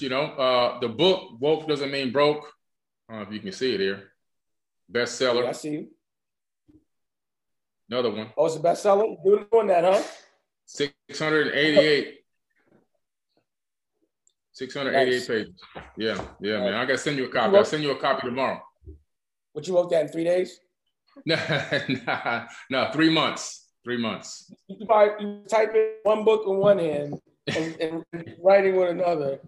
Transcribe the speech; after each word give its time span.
You 0.00 0.08
know, 0.08 0.22
uh, 0.22 0.80
the 0.80 0.88
book 0.88 1.40
"Woke 1.40 1.68
Doesn't 1.68 1.90
Mean 1.90 2.12
Broke." 2.12 2.52
I 3.08 3.12
don't 3.12 3.22
know 3.22 3.28
if 3.28 3.34
you 3.34 3.40
can 3.40 3.52
see 3.52 3.74
it 3.74 3.80
here. 3.80 4.12
Bestseller. 4.90 5.42
Yeah, 5.44 5.48
I 5.48 5.52
see 5.52 5.70
you. 5.70 5.88
Another 7.90 8.10
one. 8.10 8.30
Oh, 8.36 8.46
it's 8.46 8.56
a 8.56 8.58
bestseller. 8.58 9.16
Doing 9.50 9.68
that, 9.68 9.84
huh? 9.84 10.02
688. 10.66 12.18
688 14.52 15.10
Nice. 15.12 15.26
pages. 15.26 15.60
Yeah, 15.96 16.20
yeah, 16.40 16.58
man. 16.60 16.74
I 16.74 16.84
gotta 16.84 16.98
send 16.98 17.18
you 17.18 17.26
a 17.26 17.28
copy. 17.28 17.56
I'll 17.56 17.64
send 17.64 17.82
you 17.82 17.90
a 17.90 17.96
copy 17.98 18.26
tomorrow. 18.26 18.60
What 19.52 19.68
you 19.68 19.76
wrote 19.76 19.90
that 19.90 20.02
in 20.02 20.08
three 20.08 20.24
days? 20.24 20.60
no, 21.26 21.36
no, 22.70 22.90
three 22.92 23.10
months. 23.10 23.68
Three 23.84 23.98
months. 23.98 24.52
You 24.66 24.84
probably 24.84 25.26
you 25.26 25.42
type 25.48 25.74
in 25.74 25.92
one 26.02 26.24
book 26.24 26.42
in 26.46 26.56
one 26.56 26.78
hand 26.78 27.20
and, 27.46 27.76
and 27.80 28.04
writing 28.42 28.76
with 28.76 28.90
another, 28.90 29.38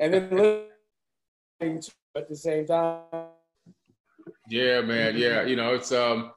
and 0.00 0.14
then 0.14 0.30
listening 0.30 1.82
at 2.16 2.28
the 2.28 2.36
same 2.36 2.66
time. 2.66 3.02
Yeah, 4.48 4.80
man. 4.80 5.16
Yeah, 5.16 5.44
you 5.44 5.56
know, 5.56 5.74
it's 5.74 5.92
um 5.92 6.32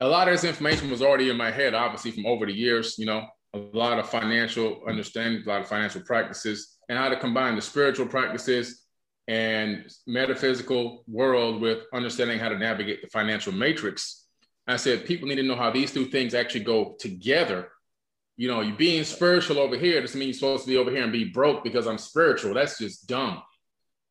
a 0.00 0.08
lot 0.08 0.28
of 0.28 0.34
this 0.34 0.44
information 0.44 0.90
was 0.90 1.02
already 1.02 1.30
in 1.30 1.36
my 1.36 1.50
head, 1.50 1.74
obviously 1.74 2.10
from 2.10 2.26
over 2.26 2.46
the 2.46 2.52
years. 2.52 2.96
You 2.98 3.06
know, 3.06 3.26
a 3.54 3.58
lot 3.58 3.98
of 3.98 4.08
financial 4.08 4.82
understanding, 4.88 5.42
a 5.44 5.48
lot 5.48 5.60
of 5.60 5.68
financial 5.68 6.02
practices, 6.02 6.76
and 6.88 6.98
how 6.98 7.08
to 7.08 7.16
combine 7.16 7.56
the 7.56 7.62
spiritual 7.62 8.06
practices 8.06 8.82
and 9.26 9.90
metaphysical 10.06 11.04
world 11.06 11.62
with 11.62 11.78
understanding 11.94 12.38
how 12.38 12.50
to 12.50 12.58
navigate 12.58 13.00
the 13.00 13.08
financial 13.08 13.52
matrix. 13.52 14.26
I 14.66 14.76
said 14.76 15.06
people 15.06 15.28
need 15.28 15.36
to 15.36 15.42
know 15.42 15.56
how 15.56 15.70
these 15.70 15.92
two 15.92 16.06
things 16.06 16.34
actually 16.34 16.64
go 16.64 16.96
together. 16.98 17.68
You 18.36 18.48
know, 18.48 18.60
you 18.60 18.74
being 18.74 19.04
spiritual 19.04 19.58
over 19.58 19.76
here 19.76 20.00
doesn't 20.00 20.18
mean 20.18 20.28
you're 20.28 20.34
supposed 20.34 20.64
to 20.64 20.70
be 20.70 20.76
over 20.76 20.90
here 20.90 21.02
and 21.02 21.12
be 21.12 21.24
broke 21.24 21.62
because 21.62 21.86
I'm 21.86 21.98
spiritual. 21.98 22.54
That's 22.54 22.78
just 22.78 23.06
dumb. 23.06 23.42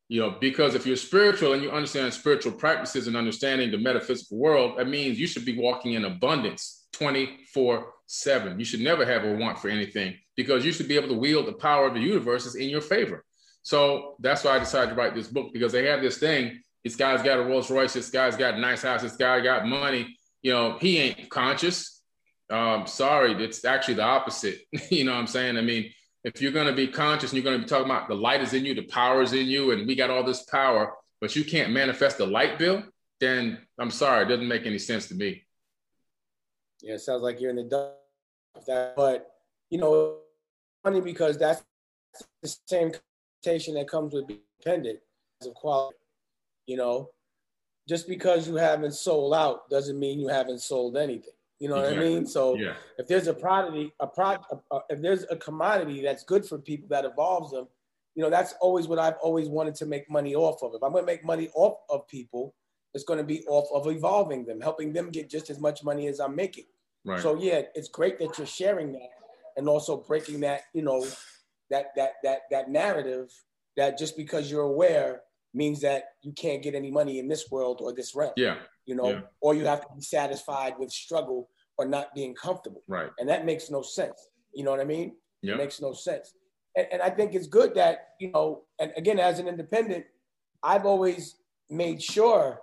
You 0.08 0.20
know, 0.20 0.36
because 0.40 0.74
if 0.74 0.86
you're 0.86 0.96
spiritual 0.96 1.52
and 1.52 1.62
you 1.62 1.70
understand 1.70 2.12
spiritual 2.12 2.52
practices 2.52 3.06
and 3.06 3.16
understanding 3.16 3.70
the 3.70 3.78
metaphysical 3.78 4.38
world, 4.38 4.78
that 4.78 4.88
means 4.88 5.18
you 5.18 5.26
should 5.26 5.44
be 5.44 5.58
walking 5.58 5.94
in 5.94 6.04
abundance 6.04 6.86
24 6.92 7.90
7. 8.06 8.58
You 8.58 8.64
should 8.64 8.80
never 8.80 9.04
have 9.06 9.24
a 9.24 9.34
want 9.36 9.58
for 9.58 9.68
anything 9.68 10.16
because 10.36 10.64
you 10.64 10.72
should 10.72 10.88
be 10.88 10.96
able 10.96 11.08
to 11.08 11.14
wield 11.14 11.46
the 11.46 11.52
power 11.52 11.86
of 11.86 11.94
the 11.94 12.00
universe 12.00 12.46
is 12.46 12.54
in 12.54 12.68
your 12.68 12.80
favor. 12.80 13.24
So 13.62 14.16
that's 14.20 14.44
why 14.44 14.56
I 14.56 14.58
decided 14.58 14.90
to 14.90 14.94
write 14.94 15.14
this 15.14 15.28
book 15.28 15.52
because 15.52 15.72
they 15.72 15.86
have 15.86 16.02
this 16.02 16.18
thing. 16.18 16.60
This 16.84 16.96
guy's 16.96 17.22
got 17.22 17.38
a 17.38 17.42
Rolls 17.42 17.70
Royce. 17.70 17.94
This 17.94 18.10
guy's 18.10 18.36
got 18.36 18.54
a 18.54 18.60
nice 18.60 18.82
house. 18.82 19.00
This 19.00 19.16
guy 19.16 19.40
got 19.40 19.66
money. 19.66 20.16
You 20.42 20.52
know, 20.52 20.76
he 20.78 20.98
ain't 20.98 21.30
conscious. 21.30 21.93
Um, 22.50 22.86
sorry, 22.86 23.32
it's 23.42 23.64
actually 23.64 23.94
the 23.94 24.02
opposite. 24.02 24.60
you 24.90 25.04
know 25.04 25.12
what 25.12 25.18
I'm 25.18 25.26
saying? 25.26 25.56
I 25.56 25.62
mean, 25.62 25.90
if 26.24 26.40
you're 26.40 26.52
going 26.52 26.66
to 26.66 26.72
be 26.72 26.88
conscious 26.88 27.30
and 27.32 27.36
you're 27.36 27.50
going 27.50 27.58
to 27.58 27.64
be 27.64 27.68
talking 27.68 27.90
about 27.90 28.08
the 28.08 28.14
light 28.14 28.40
is 28.40 28.54
in 28.54 28.64
you, 28.64 28.74
the 28.74 28.86
power 28.86 29.22
is 29.22 29.32
in 29.32 29.46
you, 29.46 29.72
and 29.72 29.86
we 29.86 29.94
got 29.94 30.10
all 30.10 30.24
this 30.24 30.42
power, 30.42 30.94
but 31.20 31.36
you 31.36 31.44
can't 31.44 31.72
manifest 31.72 32.18
the 32.18 32.26
light 32.26 32.58
bill, 32.58 32.82
then 33.20 33.58
I'm 33.78 33.90
sorry, 33.90 34.24
it 34.24 34.28
doesn't 34.28 34.48
make 34.48 34.66
any 34.66 34.78
sense 34.78 35.08
to 35.08 35.14
me. 35.14 35.44
Yeah, 36.82 36.94
it 36.94 37.00
sounds 37.00 37.22
like 37.22 37.40
you're 37.40 37.50
in 37.50 37.56
the 37.56 37.64
dark. 37.64 38.96
but 38.96 39.30
you 39.70 39.78
know, 39.78 40.18
funny 40.82 41.00
because 41.00 41.38
that's 41.38 41.62
the 42.42 42.56
same 42.66 42.92
connotation 43.42 43.74
that 43.74 43.88
comes 43.88 44.14
with 44.14 44.26
being 44.26 44.40
dependent 44.58 45.00
of 45.42 45.54
quality. 45.54 45.96
You 46.66 46.76
know, 46.76 47.10
just 47.88 48.08
because 48.08 48.48
you 48.48 48.56
haven't 48.56 48.92
sold 48.92 49.34
out 49.34 49.68
doesn't 49.68 49.98
mean 49.98 50.20
you 50.20 50.28
haven't 50.28 50.60
sold 50.60 50.96
anything. 50.96 51.32
You 51.64 51.70
know 51.70 51.76
what 51.76 51.94
I 51.94 51.96
mean? 51.96 52.26
So 52.26 52.56
Yeah. 52.56 52.74
if 52.98 53.06
there's 53.06 53.26
a 53.26 53.32
commodity, 53.32 53.90
a 53.98 54.06
pro, 54.06 54.32
a, 54.32 54.60
a- 54.70 54.84
if 54.90 55.00
there's 55.00 55.24
a 55.30 55.36
commodity 55.36 56.02
that's 56.02 56.22
good 56.22 56.44
for 56.44 56.58
people 56.58 56.88
that 56.90 57.06
evolves 57.06 57.52
them, 57.52 57.68
you 58.14 58.22
know, 58.22 58.28
that's 58.28 58.52
always 58.60 58.86
what 58.86 58.98
I've 58.98 59.16
always 59.22 59.48
wanted 59.48 59.74
to 59.76 59.86
make 59.86 60.10
money 60.10 60.34
off 60.34 60.62
of. 60.62 60.74
If 60.74 60.82
I'm 60.82 60.92
going 60.92 61.04
to 61.04 61.06
make 61.14 61.24
money 61.24 61.48
off 61.54 61.78
of 61.88 62.06
people, 62.06 62.54
it's 62.92 63.02
going 63.04 63.16
to 63.18 63.24
be 63.24 63.46
off 63.46 63.66
of 63.72 63.90
evolving 63.90 64.44
them, 64.44 64.60
helping 64.60 64.92
them 64.92 65.08
get 65.10 65.30
just 65.30 65.48
as 65.48 65.58
much 65.58 65.82
money 65.82 66.06
as 66.06 66.20
I'm 66.20 66.36
making. 66.36 66.66
Right. 67.06 67.18
So 67.22 67.34
yeah, 67.36 67.62
it's 67.74 67.88
great 67.88 68.18
that 68.18 68.36
you're 68.36 68.46
sharing 68.46 68.92
that 68.92 69.08
and 69.56 69.66
also 69.66 69.96
breaking 69.96 70.40
that, 70.40 70.64
you 70.74 70.82
know, 70.82 71.00
that 71.70 71.86
that 71.96 72.12
that 72.24 72.40
that 72.50 72.68
narrative 72.68 73.32
that 73.78 73.96
just 73.96 74.18
because 74.18 74.50
you're 74.50 74.62
aware 74.74 75.22
means 75.54 75.80
that 75.80 76.10
you 76.22 76.32
can't 76.32 76.62
get 76.62 76.74
any 76.74 76.90
money 76.90 77.18
in 77.20 77.26
this 77.26 77.50
world 77.50 77.80
or 77.80 77.94
this 77.94 78.14
realm. 78.14 78.34
yeah. 78.36 78.58
You 78.86 78.94
know, 78.96 79.08
Yeah. 79.08 79.20
or 79.40 79.54
you 79.54 79.64
have 79.64 79.80
to 79.80 79.94
be 79.96 80.02
satisfied 80.02 80.74
with 80.78 80.90
struggle 80.92 81.48
or 81.78 81.84
not 81.86 82.14
being 82.14 82.34
comfortable. 82.34 82.82
Right. 82.86 83.10
And 83.18 83.28
that 83.28 83.44
makes 83.44 83.70
no 83.70 83.82
sense. 83.82 84.28
You 84.52 84.64
know 84.64 84.70
what 84.70 84.80
I 84.80 84.84
mean? 84.84 85.16
Yeah. 85.42 85.54
It 85.54 85.58
makes 85.58 85.80
no 85.80 85.92
sense. 85.92 86.34
And, 86.76 86.86
and 86.92 87.02
I 87.02 87.10
think 87.10 87.34
it's 87.34 87.46
good 87.46 87.74
that, 87.74 88.08
you 88.20 88.30
know, 88.32 88.62
and 88.80 88.92
again, 88.96 89.18
as 89.18 89.38
an 89.38 89.48
independent, 89.48 90.04
I've 90.62 90.86
always 90.86 91.36
made 91.70 92.02
sure 92.02 92.60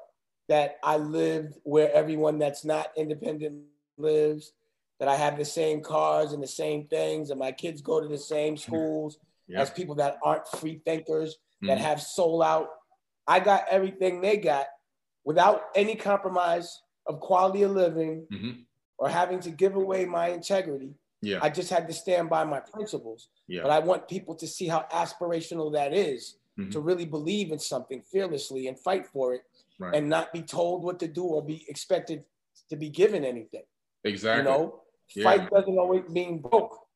that 0.49 0.77
I 0.83 0.97
lived 0.97 1.55
where 1.63 1.91
everyone 1.93 2.39
that's 2.39 2.65
not 2.65 2.87
independent 2.97 3.63
lives, 3.97 4.53
that 4.99 5.07
I 5.07 5.15
have 5.15 5.37
the 5.37 5.45
same 5.45 5.81
cars 5.81 6.31
and 6.33 6.41
the 6.41 6.47
same 6.47 6.87
things, 6.87 7.29
and 7.29 7.39
my 7.39 7.51
kids 7.51 7.81
go 7.81 8.01
to 8.01 8.07
the 8.07 8.17
same 8.17 8.57
schools 8.65 9.17
Yeah. 9.47 9.61
as 9.61 9.69
people 9.69 9.95
that 9.95 10.17
aren't 10.23 10.47
free 10.47 10.81
thinkers, 10.85 11.37
that 11.63 11.77
Mhm. 11.77 11.81
have 11.81 12.01
soul 12.01 12.41
out. 12.41 12.69
I 13.27 13.39
got 13.39 13.67
everything 13.69 14.19
they 14.21 14.37
got 14.37 14.65
without 15.23 15.61
any 15.75 15.95
compromise 15.95 16.81
of 17.05 17.19
quality 17.19 17.61
of 17.63 17.71
living 17.71 18.27
Mhm. 18.31 18.65
Or 19.01 19.09
having 19.09 19.39
to 19.39 19.49
give 19.49 19.75
away 19.75 20.05
my 20.05 20.27
integrity. 20.29 20.93
Yeah. 21.23 21.39
I 21.41 21.49
just 21.49 21.71
had 21.71 21.87
to 21.87 21.93
stand 21.93 22.29
by 22.29 22.43
my 22.45 22.59
principles. 22.59 23.29
Yeah. 23.47 23.63
But 23.63 23.71
I 23.71 23.79
want 23.79 24.07
people 24.07 24.35
to 24.35 24.47
see 24.47 24.67
how 24.67 24.85
aspirational 24.91 25.73
that 25.73 25.91
is 25.91 26.35
Mhm. 26.59 26.71
to 26.73 26.79
really 26.79 27.05
believe 27.05 27.51
in 27.51 27.57
something 27.57 28.03
fearlessly 28.03 28.67
and 28.67 28.79
fight 28.79 29.07
for 29.07 29.33
it 29.33 29.41
Right. 29.79 29.95
and 29.95 30.07
not 30.07 30.31
be 30.31 30.43
told 30.43 30.83
what 30.83 30.99
to 30.99 31.07
do 31.07 31.23
or 31.25 31.41
be 31.43 31.65
expected 31.67 32.23
to 32.69 32.75
be 32.75 32.89
given 32.89 33.25
anything. 33.25 33.63
exactly. 34.03 34.43
You 34.43 34.49
know, 34.57 34.81
Yeah. 35.15 35.23
fight 35.23 35.49
doesn't 35.49 35.77
always 35.77 36.07
mean 36.09 36.39
broke. 36.39 36.87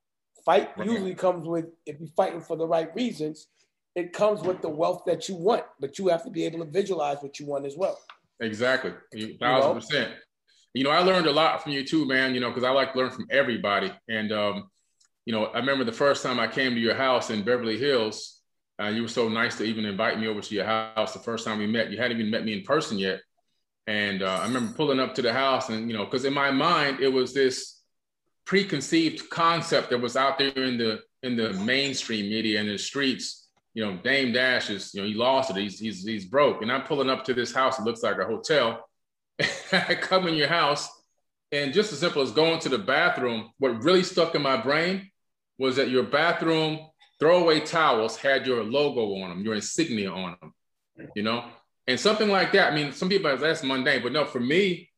Fight 0.44 0.76
Right. 0.78 0.88
usually 0.88 1.16
comes 1.16 1.48
with, 1.48 1.66
if 1.88 2.00
you're 2.00 2.10
fighting 2.10 2.42
for 2.42 2.56
the 2.56 2.68
right 2.68 2.94
reasons, 2.96 3.48
it 3.96 4.12
comes 4.14 4.42
with 4.44 4.62
the 4.62 4.70
wealth 4.70 5.04
that 5.06 5.28
you 5.30 5.36
want, 5.36 5.66
but 5.80 5.98
you 5.98 6.08
have 6.10 6.24
to 6.24 6.30
be 6.30 6.46
able 6.46 6.60
to 6.60 6.66
visualize 6.80 7.18
what 7.24 7.40
you 7.40 7.46
want 7.48 7.66
as 7.66 7.76
well. 7.78 8.00
Exactly. 8.40 8.94
You- 9.14 9.38
Thousand 9.38 9.70
know? 9.70 9.76
percent. 9.76 10.14
You 10.76 10.84
know, 10.84 10.90
I 10.90 11.00
learned 11.00 11.26
a 11.26 11.32
lot 11.32 11.64
from 11.64 11.72
you 11.72 11.86
too, 11.86 12.06
man, 12.06 12.36
you 12.36 12.42
know, 12.42 12.50
because 12.50 12.66
I 12.66 12.70
like 12.72 12.94
to 12.94 13.00
learn 13.00 13.10
from 13.12 13.28
everybody. 13.32 13.92
And, 14.10 14.32
um, 14.34 14.70
you 15.26 15.34
know, 15.34 15.46
I 15.46 15.60
remember 15.60 15.86
the 15.86 15.94
first 15.94 16.22
time 16.22 16.38
I 16.38 16.48
came 16.48 16.76
to 16.76 16.80
your 16.82 16.96
house 16.96 17.30
in 17.30 17.44
Beverly 17.44 17.78
Hills, 17.78 18.42
uh, 18.82 18.88
you 18.88 19.02
were 19.04 19.08
so 19.08 19.30
nice 19.30 19.58
to 19.58 19.64
even 19.64 19.86
invite 19.86 20.20
me 20.20 20.28
over 20.28 20.42
to 20.42 20.54
your 20.54 20.66
house 20.66 21.14
the 21.14 21.20
first 21.20 21.46
time 21.46 21.60
we 21.60 21.68
met. 21.68 21.92
You 21.92 21.98
hadn't 21.98 22.20
even 22.20 22.30
met 22.30 22.44
me 22.44 22.52
in 22.54 22.64
person 22.64 23.00
yet. 23.00 23.22
And 23.88 24.22
uh, 24.22 24.40
I 24.42 24.48
remember 24.48 24.74
pulling 24.74 25.00
up 25.00 25.16
to 25.16 25.22
the 25.22 25.32
house 25.32 25.70
and, 25.70 25.90
you 25.90 25.96
know, 25.96 26.04
because 26.04 26.26
in 26.26 26.34
my 26.34 26.52
mind, 26.52 27.00
it 27.00 27.08
was 27.08 27.34
this 27.34 27.82
preconceived 28.46 29.30
concept 29.30 29.92
that 29.92 30.02
was 30.02 30.18
out 30.18 30.38
there 30.38 30.52
in 30.56 30.78
the 30.78 31.00
in 31.24 31.36
the 31.36 31.54
mainstream 31.54 32.30
media 32.30 32.60
and 32.60 32.70
the 32.70 32.78
streets. 32.78 33.48
You 33.74 33.86
know, 33.86 33.98
Dame 34.04 34.32
Dash 34.32 34.70
is, 34.70 34.94
you 34.94 35.02
know, 35.02 35.08
he 35.08 35.14
lost 35.14 35.52
it. 35.52 35.56
He's 35.56 35.80
he's 35.80 36.04
he's 36.04 36.26
broke. 36.26 36.62
And 36.62 36.72
I'm 36.72 36.84
pulling 36.84 37.10
up 37.10 37.24
to 37.26 37.34
this 37.34 37.54
house. 37.54 37.80
It 37.80 37.86
looks 37.86 38.04
like 38.04 38.18
a 38.18 38.26
hotel. 38.26 38.86
I 39.72 39.96
come 40.02 40.28
in 40.28 40.36
your 40.36 40.48
house, 40.48 40.90
and 41.52 41.74
just 41.74 41.94
as 41.94 42.00
simple 42.00 42.22
as 42.22 42.32
going 42.32 42.60
to 42.60 42.70
the 42.70 42.78
bathroom, 42.78 43.52
what 43.60 43.84
really 43.84 44.04
stuck 44.04 44.36
in 44.36 44.42
my 44.42 44.58
brain 44.58 45.10
was 45.58 45.76
that 45.78 45.90
your 45.90 46.04
bathroom 46.04 46.80
throwaway 47.20 47.62
towels 47.62 48.18
had 48.18 48.46
your 48.46 48.64
logo 48.64 49.22
on 49.22 49.30
them, 49.30 49.44
your 49.44 49.56
insignia 49.56 50.12
on 50.12 50.36
them. 50.42 50.54
You 51.16 51.24
know, 51.24 51.46
and 51.88 52.00
something 52.00 52.30
like 52.30 52.54
that. 52.54 52.72
I 52.72 52.76
mean, 52.76 52.92
some 52.94 53.10
people 53.10 53.36
that's 53.38 53.64
mundane, 53.64 54.02
but 54.02 54.12
no, 54.12 54.26
for 54.26 54.40
me, 54.40 54.90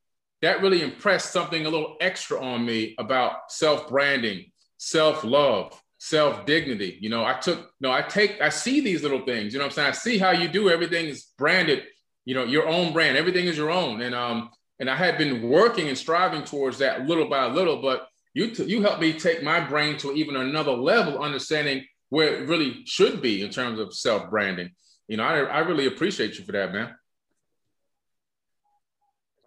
that 0.41 0.61
really 0.61 0.81
impressed 0.81 1.31
something 1.31 1.65
a 1.65 1.69
little 1.69 1.97
extra 1.99 2.39
on 2.39 2.65
me 2.65 2.95
about 2.99 3.51
self 3.51 3.89
branding, 3.89 4.45
self 4.77 5.23
love, 5.23 5.79
self 5.97 6.45
dignity. 6.45 6.97
You 7.01 7.09
know, 7.09 7.25
I 7.25 7.33
took, 7.33 7.71
no, 7.81 7.91
I 7.91 8.03
take, 8.03 8.39
I 8.41 8.49
see 8.49 8.81
these 8.81 9.01
little 9.03 9.25
things. 9.25 9.53
You 9.53 9.59
know 9.59 9.65
what 9.65 9.71
I'm 9.71 9.75
saying? 9.75 9.89
I 9.89 9.93
see 9.93 10.17
how 10.17 10.31
you 10.31 10.47
do 10.47 10.69
everything 10.69 11.07
is 11.07 11.27
branded. 11.37 11.83
You 12.27 12.33
know, 12.35 12.43
your 12.43 12.67
own 12.67 12.91
brand. 12.91 13.15
Everything 13.15 13.45
is 13.45 13.55
your 13.55 13.71
own. 13.71 14.01
And 14.01 14.13
um, 14.13 14.49
and 14.81 14.89
I 14.89 14.97
had 14.97 15.17
been 15.17 15.47
working 15.49 15.87
and 15.87 15.97
striving 15.97 16.43
towards 16.43 16.77
that 16.79 17.05
little 17.07 17.29
by 17.29 17.45
little. 17.45 17.81
But 17.81 18.05
you 18.33 18.51
t- 18.53 18.65
you 18.65 18.81
helped 18.81 18.99
me 18.99 19.13
take 19.13 19.41
my 19.43 19.61
brain 19.61 19.97
to 19.99 20.11
even 20.11 20.35
another 20.35 20.73
level, 20.73 21.23
understanding 21.23 21.85
where 22.09 22.35
it 22.35 22.49
really 22.49 22.81
should 22.85 23.21
be 23.21 23.43
in 23.45 23.49
terms 23.49 23.79
of 23.79 23.93
self 23.93 24.29
branding. 24.29 24.71
You 25.07 25.15
know, 25.15 25.23
I 25.23 25.37
I 25.39 25.59
really 25.59 25.85
appreciate 25.87 26.37
you 26.37 26.43
for 26.43 26.51
that, 26.51 26.73
man. 26.73 26.93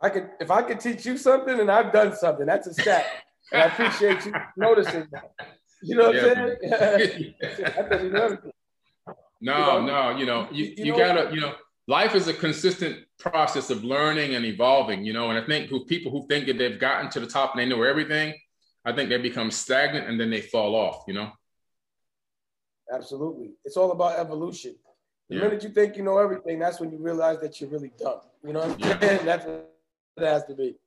I 0.01 0.09
could, 0.09 0.31
if 0.41 0.51
I 0.51 0.63
could 0.63 0.81
teach 0.81 1.05
you 1.05 1.19
something, 1.19 1.61
and 1.61 1.71
I've 1.71 1.93
done 1.93 2.17
something, 2.17 2.47
that's 2.47 2.67
a 2.67 2.73
stat. 2.73 3.05
And 3.53 3.61
I 3.63 3.67
appreciate 3.67 4.25
you 4.25 4.33
noticing 4.57 5.07
that. 5.13 5.33
You 5.83 5.97
know 5.97 6.07
what 6.07 6.15
Yeah, 6.15 6.23
I'm 6.23 6.99
saying? 6.99 7.35
that 7.41 7.91
doesn't 7.91 8.13
know 8.13 8.23
everything. 8.25 8.53
No, 9.43 9.57
You 9.81 9.87
know? 9.87 9.87
no, 10.13 10.17
you 10.19 10.27
know, 10.27 10.49
you, 10.51 10.65
You- 10.65 10.71
you, 10.71 10.85
you 10.87 10.93
know- 10.93 10.99
gotta, 10.99 11.35
you 11.35 11.41
know, 11.43 11.53
life 11.91 12.15
is 12.15 12.29
a 12.29 12.33
consistent 12.33 13.05
process 13.19 13.69
of 13.69 13.83
learning 13.83 14.37
and 14.37 14.45
evolving, 14.45 15.05
you 15.05 15.13
know, 15.13 15.31
and 15.31 15.37
I 15.37 15.45
think 15.45 15.69
who 15.69 15.85
people 15.85 16.13
who 16.13 16.25
think 16.29 16.47
that 16.47 16.57
they've 16.57 16.79
gotten 16.79 17.11
to 17.11 17.19
the 17.19 17.27
top 17.27 17.53
and 17.53 17.61
they 17.61 17.67
know 17.67 17.83
everything, 17.83 18.33
I 18.85 18.93
think 18.93 19.09
they 19.11 19.19
become 19.19 19.51
stagnant 19.51 20.09
and 20.09 20.19
then 20.19 20.31
they 20.31 20.41
fall 20.41 20.77
off, 20.77 21.03
you 21.09 21.15
know. 21.15 21.33
Absolutely. 22.93 23.51
It's 23.65 23.77
all 23.77 23.91
about 23.91 24.21
evolution. 24.21 24.77
The 25.29 25.35
Yeah. 25.35 25.43
minute 25.43 25.65
you 25.65 25.71
think 25.71 25.97
you 25.97 26.05
know 26.05 26.19
everything, 26.19 26.61
that's 26.61 26.79
when 26.79 26.93
you 26.93 26.99
realize 26.99 27.41
that 27.41 27.61
you're 27.61 27.71
really 27.71 27.93
dumb. 27.99 28.21
You 28.45 28.53
know 28.53 28.61
what 28.61 28.71
I'm 28.71 28.79
Yeah. 28.79 29.01
saying? 29.01 29.25
That's 29.27 29.45
what 29.47 29.67
it 30.17 30.25
has 30.25 30.45
to 30.45 30.55
be. 30.55 30.79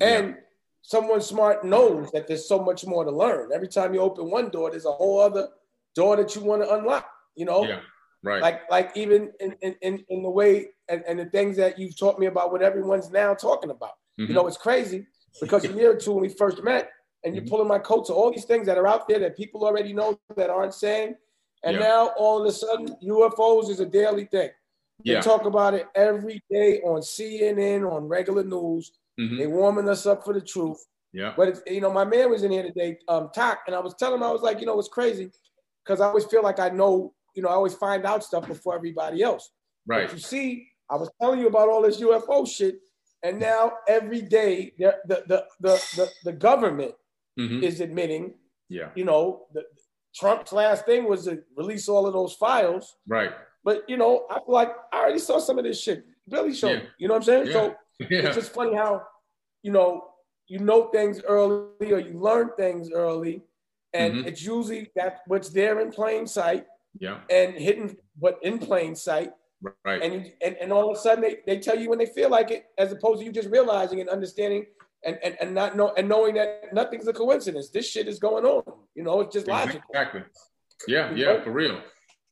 And 0.00 0.36
someone 0.82 1.22
smart 1.22 1.64
knows 1.64 2.10
that 2.12 2.26
there's 2.26 2.46
so 2.46 2.58
much 2.58 2.86
more 2.86 3.04
to 3.04 3.10
learn. 3.10 3.50
Every 3.50 3.68
time 3.68 3.94
you 3.94 4.00
open 4.00 4.30
one 4.30 4.50
door, 4.50 4.70
there's 4.70 4.84
a 4.84 4.92
whole 4.92 5.20
other 5.20 5.48
door 5.94 6.16
that 6.16 6.34
you 6.34 6.42
want 6.42 6.62
to 6.62 6.74
unlock. 6.74 7.10
You 7.34 7.46
know, 7.46 7.64
Yeah. 7.64 7.80
Right. 8.24 8.40
like 8.40 8.70
like 8.70 8.90
even 8.96 9.30
in 9.38 9.52
in, 9.60 10.02
in, 10.08 10.22
the 10.22 10.30
way 10.30 10.68
and, 10.88 11.04
and 11.06 11.18
the 11.18 11.26
things 11.26 11.58
that 11.58 11.78
you've 11.78 11.96
taught 11.98 12.18
me 12.18 12.24
about 12.26 12.50
what 12.52 12.62
everyone's 12.62 13.10
now 13.10 13.34
talking 13.34 13.70
about. 13.70 13.92
Mhm. 14.18 14.28
You 14.28 14.34
know, 14.34 14.46
it's 14.46 14.56
crazy 14.56 15.06
because 15.42 15.64
a 15.64 15.72
year 15.72 15.92
or 15.92 15.96
two 15.96 16.12
when 16.12 16.22
we 16.22 16.30
first 16.30 16.62
met, 16.62 16.88
and 17.22 17.34
you're 17.34 17.44
Mhm. 17.44 17.50
pulling 17.50 17.68
my 17.68 17.78
coat 17.78 18.06
to 18.06 18.14
all 18.14 18.30
these 18.32 18.46
things 18.46 18.66
that 18.66 18.78
are 18.78 18.86
out 18.86 19.06
there 19.08 19.18
that 19.18 19.36
people 19.36 19.64
already 19.66 19.92
know 19.92 20.18
that 20.36 20.48
aren't 20.48 20.72
saying. 20.72 21.16
And 21.64 21.74
Yeah. 21.76 21.82
now 21.88 22.06
all 22.16 22.40
of 22.40 22.46
a 22.46 22.52
sudden, 22.52 22.96
UFOs 23.02 23.68
is 23.68 23.80
a 23.80 23.86
daily 23.86 24.24
thing. 24.24 24.50
They 25.04 25.12
yeah. 25.12 25.20
talk 25.20 25.44
about 25.44 25.74
it 25.74 25.86
every 25.94 26.42
day 26.50 26.80
on 26.82 27.02
CNN, 27.02 27.84
on 27.84 28.08
regular 28.08 28.42
news. 28.44 28.92
Mhm. 29.20 29.38
They 29.38 29.46
warming 29.46 29.88
us 29.88 30.06
up 30.06 30.24
for 30.24 30.32
the 30.32 30.40
truth. 30.40 30.82
Yeah. 31.12 31.34
But 31.36 31.48
it's, 31.48 31.62
you 31.66 31.80
know, 31.82 31.90
my 31.90 32.04
man 32.04 32.30
was 32.30 32.42
in 32.42 32.50
here 32.52 32.62
today, 32.62 32.98
um, 33.08 33.28
Talk, 33.34 33.60
and 33.66 33.76
I 33.76 33.80
was 33.80 33.94
telling 33.94 34.16
him 34.16 34.22
I 34.22 34.32
was 34.32 34.42
like, 34.42 34.60
you 34.60 34.66
know, 34.66 34.78
it's 34.78 34.88
crazy 34.88 35.30
because 35.84 36.00
I 36.00 36.06
always 36.08 36.24
feel 36.24 36.42
like 36.42 36.58
I 36.58 36.70
know, 36.70 37.12
you 37.34 37.42
know, 37.42 37.48
I 37.48 37.52
always 37.52 37.74
find 37.74 38.04
out 38.04 38.24
stuff 38.24 38.46
before 38.46 38.74
everybody 38.74 39.22
else. 39.22 39.50
Right. 39.86 40.06
But 40.08 40.14
you 40.16 40.20
see, 40.22 40.68
I 40.90 40.96
was 40.96 41.10
telling 41.20 41.40
you 41.40 41.48
about 41.48 41.68
all 41.68 41.82
this 41.82 42.00
UFO 42.00 42.46
shit, 42.48 42.76
and 43.22 43.38
now 43.38 43.72
every 43.88 44.22
day 44.22 44.72
the 44.78 44.96
the 45.06 45.24
the 45.26 45.46
the, 45.60 45.82
the, 45.96 46.10
the 46.24 46.32
government 46.32 46.94
Mhm. 47.38 47.64
is 47.64 47.80
admitting, 47.80 48.34
Yeah. 48.68 48.90
you 48.94 49.04
know, 49.04 49.46
the, 49.52 49.64
Trump's 50.14 50.52
last 50.52 50.86
thing 50.86 51.08
was 51.08 51.24
to 51.24 51.42
release 51.56 51.88
all 51.88 52.06
of 52.06 52.12
those 52.12 52.34
files. 52.34 52.96
Right. 53.08 53.32
But 53.64 53.82
you 53.88 53.96
know, 53.96 54.26
I 54.30 54.34
feel 54.34 54.54
like 54.54 54.70
I 54.92 55.00
already 55.00 55.18
saw 55.18 55.40
some 55.40 55.58
of 55.58 55.64
this 55.64 55.80
shit. 55.82 56.04
Billy 56.28 56.54
showed 56.54 56.68
Yeah. 56.70 56.76
me. 56.78 56.88
You 56.98 57.08
know 57.08 57.14
what 57.14 57.22
I'm 57.22 57.24
saying? 57.24 57.46
Yeah. 57.48 57.52
So 57.52 57.74
Yeah. 58.10 58.26
it's 58.26 58.36
just 58.36 58.52
funny 58.54 58.76
how, 58.76 59.02
you 59.62 59.72
know, 59.72 60.10
you 60.46 60.60
know 60.60 60.88
things 60.90 61.20
early 61.24 61.90
or 61.92 61.98
you 61.98 62.18
learn 62.20 62.50
things 62.56 62.92
early, 62.92 63.42
and 63.92 64.14
Mhm. 64.14 64.26
it's 64.28 64.42
usually 64.44 64.92
that 64.94 65.22
what's 65.26 65.48
there 65.48 65.80
in 65.80 65.90
plain 65.90 66.26
sight 66.28 66.66
Yeah. 66.98 67.18
and 67.30 67.54
hidden, 67.54 67.96
but 68.20 68.38
in 68.42 68.58
plain 68.58 68.94
sight. 68.94 69.32
Right. 69.84 70.02
And, 70.02 70.30
and 70.42 70.56
and 70.60 70.72
all 70.72 70.90
of 70.90 70.96
a 70.96 71.00
sudden 71.00 71.22
they, 71.22 71.38
they 71.46 71.58
tell 71.58 71.78
you 71.78 71.88
when 71.88 71.98
they 71.98 72.06
feel 72.06 72.28
like 72.28 72.50
it, 72.50 72.66
as 72.76 72.92
opposed 72.92 73.20
to 73.20 73.24
you 73.24 73.32
just 73.32 73.48
realizing 73.48 74.00
and 74.00 74.10
understanding 74.10 74.66
and, 75.04 75.18
and, 75.24 75.36
and 75.40 75.54
not 75.54 75.76
know 75.76 75.94
and 75.96 76.08
knowing 76.08 76.34
that 76.34 76.72
nothing's 76.72 77.08
a 77.08 77.12
coincidence. 77.12 77.70
This 77.70 77.88
shit 77.88 78.06
is 78.06 78.18
going 78.18 78.44
on. 78.44 78.62
You 78.94 79.04
know, 79.04 79.20
it's 79.22 79.32
just 79.32 79.46
logical. 79.46 79.80
Exactly. 79.90 80.22
Yeah, 80.86 81.14
yeah, 81.14 81.42
for 81.42 81.52
real. 81.52 81.80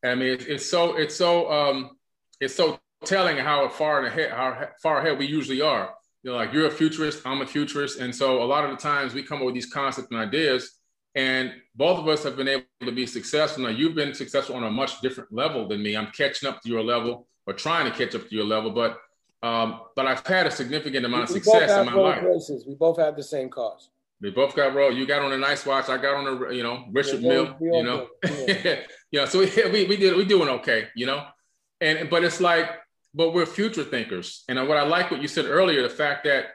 I 0.04 0.14
mean, 0.14 0.28
it's, 0.28 0.44
it's 0.44 0.68
so 0.68 0.96
it's 0.96 1.14
so 1.14 1.50
um 1.50 1.96
it's 2.40 2.54
so 2.54 2.78
telling 3.04 3.38
how 3.38 3.68
far 3.68 4.04
ahead 4.04 4.30
how 4.30 4.68
far 4.82 5.00
ahead 5.00 5.18
we 5.18 5.26
usually 5.26 5.60
are. 5.62 5.94
You 6.22 6.32
know, 6.32 6.36
like 6.36 6.52
you're 6.52 6.66
a 6.66 6.70
futurist, 6.70 7.22
I'm 7.24 7.40
a 7.40 7.46
futurist, 7.46 7.98
and 7.98 8.14
so 8.14 8.42
a 8.42 8.44
lot 8.44 8.64
of 8.64 8.70
the 8.70 8.76
times 8.76 9.14
we 9.14 9.22
come 9.22 9.38
up 9.38 9.44
with 9.44 9.54
these 9.54 9.72
concepts 9.72 10.08
and 10.10 10.20
ideas, 10.20 10.70
and 11.14 11.52
both 11.74 11.98
of 11.98 12.08
us 12.08 12.22
have 12.24 12.36
been 12.36 12.48
able 12.48 12.64
to 12.80 12.92
be 12.92 13.06
successful. 13.06 13.64
Now 13.64 13.70
you've 13.70 13.94
been 13.94 14.14
successful 14.14 14.56
on 14.56 14.64
a 14.64 14.70
much 14.70 15.00
different 15.00 15.32
level 15.32 15.68
than 15.68 15.82
me. 15.82 15.96
I'm 15.96 16.08
catching 16.08 16.48
up 16.48 16.62
to 16.62 16.68
your 16.68 16.82
level 16.82 17.26
or 17.46 17.52
trying 17.52 17.90
to 17.90 17.96
catch 17.96 18.14
up 18.14 18.28
to 18.28 18.34
your 18.34 18.44
level, 18.44 18.70
but 18.70 18.98
um, 19.42 19.80
but 19.96 20.06
I've 20.06 20.24
had 20.26 20.46
a 20.46 20.50
significant 20.50 21.04
amount 21.04 21.24
of 21.24 21.30
we 21.30 21.40
both 21.40 21.44
success 21.44 21.86
in 21.86 21.86
my 21.86 21.94
life. 21.94 22.22
Royces. 22.22 22.64
We 22.66 22.74
both 22.74 22.98
have 22.98 23.16
the 23.16 23.24
same 23.24 23.50
cars. 23.50 23.90
We 24.20 24.30
both 24.30 24.54
got 24.54 24.72
roll. 24.72 24.92
You 24.92 25.04
got 25.04 25.22
on 25.22 25.32
a 25.32 25.38
nice 25.38 25.66
watch. 25.66 25.88
I 25.88 25.96
got 25.96 26.14
on 26.14 26.26
a 26.26 26.54
you 26.54 26.62
know 26.62 26.84
Richard 26.92 27.20
Yeah, 27.20 27.28
Mille. 27.28 27.56
You 27.60 27.82
know, 27.82 28.08
good. 28.22 28.86
yeah. 29.10 29.24
So 29.24 29.40
we 29.40 29.46
we 29.70 29.84
we 29.86 29.96
did 29.96 30.16
we 30.16 30.24
doing 30.24 30.48
okay. 30.48 30.88
You 30.94 31.06
know, 31.06 31.26
and 31.80 32.08
but 32.08 32.22
it's 32.22 32.40
like, 32.40 32.70
but 33.14 33.34
we're 33.34 33.46
future 33.46 33.82
thinkers. 33.82 34.44
And 34.48 34.56
what 34.68 34.78
I 34.78 34.84
like 34.84 35.10
what 35.10 35.20
you 35.20 35.28
said 35.28 35.46
earlier, 35.46 35.82
the 35.82 35.90
fact 35.90 36.24
that 36.24 36.46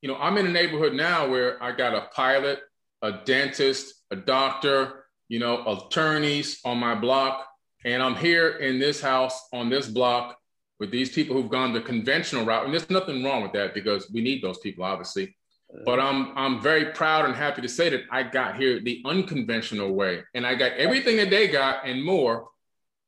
you 0.00 0.08
know 0.08 0.16
I'm 0.16 0.38
in 0.38 0.46
a 0.46 0.50
neighborhood 0.50 0.94
now 0.94 1.28
where 1.28 1.60
I 1.60 1.72
got 1.72 1.92
a 1.92 2.08
pilot, 2.14 2.60
a 3.02 3.12
dentist, 3.24 3.94
a 4.10 4.16
doctor, 4.16 5.04
you 5.28 5.38
know, 5.38 5.64
attorneys 5.66 6.60
on 6.64 6.78
my 6.78 6.94
block, 6.94 7.46
and 7.84 8.02
I'm 8.02 8.16
here 8.16 8.56
in 8.56 8.78
this 8.78 9.00
house 9.00 9.48
on 9.52 9.68
this 9.68 9.88
block 9.88 10.36
with 10.80 10.90
these 10.90 11.10
people 11.10 11.36
who've 11.36 11.50
gone 11.50 11.72
the 11.72 11.80
conventional 11.80 12.44
route. 12.44 12.64
And 12.64 12.72
there's 12.72 12.90
nothing 12.90 13.22
wrong 13.24 13.42
with 13.42 13.52
that 13.52 13.74
because 13.74 14.10
we 14.10 14.20
need 14.20 14.42
those 14.42 14.58
people, 14.58 14.84
obviously. 14.84 15.36
But 15.84 16.00
I'm 16.00 16.36
I'm 16.36 16.62
very 16.62 16.86
proud 16.92 17.26
and 17.26 17.34
happy 17.34 17.60
to 17.60 17.68
say 17.68 17.90
that 17.90 18.04
I 18.10 18.22
got 18.22 18.56
here 18.56 18.80
the 18.80 19.02
unconventional 19.04 19.92
way, 19.92 20.22
and 20.34 20.46
I 20.46 20.54
got 20.54 20.72
everything 20.72 21.18
that 21.18 21.28
they 21.28 21.46
got 21.46 21.86
and 21.86 22.02
more, 22.02 22.48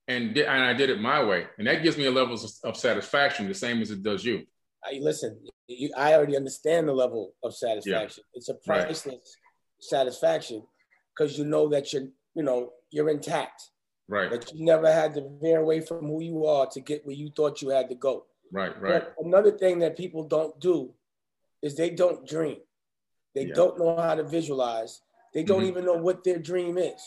and 0.09 0.35
di- 0.35 0.45
and 0.45 0.63
I 0.63 0.75
did 0.75 0.91
it 0.91 1.01
my 1.01 1.25
way, 1.25 1.47
and 1.57 1.67
that 1.67 1.83
gives 1.83 1.97
me 1.97 2.05
a 2.05 2.11
level 2.11 2.39
of, 2.65 2.77
satisfaction, 2.77 3.49
the 3.49 3.55
same 3.55 3.81
as 3.81 3.91
it 3.91 4.03
does 4.03 4.27
you. 4.27 4.43
I, 4.85 4.99
listen, 5.01 5.41
you, 5.69 5.91
I 5.97 6.13
already 6.13 6.37
understand 6.37 6.87
the 6.87 6.93
level 6.93 7.33
of 7.43 7.55
satisfaction. 7.55 8.25
Yeah. 8.35 8.39
It's 8.39 8.51
a 8.51 8.55
priceless 8.55 9.37
satisfaction 9.81 10.63
because 11.17 11.37
you 11.39 11.45
know 11.45 11.69
that 11.69 11.93
you're, 11.93 12.09
you 12.35 12.43
know, 12.43 12.73
you're 12.91 13.11
intact. 13.11 13.71
Right, 14.09 14.31
That 14.31 14.53
you 14.53 14.65
never 14.65 14.91
had 14.93 15.15
to 15.15 15.29
veer 15.41 15.61
away 15.61 15.81
from 15.81 16.07
who 16.07 16.21
you 16.21 16.45
are 16.47 16.67
to 16.67 16.81
get 16.81 17.07
where 17.07 17.15
you 17.15 17.31
thought 17.31 17.63
you 17.63 17.69
had 17.69 17.89
to 17.91 17.95
go. 17.95 18.27
right, 18.53 18.73
right. 18.81 19.05
But 19.05 19.15
another 19.25 19.53
thing 19.53 19.79
that 19.81 19.97
people 19.97 20.25
don't 20.25 20.59
do 20.61 20.93
is 21.63 21.77
they 21.77 21.91
don't 21.91 22.27
dream. 22.27 22.59
They 23.35 23.45
Yeah. 23.45 23.55
don't 23.55 23.79
know 23.79 23.97
how 23.97 24.17
to 24.17 24.25
visualize. 24.25 25.03
They 25.33 25.45
don't 25.45 25.63
Mhm. 25.63 25.69
even 25.69 25.85
know 25.85 25.95
what 25.97 26.25
their 26.25 26.39
dream 26.41 26.77
is. 26.77 27.01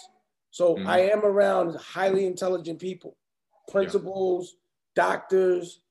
So 0.52 0.78
Mhm. 0.78 0.88
I 0.88 1.00
am 1.12 1.26
around 1.26 1.76
highly 1.76 2.26
intelligent 2.26 2.80
people, 2.80 3.18
principals, 3.68 4.56
doctors, 4.96 5.82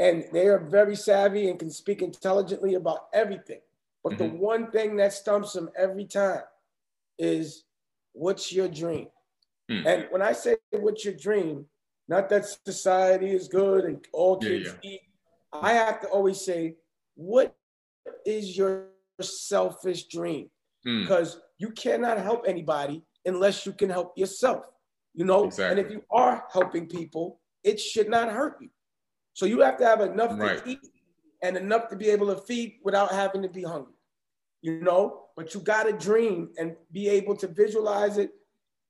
and 0.00 0.24
they 0.32 0.48
are 0.48 0.58
very 0.58 0.96
savvy 0.96 1.48
and 1.48 1.58
can 1.60 1.70
speak 1.70 2.02
intelligently 2.02 2.74
about 2.74 3.08
everything. 3.12 3.60
But 4.06 4.18
the 4.18 4.24
Mhm. 4.24 4.38
one 4.38 4.70
thing 4.70 4.96
that 4.98 5.12
stumps 5.12 5.52
them 5.54 5.68
every 5.76 6.04
time 6.04 6.44
is 7.18 7.64
what's 8.12 8.52
your 8.52 8.68
dream? 8.68 9.08
Hmm. 9.68 9.82
And 9.84 10.06
when 10.10 10.22
I 10.22 10.32
say 10.32 10.58
what's 10.70 11.04
your 11.04 11.14
dream, 11.14 11.68
not 12.06 12.28
that 12.28 12.46
society 12.64 13.30
is 13.30 13.48
good 13.48 13.84
and 13.84 14.06
all 14.12 14.38
Yeah, 14.40 14.48
kids 14.50 14.76
eat, 14.84 15.00
I 15.52 15.72
have 15.72 16.00
to 16.02 16.08
always 16.08 16.40
say, 16.40 16.76
what 17.16 17.52
is 18.24 18.56
your 18.56 18.90
selfish 19.20 20.04
dream? 20.04 20.50
Hmm. 20.84 21.00
Because 21.02 21.40
you 21.58 21.70
cannot 21.70 22.18
help 22.18 22.44
anybody 22.46 23.02
unless 23.24 23.66
you 23.66 23.72
can 23.72 23.90
help 23.90 24.16
yourself. 24.16 24.70
You 25.14 25.24
know, 25.24 25.46
Exactly. 25.46 25.66
and 25.66 25.78
if 25.84 25.90
you 25.90 26.04
are 26.12 26.46
helping 26.52 26.86
people, 26.86 27.40
it 27.64 27.80
should 27.80 28.08
not 28.08 28.28
hurt 28.30 28.56
you. 28.60 28.70
So 29.34 29.46
you 29.46 29.62
have 29.62 29.78
to 29.78 29.84
have 29.84 30.00
enough 30.00 30.38
Right. 30.38 30.62
to 30.62 30.70
eat 30.70 30.78
and 31.42 31.56
enough 31.56 31.88
to 31.88 31.96
be 31.96 32.08
able 32.10 32.28
to 32.32 32.40
feed 32.42 32.78
without 32.84 33.10
having 33.10 33.42
to 33.42 33.48
be 33.48 33.64
hungry. 33.64 33.95
You 34.62 34.80
know, 34.80 35.26
but 35.36 35.54
you 35.54 35.60
got 35.60 35.84
to 35.84 35.92
dream 35.92 36.50
and 36.58 36.74
be 36.92 37.08
able 37.08 37.36
to 37.36 37.46
visualize 37.46 38.18
it 38.18 38.30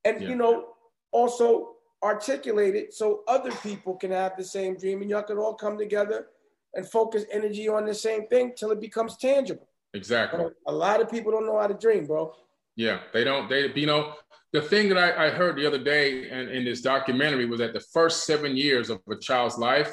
and 0.04 0.22
Yeah. 0.22 0.28
you 0.28 0.36
know 0.36 0.74
also 1.12 1.76
articulate 2.02 2.74
it 2.74 2.94
so 2.94 3.22
other 3.26 3.50
people 3.62 3.96
can 3.96 4.10
have 4.10 4.36
the 4.36 4.44
same 4.44 4.76
dream 4.76 5.00
and 5.00 5.10
y'all 5.10 5.22
can 5.22 5.38
all 5.38 5.54
come 5.54 5.76
together 5.78 6.28
and 6.74 6.86
focus 6.88 7.24
energy 7.32 7.68
on 7.68 7.84
the 7.86 7.94
same 7.94 8.26
thing 8.28 8.52
till 8.56 8.70
it 8.70 8.80
becomes 8.80 9.16
tangible. 9.16 9.66
Exactly. 9.94 10.44
A 10.66 10.72
lot 10.72 11.00
of 11.00 11.10
people 11.10 11.32
don't 11.32 11.46
know 11.46 11.58
how 11.58 11.66
to 11.66 11.74
dream, 11.74 12.06
bro. 12.06 12.34
Yeah, 12.76 13.00
they 13.14 13.24
don't. 13.24 13.48
They, 13.48 13.72
you 13.74 13.86
know, 13.86 14.12
the 14.52 14.60
thing 14.60 14.90
that 14.90 14.98
I, 14.98 15.26
I 15.26 15.30
heard 15.30 15.56
the 15.56 15.66
other 15.66 15.82
day 15.82 16.30
in, 16.30 16.48
in 16.50 16.64
this 16.64 16.82
documentary 16.82 17.46
was 17.46 17.60
that 17.60 17.72
the 17.72 17.80
first 17.80 18.24
seven 18.24 18.56
years 18.56 18.90
of 18.90 19.00
a 19.10 19.16
child's 19.16 19.56
life 19.56 19.90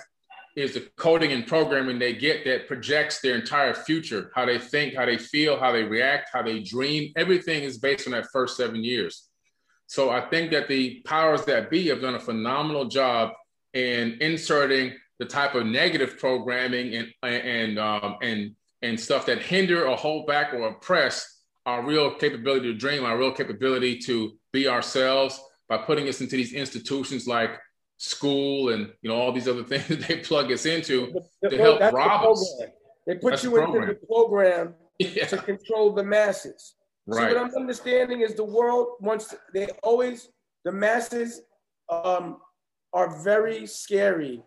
is 0.55 0.74
the 0.74 0.88
coding 0.98 1.31
and 1.31 1.48
programming 1.48 1.98
they 1.98 2.13
get 2.13 2.45
that 2.45 2.67
projects 2.67 3.22
their 3.22 3.36
entire 3.36 3.74
future, 3.74 4.31
how 4.36 4.45
they 4.45 4.60
think, 4.60 4.95
how 4.95 5.05
they 5.05 5.17
feel, 5.17 5.60
how 5.60 5.72
they 5.72 5.83
react, 5.83 6.29
how 6.31 6.43
they 6.43 6.60
dream. 6.60 7.12
Everything 7.15 7.63
is 7.63 7.79
based 7.79 8.07
on 8.07 8.13
that 8.13 8.27
first 8.31 8.55
seven 8.55 8.83
years. 8.83 9.29
So 9.88 10.10
I 10.10 10.22
think 10.22 10.51
that 10.51 10.67
the 10.67 11.01
powers 11.05 11.45
that 11.45 11.69
be 11.69 11.88
have 11.88 12.01
done 12.01 12.15
a 12.15 12.19
phenomenal 12.19 12.86
job 12.86 13.31
in 13.74 14.17
inserting 14.22 14.93
the 15.19 15.25
type 15.25 15.55
of 15.55 15.65
negative 15.65 16.17
programming 16.19 16.95
and 16.95 17.13
and 17.24 17.79
um, 17.79 18.17
and 18.22 18.55
and 18.81 19.00
stuff 19.00 19.25
that 19.25 19.41
hinder 19.41 19.88
or 19.88 19.95
hold 19.95 20.27
back 20.27 20.53
or 20.53 20.67
oppress 20.67 21.41
our 21.65 21.83
real 21.83 22.13
capability 22.15 22.72
to 22.72 22.77
dream, 22.77 23.05
our 23.05 23.17
real 23.17 23.31
capability 23.31 23.98
to 23.98 24.38
be 24.51 24.67
ourselves 24.67 25.39
by 25.69 25.77
putting 25.77 26.10
us 26.10 26.22
into 26.22 26.36
these 26.36 26.53
institutions 26.53 27.25
like 27.25 27.51
school 28.03 28.69
and 28.74 28.91
you 29.01 29.10
know 29.10 29.15
all 29.15 29.31
these 29.31 29.48
other 29.48 29.63
things 29.72 29.88
that 29.88 30.01
they 30.07 30.17
plug 30.17 30.51
us 30.51 30.65
into 30.65 31.13
The- 31.41 31.50
to 31.50 31.57
help 31.57 31.79
that's 31.79 31.93
the 31.93 31.98
rob 31.98 32.31
us. 32.31 32.62
They 33.07 33.15
put 33.15 33.31
That's 33.31 33.43
you 33.43 33.51
the 33.51 33.63
into 33.63 33.86
the 33.88 34.00
program 34.07 34.75
Yeah, 35.00 35.25
to 35.27 35.38
control 35.38 35.91
the 35.93 36.03
masses. 36.03 36.75
See, 37.12 37.19
what 37.19 37.36
I'm 37.38 37.53
understanding 37.55 38.22
is 38.22 38.36
the 38.36 38.45
world 38.45 38.88
wants, 39.01 39.36
they 39.53 39.67
always, 39.81 40.29
the 40.63 40.72
masses 40.72 41.41
um, 41.89 42.38
are 42.93 43.22
very 43.24 43.65
scary, 43.65 44.41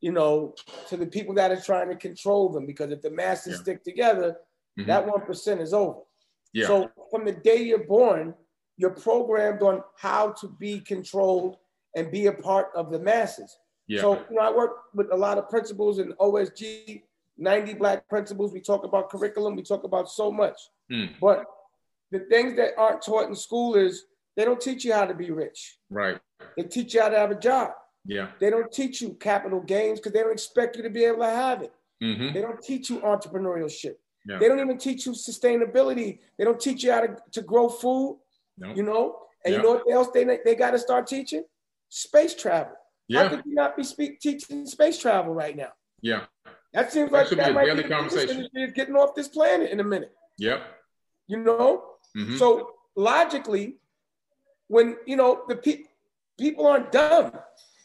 you 0.00 0.12
know, 0.12 0.54
to 0.88 0.96
the 0.96 1.04
people 1.06 1.34
that 1.34 1.50
are 1.50 1.60
trying 1.60 1.90
to 1.90 1.96
control 1.96 2.48
them 2.48 2.64
because 2.64 2.90
if 2.92 3.02
the 3.02 3.10
masses 3.10 3.54
Yeah. 3.56 3.62
stick 3.62 3.84
together, 3.84 4.36
Mhm. 4.78 4.86
that 4.86 5.04
1% 5.06 5.60
is 5.60 5.74
over. 5.74 6.00
Yeah. 6.54 6.66
So 6.68 6.90
from 7.10 7.26
the 7.26 7.32
day 7.32 7.60
you're 7.62 7.84
born, 7.98 8.34
you're 8.78 8.96
programmed 9.08 9.62
on 9.62 9.82
how 9.98 10.30
to 10.40 10.48
be 10.48 10.80
controlled 10.80 11.58
and 11.94 12.10
be 12.10 12.26
a 12.26 12.32
part 12.32 12.68
of 12.74 12.90
the 12.90 12.98
masses. 12.98 13.58
Yeah. 13.86 14.00
So, 14.00 14.14
you 14.30 14.36
know, 14.36 14.42
I 14.42 14.50
work 14.50 14.72
with 14.94 15.12
a 15.12 15.16
lot 15.16 15.38
of 15.38 15.48
principals 15.48 15.98
in 15.98 16.12
OSG, 16.14 17.02
90 17.38 17.74
black 17.74 18.08
principals. 18.08 18.52
We 18.52 18.60
talk 18.60 18.84
about 18.84 19.10
curriculum, 19.10 19.56
we 19.56 19.62
talk 19.62 19.84
about 19.84 20.08
so 20.08 20.30
much. 20.30 20.58
Hmm. 20.90 21.06
But 21.20 21.44
the 22.10 22.20
things 22.20 22.56
that 22.56 22.70
aren't 22.78 23.02
taught 23.02 23.28
in 23.28 23.34
school 23.34 23.74
is 23.74 24.04
they 24.36 24.44
don't 24.44 24.60
teach 24.60 24.84
you 24.84 24.92
how 24.92 25.06
to 25.06 25.14
be 25.14 25.30
rich. 25.30 25.78
Right. 25.90 26.18
They 26.56 26.64
teach 26.64 26.94
you 26.94 27.02
how 27.02 27.08
to 27.08 27.18
have 27.18 27.30
a 27.30 27.38
job. 27.38 27.72
Yeah. 28.04 28.28
They 28.40 28.50
don't 28.50 28.72
teach 28.72 29.00
you 29.00 29.14
capital 29.14 29.60
gains 29.60 29.98
because 29.98 30.12
they 30.12 30.20
don't 30.20 30.32
expect 30.32 30.76
you 30.76 30.82
to 30.82 30.90
be 30.90 31.04
able 31.04 31.18
to 31.18 31.30
have 31.30 31.62
it. 31.62 31.72
Mm-hmm. 32.02 32.34
They 32.34 32.40
don't 32.40 32.60
teach 32.60 32.90
you 32.90 32.98
entrepreneurship. 33.00 33.94
Yeah. 34.26 34.38
They 34.38 34.48
don't 34.48 34.60
even 34.60 34.78
teach 34.78 35.06
you 35.06 35.12
sustainability. 35.12 36.18
They 36.38 36.44
don't 36.44 36.60
teach 36.60 36.84
you 36.84 36.92
how 36.92 37.00
to, 37.00 37.16
to 37.32 37.42
grow 37.42 37.68
food. 37.68 38.18
No. 38.58 38.74
You 38.74 38.82
know, 38.82 39.16
and 39.44 39.52
yeah. 39.52 39.58
you 39.58 39.64
know 39.64 39.74
what 39.74 39.92
else 39.92 40.08
they 40.12 40.24
they 40.44 40.54
got 40.54 40.72
to 40.72 40.78
start 40.78 41.06
teaching? 41.06 41.44
Space 41.94 42.34
travel. 42.34 42.72
Yeah. 43.06 43.24
How 43.24 43.28
could 43.28 43.42
you 43.44 43.54
not 43.54 43.76
be 43.76 43.84
speak, 43.84 44.18
teaching 44.18 44.64
space 44.64 44.96
travel 44.96 45.34
right 45.34 45.54
now? 45.54 45.72
Yeah. 46.00 46.24
That 46.72 46.90
seems 46.90 47.10
that 47.10 47.30
like 47.30 47.36
that 47.36 47.52
might 47.52 47.76
be 47.76 47.82
conversation. 47.82 48.48
Getting 48.74 48.96
off 48.96 49.14
this 49.14 49.28
planet 49.28 49.70
in 49.70 49.78
a 49.78 49.84
minute. 49.84 50.12
Yep. 50.38 50.62
You 51.26 51.36
know. 51.36 51.84
Mm-hmm. 52.16 52.38
So 52.38 52.70
logically, 52.96 53.76
when 54.68 54.96
you 55.06 55.16
know 55.16 55.42
the 55.48 55.56
people 55.56 55.90
people 56.38 56.66
aren't 56.66 56.90
dumb. 56.90 57.32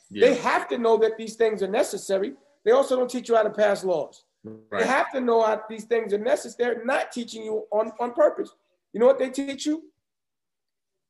Yeah. 0.10 0.28
They 0.28 0.36
have 0.36 0.70
to 0.70 0.78
know 0.78 0.98
that 1.00 1.18
these 1.18 1.36
things 1.36 1.62
are 1.62 1.68
necessary. 1.68 2.36
They 2.64 2.72
also 2.72 2.96
don't 2.96 3.10
teach 3.10 3.28
you 3.28 3.36
how 3.36 3.44
to 3.44 3.50
pass 3.50 3.84
laws. 3.84 4.24
Right. 4.46 4.80
They 4.80 4.88
have 4.88 5.12
to 5.12 5.20
know 5.20 5.42
how 5.42 5.62
these 5.70 5.84
things 5.84 6.14
are 6.14 6.18
necessary. 6.18 6.76
They're 6.76 6.86
not 6.86 7.12
teaching 7.12 7.44
you 7.44 7.66
on, 7.72 7.92
on 8.00 8.14
purpose. 8.14 8.52
You 8.94 9.02
know 9.02 9.06
what 9.06 9.20
they 9.20 9.30
teach 9.30 9.66
you? 9.66 9.84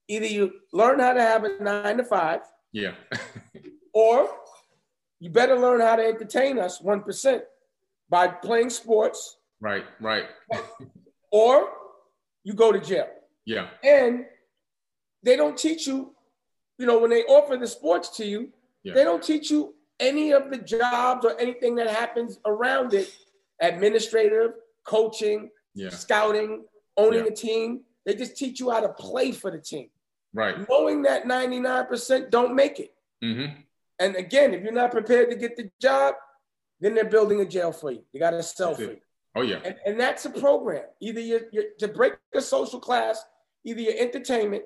Either 0.07 0.25
you 0.25 0.51
learn 0.73 0.99
how 0.99 1.13
to 1.13 1.21
have 1.21 1.43
a 1.43 1.61
nine 1.61 1.97
to 1.97 2.03
five. 2.03 2.41
Yeah. 2.71 2.93
or 3.93 4.29
you 5.19 5.29
better 5.29 5.57
learn 5.57 5.81
how 5.81 5.95
to 5.95 6.03
entertain 6.03 6.59
us 6.59 6.81
1% 6.81 7.41
by 8.09 8.27
playing 8.27 8.69
sports. 8.69 9.37
Right, 9.59 9.85
right. 9.99 10.25
or 11.31 11.69
you 12.43 12.53
go 12.53 12.71
to 12.71 12.79
jail. 12.79 13.07
Yeah. 13.45 13.67
And 13.83 14.25
they 15.23 15.35
don't 15.35 15.57
teach 15.57 15.87
you, 15.87 16.13
you 16.77 16.85
know, 16.85 16.99
when 16.99 17.09
they 17.09 17.23
offer 17.23 17.57
the 17.57 17.67
sports 17.67 18.15
to 18.17 18.25
you, 18.25 18.49
yeah. 18.83 18.93
they 18.93 19.03
don't 19.03 19.23
teach 19.23 19.49
you 19.49 19.73
any 19.99 20.31
of 20.31 20.51
the 20.51 20.57
jobs 20.57 21.25
or 21.25 21.39
anything 21.39 21.75
that 21.75 21.89
happens 21.89 22.39
around 22.45 22.93
it 22.93 23.11
administrative, 23.61 24.51
coaching, 24.83 25.49
yeah. 25.73 25.89
scouting, 25.89 26.65
owning 26.95 27.25
yeah. 27.25 27.31
a 27.31 27.35
team. 27.35 27.81
They 28.05 28.15
just 28.15 28.37
teach 28.37 28.59
you 28.59 28.69
how 28.69 28.79
to 28.81 28.89
play 28.89 29.31
for 29.31 29.51
the 29.51 29.57
team. 29.57 29.89
Right. 30.37 30.69
Knowing 30.69 31.01
that 31.01 31.25
99% 31.25 32.29
don't 32.29 32.55
make 32.55 32.79
it. 32.79 32.93
Mm-hmm. 33.23 33.59
And 33.97 34.15
again, 34.15 34.53
if 34.53 34.61
you're 34.61 34.71
not 34.71 34.91
prepared 34.91 35.31
to 35.31 35.35
get 35.35 35.57
the 35.57 35.71
job, 35.81 36.13
then 36.79 36.93
they're 36.93 37.05
building 37.05 37.41
a 37.41 37.45
jail 37.45 37.71
for 37.71 37.91
you. 37.91 38.03
You 38.13 38.19
got 38.19 38.29
to 38.29 38.43
sell 38.43 38.75
for 38.75 38.83
you. 38.83 38.97
Oh, 39.35 39.41
yeah. 39.41 39.57
And, 39.65 39.75
and 39.83 39.99
that's 39.99 40.25
a 40.25 40.29
program. 40.29 40.83
Either 41.01 41.19
you're, 41.19 41.41
you're 41.51 41.63
to 41.79 41.87
break 41.87 42.13
a 42.35 42.41
social 42.41 42.79
class, 42.79 43.19
either 43.65 43.81
your 43.81 43.95
entertainment 43.97 44.63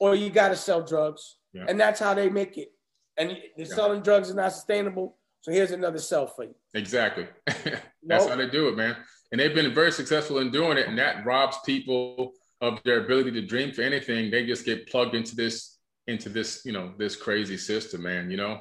or 0.00 0.14
you 0.14 0.30
got 0.30 0.48
to 0.48 0.56
sell 0.56 0.82
drugs. 0.82 1.36
Yeah. 1.52 1.66
And 1.68 1.78
that's 1.78 2.00
how 2.00 2.14
they 2.14 2.30
make 2.30 2.56
it. 2.56 2.72
And 3.18 3.28
they're 3.28 3.66
yeah. 3.66 3.74
selling 3.74 4.00
drugs 4.00 4.30
is 4.30 4.34
not 4.34 4.54
sustainable. 4.54 5.18
So 5.42 5.52
here's 5.52 5.72
another 5.72 5.98
sell 5.98 6.26
for 6.26 6.44
you. 6.44 6.54
Exactly. 6.72 7.26
that's 7.46 7.82
nope. 8.02 8.28
how 8.30 8.36
they 8.36 8.48
do 8.48 8.68
it, 8.68 8.76
man. 8.78 8.96
And 9.32 9.38
they've 9.38 9.54
been 9.54 9.74
very 9.74 9.92
successful 9.92 10.38
in 10.38 10.50
doing 10.50 10.78
it. 10.78 10.88
And 10.88 10.98
that 10.98 11.26
robs 11.26 11.58
people 11.66 12.32
of 12.62 12.82
their 12.84 13.04
ability 13.04 13.32
to 13.32 13.42
dream 13.42 13.72
for 13.72 13.82
anything. 13.82 14.30
They 14.30 14.46
just 14.46 14.64
get 14.64 14.88
plugged 14.88 15.14
into 15.14 15.36
this, 15.36 15.78
into 16.06 16.30
this, 16.30 16.62
you 16.64 16.72
know, 16.72 16.92
this 16.96 17.16
crazy 17.16 17.58
system, 17.58 18.04
man, 18.04 18.30
you 18.30 18.38
know? 18.38 18.60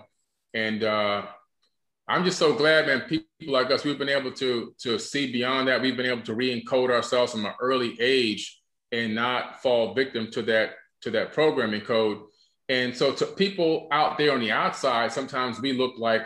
And 0.53 0.83
uh 0.83 1.27
I'm 2.07 2.25
just 2.25 2.39
so 2.39 2.53
glad, 2.53 2.87
man, 2.87 3.01
people 3.01 3.27
like 3.47 3.71
us, 3.71 3.85
we've 3.85 3.97
been 3.97 4.09
able 4.09 4.33
to 4.33 4.73
to 4.79 4.99
see 4.99 5.31
beyond 5.31 5.69
that. 5.69 5.81
We've 5.81 5.95
been 5.95 6.07
able 6.07 6.23
to 6.23 6.33
re-encode 6.33 6.89
ourselves 6.89 7.31
from 7.31 7.45
an 7.45 7.53
early 7.61 7.95
age 8.01 8.61
and 8.91 9.15
not 9.15 9.61
fall 9.61 9.93
victim 9.93 10.29
to 10.31 10.41
that 10.41 10.71
to 11.03 11.11
that 11.11 11.31
programming 11.31 11.81
code. 11.81 12.17
And 12.67 12.95
so 12.95 13.13
to 13.13 13.25
people 13.25 13.87
out 13.91 14.17
there 14.17 14.33
on 14.33 14.39
the 14.39 14.51
outside, 14.51 15.11
sometimes 15.11 15.61
we 15.61 15.73
look 15.73 15.93
like 15.97 16.23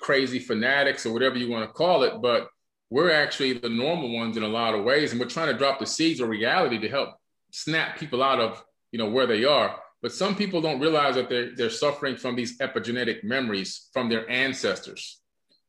crazy 0.00 0.38
fanatics 0.38 1.06
or 1.06 1.12
whatever 1.12 1.38
you 1.38 1.50
want 1.50 1.68
to 1.68 1.72
call 1.72 2.02
it, 2.02 2.20
but 2.22 2.48
we're 2.90 3.12
actually 3.12 3.52
the 3.54 3.68
normal 3.68 4.12
ones 4.12 4.36
in 4.36 4.42
a 4.42 4.48
lot 4.48 4.74
of 4.74 4.84
ways. 4.84 5.12
And 5.12 5.20
we're 5.20 5.28
trying 5.28 5.52
to 5.52 5.58
drop 5.58 5.78
the 5.78 5.86
seeds 5.86 6.20
of 6.20 6.28
reality 6.28 6.78
to 6.78 6.88
help 6.88 7.10
snap 7.52 7.98
people 7.98 8.22
out 8.22 8.40
of, 8.40 8.62
you 8.92 8.98
know, 8.98 9.08
where 9.08 9.26
they 9.26 9.44
are. 9.44 9.78
But 10.02 10.12
some 10.12 10.34
people 10.34 10.60
don't 10.60 10.80
realize 10.80 11.14
that 11.14 11.28
they're, 11.28 11.54
they're 11.54 11.70
suffering 11.70 12.16
from 12.16 12.34
these 12.34 12.58
epigenetic 12.58 13.22
memories 13.22 13.88
from 13.92 14.08
their 14.08 14.28
ancestors. 14.28 15.20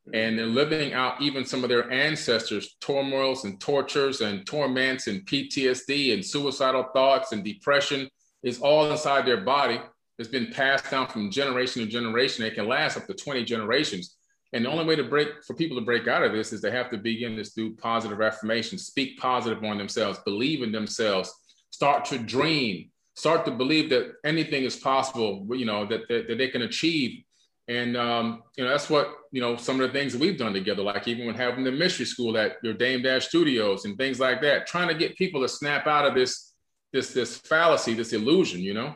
Mm-hmm. 0.08 0.16
And 0.16 0.40
they're 0.40 0.46
living 0.48 0.94
out 0.94 1.22
even 1.22 1.46
some 1.46 1.64
of 1.64 1.70
their 1.70 1.92
ancestors' 1.92 2.76
turmoils 2.82 3.46
and 3.46 3.60
tortures 3.60 4.22
and 4.22 4.46
torments 4.46 5.08
and 5.08 5.26
PTSD 5.26 6.14
and 6.14 6.26
suicidal 6.26 6.88
thoughts 6.94 7.34
and 7.34 7.44
depression 7.44 8.10
is 8.42 8.60
all 8.60 8.90
inside 8.90 9.28
their 9.28 9.42
body. 9.42 9.80
It's 10.18 10.30
been 10.30 10.52
passed 10.52 10.90
down 10.90 11.08
from 11.08 11.30
generation 11.30 11.84
to 11.84 11.88
generation. 11.88 12.46
It 12.46 12.56
can 12.56 12.68
last 12.68 12.98
up 12.98 13.06
to 13.08 13.14
20 13.14 13.44
generations. 13.44 14.16
And 14.54 14.66
the 14.66 14.70
only 14.70 14.86
way 14.86 14.96
to 14.98 15.04
break 15.04 15.44
for 15.46 15.54
people 15.54 15.78
to 15.78 15.86
break 15.86 16.08
out 16.08 16.24
of 16.24 16.34
this 16.34 16.52
is 16.52 16.62
they 16.62 16.72
have 16.72 16.90
to 16.92 16.98
begin 16.98 17.38
this 17.38 17.54
through 17.54 17.76
positive 17.78 18.22
affirmation, 18.22 18.78
speak 18.78 19.18
positive 19.18 19.64
on 19.64 19.78
themselves, 19.78 20.20
believe 20.26 20.62
in 20.62 20.72
themselves, 20.72 21.34
start 21.70 22.04
to 22.06 22.18
dream, 22.18 22.90
start 23.16 23.46
to 23.46 23.52
believe 23.52 23.90
that 23.90 24.14
anything 24.26 24.64
is 24.64 24.76
possible, 24.76 25.48
you 25.52 25.66
know, 25.66 25.86
that, 25.86 26.02
that, 26.10 26.28
that 26.28 26.38
they 26.38 26.50
can 26.50 26.64
achieve. 26.64 27.24
And, 27.68 27.96
um, 27.96 28.44
you 28.58 28.66
know, 28.66 28.70
that's 28.70 28.90
what, 28.90 29.14
you 29.32 29.40
know, 29.40 29.56
some 29.56 29.80
of 29.80 29.88
the 29.88 29.98
things 29.98 30.18
we've 30.18 30.38
done 30.38 30.52
together, 30.52 30.84
like 30.84 31.08
even 31.08 31.26
when 31.26 31.36
having 31.36 31.64
the 31.64 31.72
mystery 31.72 32.06
school 32.06 32.38
at 32.38 32.58
your 32.62 32.74
Dame 32.74 33.02
Dash 33.02 33.30
Studios 33.30 33.86
and 33.86 33.98
things 33.98 34.20
like 34.20 34.42
that, 34.42 34.68
trying 34.68 34.90
to 34.90 34.94
get 34.94 35.16
people 35.16 35.42
to 35.42 35.48
snap 35.48 35.88
out 35.88 36.06
of 36.06 36.14
this, 36.14 36.54
this, 36.92 37.14
this 37.14 37.38
fallacy, 37.38 37.94
this 37.94 38.12
illusion, 38.12 38.60
you 38.60 38.74
know? 38.74 38.96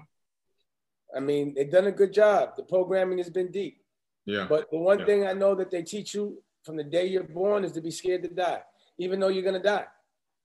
I 1.16 1.22
mean, 1.22 1.54
they've 1.54 1.72
done 1.72 1.88
a 1.88 1.92
good 1.92 2.12
job. 2.12 2.58
The 2.58 2.64
programming 2.64 3.20
has 3.20 3.30
been 3.30 3.50
deep. 3.50 3.85
Yeah. 4.26 4.48
But 4.50 4.70
the 4.72 4.78
one 4.78 5.00
yeah. 5.00 5.06
thing 5.06 5.28
I 5.28 5.34
know 5.34 5.56
that 5.56 5.72
they 5.72 5.84
teach 5.84 6.14
you 6.14 6.42
from 6.64 6.78
the 6.78 6.84
day 6.84 7.06
you're 7.08 7.24
born 7.24 7.64
is 7.64 7.72
to 7.74 7.82
be 7.82 7.92
scared 7.92 8.24
to 8.24 8.30
die, 8.30 8.62
even 8.98 9.20
though 9.20 9.28
you're 9.28 9.44
gonna 9.44 9.62
die. 9.62 9.86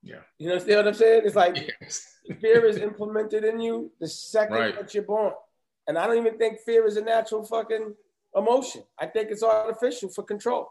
Yeah. 0.02 0.20
You 0.38 0.50
understand 0.50 0.76
what 0.78 0.88
I'm 0.88 0.94
saying? 0.94 1.22
It's 1.24 1.36
like 1.36 1.72
yes. 1.80 2.18
fear 2.40 2.64
is 2.64 2.78
implemented 2.78 3.44
in 3.44 3.60
you 3.60 3.90
the 4.00 4.08
second 4.08 4.56
right. 4.56 4.74
that 4.78 4.94
you're 4.94 5.02
born. 5.02 5.32
And 5.86 5.98
I 5.98 6.06
don't 6.06 6.18
even 6.18 6.38
think 6.38 6.60
fear 6.60 6.86
is 6.86 6.96
a 6.96 7.02
natural 7.02 7.44
fucking 7.44 7.94
emotion. 8.34 8.82
I 8.98 9.06
think 9.06 9.30
it's 9.30 9.42
artificial 9.42 10.08
for 10.08 10.22
control. 10.22 10.70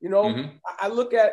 You 0.00 0.08
know, 0.10 0.24
mm-hmm. 0.24 0.56
I, 0.80 0.88
look 0.88 1.12
at 1.12 1.32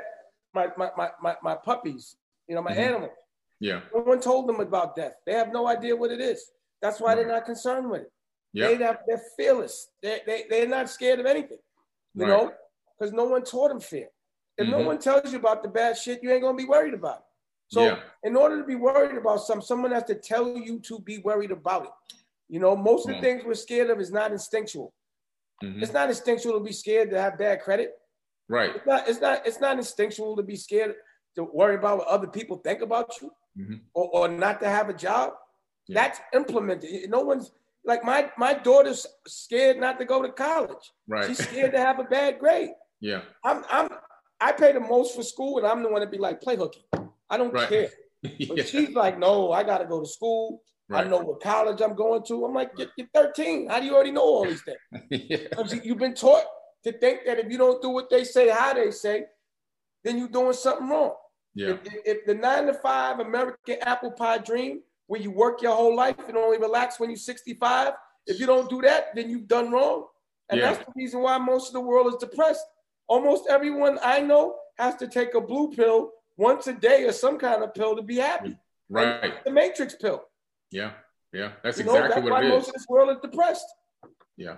my, 0.53 0.67
my 0.77 0.89
my 0.97 1.09
my, 1.21 1.35
my 1.43 1.55
puppies, 1.55 2.15
you 2.47 2.55
know, 2.55 2.61
my 2.61 2.71
mm-hmm. 2.71 2.81
animals. 2.81 3.11
Yeah. 3.59 3.81
No 3.93 4.01
one 4.01 4.19
told 4.19 4.49
them 4.49 4.59
about 4.59 4.95
death. 4.95 5.13
They 5.25 5.33
have 5.33 5.53
no 5.53 5.67
idea 5.67 5.95
what 5.95 6.11
it 6.11 6.19
is. 6.19 6.51
That's 6.81 6.99
why 6.99 7.09
right. 7.09 7.15
they're 7.15 7.27
not 7.27 7.45
concerned 7.45 7.89
with 7.89 8.01
it. 8.01 8.11
Yep. 8.55 8.69
They, 8.69 8.77
they're 8.77 9.21
fearless. 9.37 9.89
They, 10.01 10.21
they, 10.25 10.45
they're 10.49 10.67
not 10.67 10.89
scared 10.89 11.19
of 11.19 11.25
anything, 11.25 11.57
you 12.13 12.25
right. 12.25 12.29
know, 12.29 12.53
because 12.97 13.11
no 13.13 13.25
one 13.25 13.43
taught 13.43 13.67
them 13.69 13.81
fear. 13.81 14.07
If 14.57 14.67
mm-hmm. 14.67 14.79
no 14.79 14.85
one 14.87 14.97
tells 14.97 15.33
you 15.33 15.39
about 15.39 15.61
the 15.61 15.67
bad 15.67 15.97
shit, 15.97 16.23
you 16.23 16.31
ain't 16.31 16.41
gonna 16.41 16.57
be 16.57 16.65
worried 16.65 16.93
about 16.93 17.17
it. 17.17 17.23
So, 17.67 17.83
yeah. 17.83 17.99
in 18.23 18.37
order 18.37 18.57
to 18.59 18.63
be 18.63 18.75
worried 18.75 19.17
about 19.17 19.41
something, 19.41 19.65
someone 19.65 19.91
has 19.91 20.03
to 20.03 20.15
tell 20.15 20.55
you 20.55 20.79
to 20.81 20.99
be 20.99 21.17
worried 21.17 21.51
about 21.51 21.85
it. 21.85 22.13
You 22.47 22.59
know, 22.59 22.75
most 22.77 23.09
of 23.09 23.15
the 23.15 23.21
things 23.21 23.43
we're 23.43 23.55
scared 23.55 23.89
of 23.89 23.99
is 23.99 24.11
not 24.11 24.31
instinctual. 24.31 24.93
Mm-hmm. 25.61 25.83
It's 25.83 25.91
not 25.91 26.09
instinctual 26.09 26.53
to 26.53 26.63
be 26.63 26.71
scared 26.71 27.09
to 27.09 27.21
have 27.21 27.37
bad 27.37 27.61
credit. 27.61 27.91
Right. 28.47 28.75
It's 28.75 28.85
not. 28.85 29.07
It's 29.09 29.19
not. 29.19 29.47
It's 29.47 29.59
not 29.59 29.77
instinctual 29.77 30.37
to 30.37 30.43
be 30.43 30.55
scared 30.55 30.95
to 31.35 31.43
worry 31.43 31.75
about 31.75 31.97
what 31.97 32.07
other 32.07 32.27
people 32.27 32.57
think 32.57 32.81
about 32.81 33.19
you, 33.21 33.31
mm-hmm. 33.59 33.75
or, 33.93 34.09
or 34.13 34.27
not 34.29 34.61
to 34.61 34.69
have 34.69 34.87
a 34.87 34.93
job. 34.93 35.33
Yeah. 35.87 36.01
That's 36.01 36.19
implemented. 36.33 37.09
No 37.09 37.21
one's 37.21 37.51
like 37.85 38.03
my 38.03 38.31
my 38.37 38.53
daughter's 38.53 39.05
scared 39.27 39.77
not 39.77 39.99
to 39.99 40.05
go 40.05 40.21
to 40.21 40.29
college. 40.29 40.91
Right. 41.07 41.27
She's 41.27 41.37
scared 41.37 41.71
to 41.73 41.79
have 41.79 41.99
a 41.99 42.03
bad 42.03 42.39
grade. 42.39 42.71
Yeah. 42.99 43.21
I'm 43.43 43.63
I'm 43.69 43.89
I 44.39 44.51
pay 44.51 44.73
the 44.73 44.79
most 44.79 45.15
for 45.15 45.23
school, 45.23 45.57
and 45.57 45.67
I'm 45.67 45.83
the 45.83 45.89
one 45.89 46.01
to 46.01 46.07
be 46.07 46.17
like, 46.17 46.41
play 46.41 46.55
hooky. 46.55 46.85
I 47.29 47.37
don't 47.37 47.53
right. 47.53 47.69
care. 47.69 47.89
yeah. 48.21 48.63
She's 48.63 48.91
like, 48.91 49.17
no, 49.17 49.51
I 49.51 49.63
got 49.63 49.79
to 49.79 49.85
go 49.85 50.01
to 50.01 50.07
school. 50.07 50.61
Right. 50.87 51.05
I 51.05 51.09
know 51.09 51.19
what 51.19 51.41
college 51.41 51.81
I'm 51.81 51.95
going 51.95 52.23
to. 52.25 52.45
I'm 52.45 52.53
like, 52.53 52.71
you're, 52.77 52.89
you're 52.97 53.07
13. 53.13 53.69
How 53.69 53.79
do 53.79 53.85
you 53.85 53.95
already 53.95 54.11
know 54.11 54.21
all 54.21 54.45
these 54.45 54.61
things? 54.61 55.05
yeah. 55.09 55.79
You've 55.83 55.97
been 55.97 56.13
taught 56.13 56.43
to 56.83 56.91
think 56.91 57.21
that 57.25 57.39
if 57.39 57.51
you 57.51 57.57
don't 57.57 57.81
do 57.81 57.89
what 57.89 58.09
they 58.09 58.23
say, 58.23 58.49
how 58.49 58.73
they 58.73 58.91
say, 58.91 59.25
then 60.03 60.17
you're 60.17 60.27
doing 60.27 60.53
something 60.53 60.87
wrong. 60.87 61.15
Yeah. 61.55 61.69
If, 61.69 61.79
if 62.05 62.25
the 62.25 62.35
nine 62.35 62.67
to 62.67 62.73
five 62.73 63.19
American 63.19 63.77
apple 63.81 64.11
pie 64.11 64.37
dream 64.37 64.81
where 65.07 65.21
you 65.21 65.31
work 65.31 65.61
your 65.61 65.75
whole 65.75 65.95
life 65.95 66.15
and 66.27 66.37
only 66.37 66.57
relax 66.57 66.99
when 66.99 67.09
you're 67.09 67.17
65. 67.17 67.93
If 68.27 68.39
you 68.39 68.45
don't 68.45 68.69
do 68.69 68.81
that, 68.81 69.15
then 69.15 69.29
you've 69.29 69.47
done 69.47 69.71
wrong. 69.71 70.05
And 70.49 70.59
yeah. 70.59 70.71
that's 70.71 70.85
the 70.85 70.91
reason 70.95 71.21
why 71.21 71.37
most 71.37 71.67
of 71.67 71.73
the 71.73 71.81
world 71.81 72.07
is 72.07 72.19
depressed. 72.19 72.65
Almost 73.07 73.45
everyone 73.49 73.99
I 74.03 74.21
know 74.21 74.55
has 74.77 74.95
to 74.97 75.07
take 75.07 75.35
a 75.35 75.41
blue 75.41 75.71
pill 75.71 76.11
once 76.37 76.67
a 76.67 76.73
day 76.73 77.03
or 77.03 77.11
some 77.11 77.37
kind 77.37 77.63
of 77.63 77.73
pill 77.73 77.95
to 77.95 78.01
be 78.01 78.17
happy. 78.17 78.49
Mm, 78.49 78.57
right. 78.89 79.43
the 79.43 79.51
matrix 79.51 79.95
pill. 79.95 80.23
Yeah. 80.71 80.91
Yeah, 81.35 81.51
that's 81.63 81.77
you 81.77 81.83
exactly 81.83 82.09
know, 82.09 82.15
that's 82.15 82.29
what 82.29 82.43
it 82.43 82.47
is. 82.47 82.51
Most 82.51 82.67
of 82.69 82.73
this 82.75 82.85
world 82.87 83.09
is 83.09 83.17
depressed. 83.21 83.65
Yeah, 84.37 84.55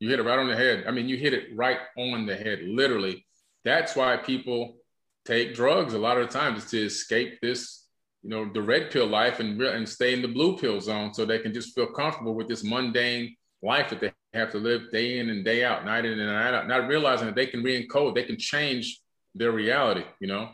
you 0.00 0.08
hit 0.08 0.18
it 0.18 0.22
right 0.22 0.38
on 0.38 0.48
the 0.48 0.56
head. 0.56 0.84
I 0.88 0.90
mean, 0.90 1.08
you 1.10 1.18
hit 1.18 1.34
it 1.34 1.54
right 1.54 1.78
on 1.98 2.24
the 2.24 2.34
head, 2.34 2.60
literally. 2.62 3.26
That's 3.64 3.94
why 3.94 4.16
people 4.16 4.78
take 5.26 5.54
drugs 5.54 5.92
a 5.92 5.98
lot 5.98 6.16
of 6.16 6.26
the 6.26 6.32
times 6.32 6.70
to 6.70 6.82
escape 6.82 7.40
this, 7.42 7.85
you 8.26 8.30
know, 8.30 8.50
the 8.52 8.60
red 8.60 8.90
pill 8.90 9.06
life 9.06 9.38
and 9.38 9.62
and 9.62 9.88
stay 9.88 10.12
in 10.12 10.20
the 10.20 10.26
blue 10.26 10.58
pill 10.58 10.80
zone, 10.80 11.14
so 11.14 11.24
they 11.24 11.38
can 11.38 11.54
just 11.54 11.76
feel 11.76 11.86
comfortable 11.86 12.34
with 12.34 12.48
this 12.48 12.64
mundane 12.64 13.36
life 13.62 13.88
that 13.90 14.00
they 14.00 14.12
have 14.34 14.50
to 14.50 14.58
live 14.58 14.90
day 14.90 15.20
in 15.20 15.30
and 15.30 15.44
day 15.44 15.62
out, 15.62 15.84
night 15.84 16.04
in 16.04 16.18
and 16.18 16.28
night 16.28 16.52
out, 16.52 16.66
not 16.66 16.88
realizing 16.88 17.26
that 17.26 17.36
they 17.36 17.46
can 17.46 17.62
re-encode, 17.62 18.16
they 18.16 18.24
can 18.24 18.36
change 18.36 19.00
their 19.36 19.52
reality, 19.52 20.02
you 20.18 20.26
know. 20.26 20.50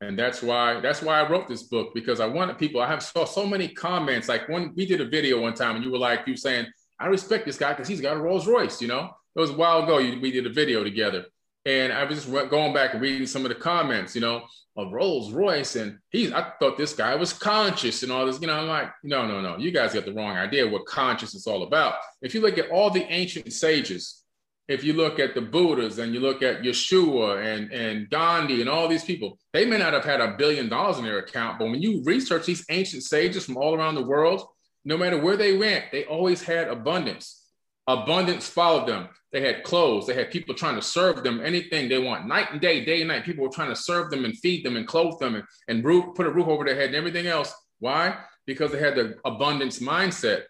And 0.00 0.16
that's 0.16 0.40
why 0.40 0.78
that's 0.78 1.02
why 1.02 1.20
I 1.20 1.28
wrote 1.28 1.48
this 1.48 1.64
book 1.64 1.94
because 1.94 2.20
I 2.20 2.26
wanted 2.26 2.58
people. 2.58 2.80
I 2.80 2.86
have 2.86 3.02
saw 3.02 3.24
so 3.24 3.44
many 3.44 3.66
comments. 3.66 4.28
Like 4.28 4.48
when 4.48 4.72
we 4.76 4.86
did 4.86 5.00
a 5.00 5.08
video 5.08 5.40
one 5.40 5.54
time, 5.54 5.74
and 5.74 5.84
you 5.84 5.90
were 5.90 5.98
like, 5.98 6.28
you 6.28 6.36
saying, 6.36 6.66
"I 7.00 7.06
respect 7.06 7.44
this 7.44 7.58
guy 7.58 7.72
because 7.72 7.88
he's 7.88 8.00
got 8.00 8.16
a 8.16 8.20
Rolls 8.20 8.46
Royce." 8.46 8.80
You 8.80 8.86
know, 8.86 9.10
it 9.34 9.40
was 9.40 9.50
a 9.50 9.54
while 9.54 9.82
ago. 9.82 9.98
You, 9.98 10.20
we 10.20 10.30
did 10.30 10.46
a 10.46 10.52
video 10.52 10.84
together, 10.84 11.24
and 11.66 11.92
I 11.92 12.04
was 12.04 12.24
just 12.24 12.50
going 12.50 12.72
back 12.72 12.94
and 12.94 13.02
reading 13.02 13.26
some 13.26 13.44
of 13.44 13.50
the 13.50 13.56
comments. 13.56 14.14
You 14.14 14.22
know, 14.22 14.44
of 14.76 14.92
Rolls 14.92 15.32
Royce, 15.32 15.76
and 15.76 15.98
he's. 16.10 16.32
I 16.32 16.52
thought 16.60 16.76
this 16.76 16.92
guy 16.92 17.14
was 17.14 17.32
conscious 17.32 18.02
and 18.02 18.12
all 18.12 18.26
this. 18.26 18.40
You 18.40 18.46
know, 18.46 18.54
I'm 18.54 18.68
like, 18.68 18.90
no, 19.02 19.26
no, 19.26 19.40
no. 19.40 19.56
You 19.56 19.70
guys 19.70 19.94
got 19.94 20.04
the 20.04 20.12
wrong 20.12 20.36
idea 20.36 20.68
what 20.68 20.86
conscious 20.86 21.34
is 21.34 21.46
all 21.46 21.62
about. 21.62 21.94
If 22.22 22.34
you 22.34 22.40
look 22.40 22.58
at 22.58 22.70
all 22.70 22.90
the 22.90 23.04
ancient 23.10 23.52
sages, 23.52 24.22
if 24.68 24.84
you 24.84 24.92
look 24.92 25.18
at 25.18 25.34
the 25.34 25.40
Buddhas 25.40 25.98
and 25.98 26.12
you 26.12 26.20
look 26.20 26.42
at 26.42 26.62
Yeshua 26.62 27.44
and, 27.44 27.72
and 27.72 28.10
Gandhi 28.10 28.60
and 28.60 28.68
all 28.68 28.88
these 28.88 29.04
people, 29.04 29.38
they 29.52 29.64
may 29.64 29.78
not 29.78 29.92
have 29.92 30.04
had 30.04 30.20
a 30.20 30.36
billion 30.36 30.68
dollars 30.68 30.98
in 30.98 31.04
their 31.04 31.18
account, 31.18 31.58
but 31.58 31.66
when 31.66 31.80
you 31.80 32.02
research 32.04 32.46
these 32.46 32.64
ancient 32.68 33.04
sages 33.04 33.44
from 33.44 33.56
all 33.56 33.74
around 33.74 33.94
the 33.94 34.04
world, 34.04 34.44
no 34.84 34.98
matter 34.98 35.20
where 35.20 35.36
they 35.36 35.56
went, 35.56 35.84
they 35.92 36.04
always 36.04 36.42
had 36.42 36.68
abundance. 36.68 37.44
Abundance 37.86 38.48
followed 38.48 38.88
them. 38.88 39.08
They 39.36 39.42
had 39.42 39.64
clothes. 39.64 40.06
They 40.06 40.14
had 40.14 40.30
people 40.30 40.54
trying 40.54 40.76
to 40.76 40.80
serve 40.80 41.22
them 41.22 41.42
anything 41.44 41.90
they 41.90 41.98
want, 41.98 42.26
night 42.26 42.52
and 42.52 42.58
day, 42.58 42.86
day 42.86 43.02
and 43.02 43.08
night. 43.08 43.22
People 43.22 43.44
were 43.44 43.50
trying 43.50 43.68
to 43.68 43.76
serve 43.76 44.08
them 44.08 44.24
and 44.24 44.34
feed 44.38 44.64
them 44.64 44.76
and 44.76 44.86
clothe 44.88 45.18
them 45.18 45.34
and, 45.34 45.44
and 45.68 45.84
roof, 45.84 46.14
put 46.14 46.26
a 46.26 46.30
roof 46.30 46.48
over 46.48 46.64
their 46.64 46.74
head 46.74 46.86
and 46.86 46.94
everything 46.94 47.26
else. 47.26 47.52
Why? 47.78 48.16
Because 48.46 48.72
they 48.72 48.78
had 48.78 48.94
the 48.94 49.18
abundance 49.26 49.78
mindset. 49.78 50.44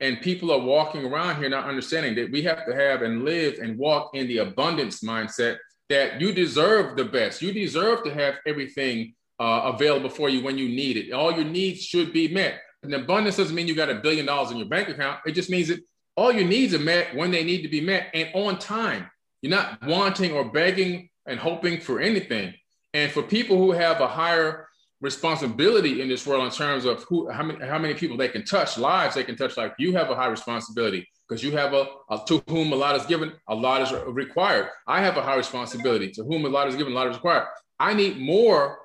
And 0.00 0.20
people 0.20 0.52
are 0.52 0.58
walking 0.58 1.06
around 1.06 1.38
here 1.38 1.48
not 1.48 1.64
understanding 1.64 2.14
that 2.16 2.30
we 2.30 2.42
have 2.42 2.66
to 2.66 2.76
have 2.76 3.00
and 3.00 3.24
live 3.24 3.54
and 3.58 3.78
walk 3.78 4.10
in 4.14 4.28
the 4.28 4.36
abundance 4.36 5.02
mindset 5.02 5.56
that 5.88 6.20
you 6.20 6.34
deserve 6.34 6.94
the 6.94 7.06
best. 7.06 7.40
You 7.40 7.52
deserve 7.52 8.04
to 8.04 8.12
have 8.12 8.34
everything 8.46 9.14
uh, 9.40 9.72
available 9.74 10.10
for 10.10 10.28
you 10.28 10.44
when 10.44 10.58
you 10.58 10.68
need 10.68 10.98
it. 10.98 11.10
All 11.10 11.32
your 11.32 11.46
needs 11.46 11.82
should 11.82 12.12
be 12.12 12.28
met. 12.28 12.60
And 12.82 12.92
abundance 12.92 13.38
doesn't 13.38 13.56
mean 13.56 13.66
you 13.66 13.74
got 13.74 13.88
a 13.88 13.94
billion 13.94 14.26
dollars 14.26 14.50
in 14.50 14.58
your 14.58 14.68
bank 14.68 14.90
account. 14.90 15.20
It 15.24 15.32
just 15.32 15.48
means 15.48 15.68
that 15.68 15.80
all 16.16 16.32
your 16.32 16.46
needs 16.46 16.74
are 16.74 16.78
met 16.78 17.14
when 17.14 17.30
they 17.30 17.44
need 17.44 17.62
to 17.62 17.68
be 17.68 17.80
met 17.80 18.08
and 18.14 18.30
on 18.34 18.58
time. 18.58 19.10
You're 19.42 19.50
not 19.50 19.84
wanting 19.86 20.32
or 20.32 20.44
begging 20.44 21.10
and 21.26 21.38
hoping 21.38 21.80
for 21.80 22.00
anything. 22.00 22.54
And 22.94 23.12
for 23.12 23.22
people 23.22 23.58
who 23.58 23.72
have 23.72 24.00
a 24.00 24.08
higher 24.08 24.66
responsibility 25.00 26.00
in 26.00 26.08
this 26.08 26.26
world 26.26 26.44
in 26.44 26.50
terms 26.50 26.84
of 26.86 27.04
who 27.04 27.28
how 27.30 27.42
many 27.42 27.64
how 27.66 27.78
many 27.78 27.92
people 27.92 28.16
they 28.16 28.28
can 28.28 28.44
touch 28.44 28.78
lives 28.78 29.14
they 29.14 29.24
can 29.24 29.36
touch 29.36 29.56
like 29.56 29.74
you 29.78 29.92
have 29.92 30.08
a 30.10 30.14
high 30.14 30.26
responsibility 30.26 31.06
because 31.28 31.42
you 31.42 31.50
have 31.50 31.74
a, 31.74 31.86
a, 32.10 32.18
to 32.26 32.42
whom 32.48 32.72
a 32.72 32.76
lot 32.76 32.96
is 32.96 33.04
given 33.04 33.30
a 33.48 33.54
lot 33.54 33.82
is 33.82 33.92
required 34.06 34.68
i 34.86 35.00
have 35.02 35.18
a 35.18 35.22
high 35.22 35.36
responsibility 35.36 36.10
to 36.10 36.24
whom 36.24 36.46
a 36.46 36.48
lot 36.48 36.66
is 36.66 36.76
given 36.76 36.94
a 36.94 36.96
lot 36.96 37.08
is 37.08 37.14
required 37.14 37.46
i 37.78 37.92
need 37.92 38.18
more 38.18 38.78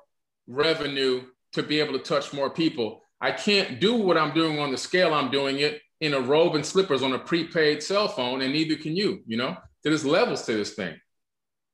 revenue 0.46 1.22
to 1.54 1.62
be 1.62 1.80
able 1.80 1.94
to 1.94 1.98
touch 1.98 2.34
more 2.34 2.50
people 2.50 3.02
i 3.22 3.32
can't 3.32 3.80
do 3.80 3.94
what 3.94 4.18
i'm 4.18 4.34
doing 4.34 4.58
on 4.58 4.70
the 4.70 4.76
scale 4.76 5.14
i'm 5.14 5.30
doing 5.30 5.60
it 5.60 5.80
in 6.02 6.14
a 6.14 6.20
robe 6.20 6.54
and 6.54 6.66
slippers 6.66 7.02
on 7.02 7.14
a 7.14 7.18
prepaid 7.18 7.82
cell 7.82 8.08
phone 8.08 8.42
and 8.42 8.52
neither 8.52 8.76
can 8.76 8.94
you 8.94 9.22
you 9.26 9.36
know 9.36 9.56
there's 9.82 10.04
levels 10.04 10.44
to 10.44 10.52
this 10.52 10.74
thing 10.74 10.94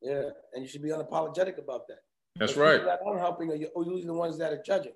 yeah 0.01 0.23
and 0.55 0.63
you 0.63 0.69
should 0.69 0.83
be 0.83 0.91
unapologetic 0.91 1.59
about 1.59 1.89
that 1.89 1.99
that's 2.39 2.55
the 2.55 2.61
right. 2.61 2.85
That 2.85 3.01
aren't 3.05 3.21
helping 3.21 3.51
are 3.51 3.57
usually 3.57 4.05
the 4.05 4.15
ones 4.15 4.39
that 4.39 4.53
are 4.53 4.63
judging. 4.65 4.93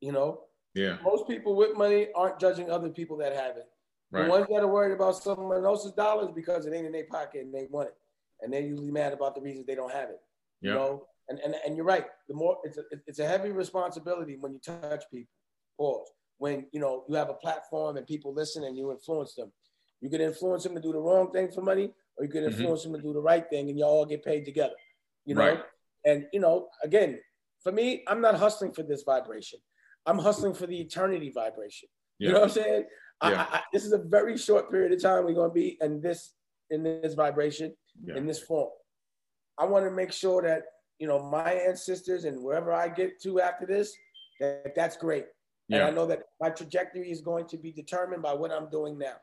You 0.00 0.12
know. 0.12 0.42
Yeah. 0.74 0.96
Most 1.02 1.26
people 1.26 1.56
with 1.56 1.76
money 1.76 2.08
aren't 2.14 2.38
judging 2.38 2.70
other 2.70 2.88
people 2.88 3.16
that 3.18 3.34
have 3.34 3.56
it. 3.56 3.64
Right. 4.10 4.24
The 4.24 4.30
ones 4.30 4.46
that 4.48 4.62
are 4.62 4.68
worried 4.68 4.94
about 4.94 5.16
someone 5.16 5.64
else's 5.64 5.92
dollars 5.92 6.30
because 6.34 6.66
it 6.66 6.72
ain't 6.72 6.86
in 6.86 6.92
their 6.92 7.06
pocket 7.10 7.42
and 7.42 7.52
they 7.54 7.66
want 7.70 7.88
it, 7.88 7.94
and 8.40 8.52
they're 8.52 8.62
usually 8.62 8.90
mad 8.90 9.12
about 9.12 9.34
the 9.34 9.40
reasons 9.40 9.66
they 9.66 9.74
don't 9.74 9.92
have 9.92 10.10
it. 10.10 10.20
You 10.60 10.74
know. 10.74 11.06
And, 11.28 11.38
and 11.40 11.54
and 11.66 11.76
you're 11.76 11.84
right. 11.84 12.06
The 12.28 12.34
more 12.34 12.58
it's 12.64 12.78
a 12.78 12.82
it's 13.06 13.18
a 13.18 13.26
heavy 13.26 13.50
responsibility 13.50 14.36
when 14.38 14.52
you 14.52 14.60
touch 14.60 15.04
people. 15.12 15.30
Pause. 15.76 16.08
When 16.38 16.66
you 16.72 16.80
know 16.80 17.04
you 17.08 17.16
have 17.16 17.30
a 17.30 17.34
platform 17.34 17.96
and 17.96 18.06
people 18.06 18.32
listen 18.32 18.64
and 18.64 18.76
you 18.76 18.90
influence 18.90 19.34
them. 19.34 19.52
You 20.00 20.08
can 20.08 20.20
influence 20.20 20.62
them 20.62 20.74
to 20.74 20.80
do 20.80 20.92
the 20.92 21.00
wrong 21.00 21.32
thing 21.32 21.50
for 21.50 21.60
money, 21.60 21.90
or 22.16 22.24
you 22.24 22.30
can 22.30 22.42
mm-hmm. 22.42 22.52
influence 22.52 22.82
mm-hmm. 22.82 22.92
them 22.92 23.00
to 23.00 23.06
do 23.08 23.12
the 23.12 23.20
right 23.20 23.48
thing, 23.50 23.68
and 23.68 23.78
you 23.78 23.84
all 23.84 24.06
get 24.06 24.24
paid 24.24 24.44
together. 24.44 24.74
You 25.24 25.34
know. 25.34 25.46
Right. 25.46 25.60
And 26.04 26.26
you 26.32 26.40
know, 26.40 26.68
again, 26.82 27.18
for 27.62 27.72
me, 27.72 28.04
I'm 28.06 28.20
not 28.20 28.36
hustling 28.36 28.72
for 28.72 28.82
this 28.82 29.02
vibration. 29.02 29.58
I'm 30.06 30.18
hustling 30.18 30.54
for 30.54 30.66
the 30.66 30.80
eternity 30.80 31.30
vibration. 31.30 31.88
Yeah. 32.18 32.28
You 32.28 32.34
know 32.34 32.40
what 32.40 32.48
I'm 32.48 32.54
saying? 32.54 32.84
Yeah. 33.22 33.46
I, 33.50 33.56
I, 33.56 33.62
this 33.72 33.84
is 33.84 33.92
a 33.92 33.98
very 33.98 34.38
short 34.38 34.70
period 34.70 34.92
of 34.92 35.02
time 35.02 35.24
we're 35.24 35.34
going 35.34 35.50
to 35.50 35.54
be 35.54 35.76
in 35.80 36.00
this 36.00 36.34
in 36.70 36.82
this 36.82 37.14
vibration 37.14 37.74
yeah. 38.04 38.16
in 38.16 38.26
this 38.26 38.40
form. 38.40 38.70
I 39.58 39.64
want 39.64 39.84
to 39.84 39.90
make 39.90 40.12
sure 40.12 40.42
that 40.42 40.62
you 40.98 41.08
know 41.08 41.22
my 41.22 41.52
ancestors 41.52 42.24
and 42.24 42.42
wherever 42.42 42.72
I 42.72 42.88
get 42.88 43.20
to 43.22 43.40
after 43.40 43.66
this, 43.66 43.94
that 44.40 44.74
that's 44.74 44.96
great. 44.96 45.26
Yeah. 45.68 45.78
And 45.78 45.86
I 45.86 45.90
know 45.90 46.06
that 46.06 46.22
my 46.40 46.50
trajectory 46.50 47.10
is 47.10 47.20
going 47.20 47.46
to 47.48 47.56
be 47.56 47.72
determined 47.72 48.22
by 48.22 48.32
what 48.32 48.50
I'm 48.50 48.70
doing 48.70 48.98
now. 48.98 49.16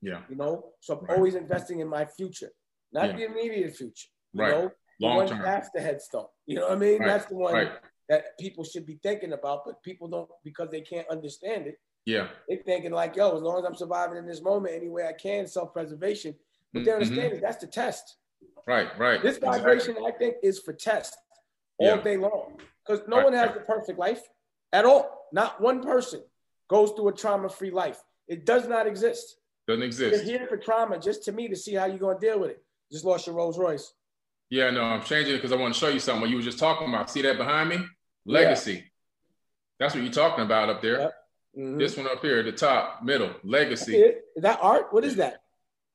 Yeah. 0.00 0.20
You 0.28 0.36
know, 0.36 0.66
so 0.80 0.98
I'm 0.98 1.04
right. 1.06 1.16
always 1.16 1.34
investing 1.36 1.80
in 1.80 1.88
my 1.88 2.04
future, 2.04 2.50
not 2.92 3.10
yeah. 3.10 3.16
the 3.16 3.24
immediate 3.26 3.76
future. 3.76 4.08
You 4.32 4.40
right. 4.40 4.50
know, 4.50 4.72
Long 5.00 5.28
term. 5.28 5.42
That's 5.42 5.70
the 5.74 5.80
headstone. 5.80 6.26
You 6.46 6.56
know 6.56 6.68
what 6.68 6.72
I 6.72 6.76
mean? 6.76 7.00
Right. 7.00 7.08
That's 7.08 7.26
the 7.26 7.34
one 7.34 7.54
right. 7.54 7.72
that 8.08 8.38
people 8.38 8.64
should 8.64 8.86
be 8.86 8.98
thinking 9.02 9.32
about, 9.32 9.64
but 9.64 9.82
people 9.82 10.08
don't 10.08 10.28
because 10.44 10.70
they 10.70 10.80
can't 10.80 11.08
understand 11.08 11.66
it. 11.66 11.76
Yeah. 12.04 12.28
They're 12.48 12.58
thinking 12.64 12.92
like, 12.92 13.16
yo, 13.16 13.36
as 13.36 13.42
long 13.42 13.58
as 13.58 13.64
I'm 13.64 13.74
surviving 13.74 14.18
in 14.18 14.26
this 14.26 14.42
moment 14.42 14.74
any 14.74 14.88
way 14.88 15.06
I 15.06 15.12
can, 15.12 15.46
self-preservation. 15.46 16.34
But 16.72 16.80
mm-hmm. 16.80 16.86
they 16.86 16.92
understand 16.92 17.40
that's 17.42 17.58
the 17.58 17.66
test. 17.66 18.16
Right, 18.66 18.88
right. 18.98 19.22
This 19.22 19.38
vibration, 19.38 19.96
exactly. 19.96 20.06
I 20.06 20.18
think, 20.18 20.36
is 20.42 20.60
for 20.60 20.72
test 20.72 21.16
all 21.78 21.96
yeah. 21.96 22.02
day 22.02 22.16
long. 22.16 22.58
Because 22.86 23.06
no 23.08 23.16
right. 23.16 23.24
one 23.24 23.32
has 23.34 23.54
the 23.54 23.60
perfect 23.60 23.98
life 23.98 24.22
at 24.72 24.84
all. 24.84 25.28
Not 25.32 25.60
one 25.60 25.82
person 25.82 26.22
goes 26.68 26.90
through 26.92 27.08
a 27.08 27.12
trauma-free 27.12 27.70
life. 27.70 28.02
It 28.28 28.46
does 28.46 28.68
not 28.68 28.86
exist. 28.86 29.36
Doesn't 29.66 29.82
exist. 29.82 30.24
You're 30.24 30.38
here 30.38 30.46
for 30.48 30.56
trauma, 30.56 30.98
just 30.98 31.24
to 31.24 31.32
me, 31.32 31.48
to 31.48 31.56
see 31.56 31.74
how 31.74 31.86
you're 31.86 31.98
going 31.98 32.18
to 32.18 32.26
deal 32.26 32.40
with 32.40 32.50
it. 32.50 32.62
Just 32.90 33.04
lost 33.04 33.26
your 33.26 33.36
Rolls 33.36 33.58
Royce. 33.58 33.92
Yeah, 34.50 34.70
no, 34.70 34.82
I'm 34.82 35.02
changing 35.02 35.34
it 35.34 35.38
because 35.38 35.52
I 35.52 35.56
want 35.56 35.72
to 35.72 35.80
show 35.80 35.88
you 35.88 35.98
something. 35.98 36.20
What 36.20 36.30
you 36.30 36.36
were 36.36 36.42
just 36.42 36.58
talking 36.58 36.88
about. 36.88 37.10
See 37.10 37.22
that 37.22 37.38
behind 37.38 37.70
me? 37.70 37.78
Legacy. 38.26 38.74
Yeah. 38.74 38.80
That's 39.78 39.94
what 39.94 40.04
you're 40.04 40.12
talking 40.12 40.44
about 40.44 40.68
up 40.68 40.82
there. 40.82 41.00
Yep. 41.00 41.14
Mm-hmm. 41.58 41.78
This 41.78 41.96
one 41.96 42.06
up 42.06 42.22
here 42.22 42.42
the 42.42 42.52
top, 42.52 43.02
middle, 43.02 43.30
legacy. 43.44 43.96
Is 43.96 44.42
that 44.42 44.58
art? 44.62 44.88
What 44.90 45.04
is 45.04 45.16
that? 45.16 45.42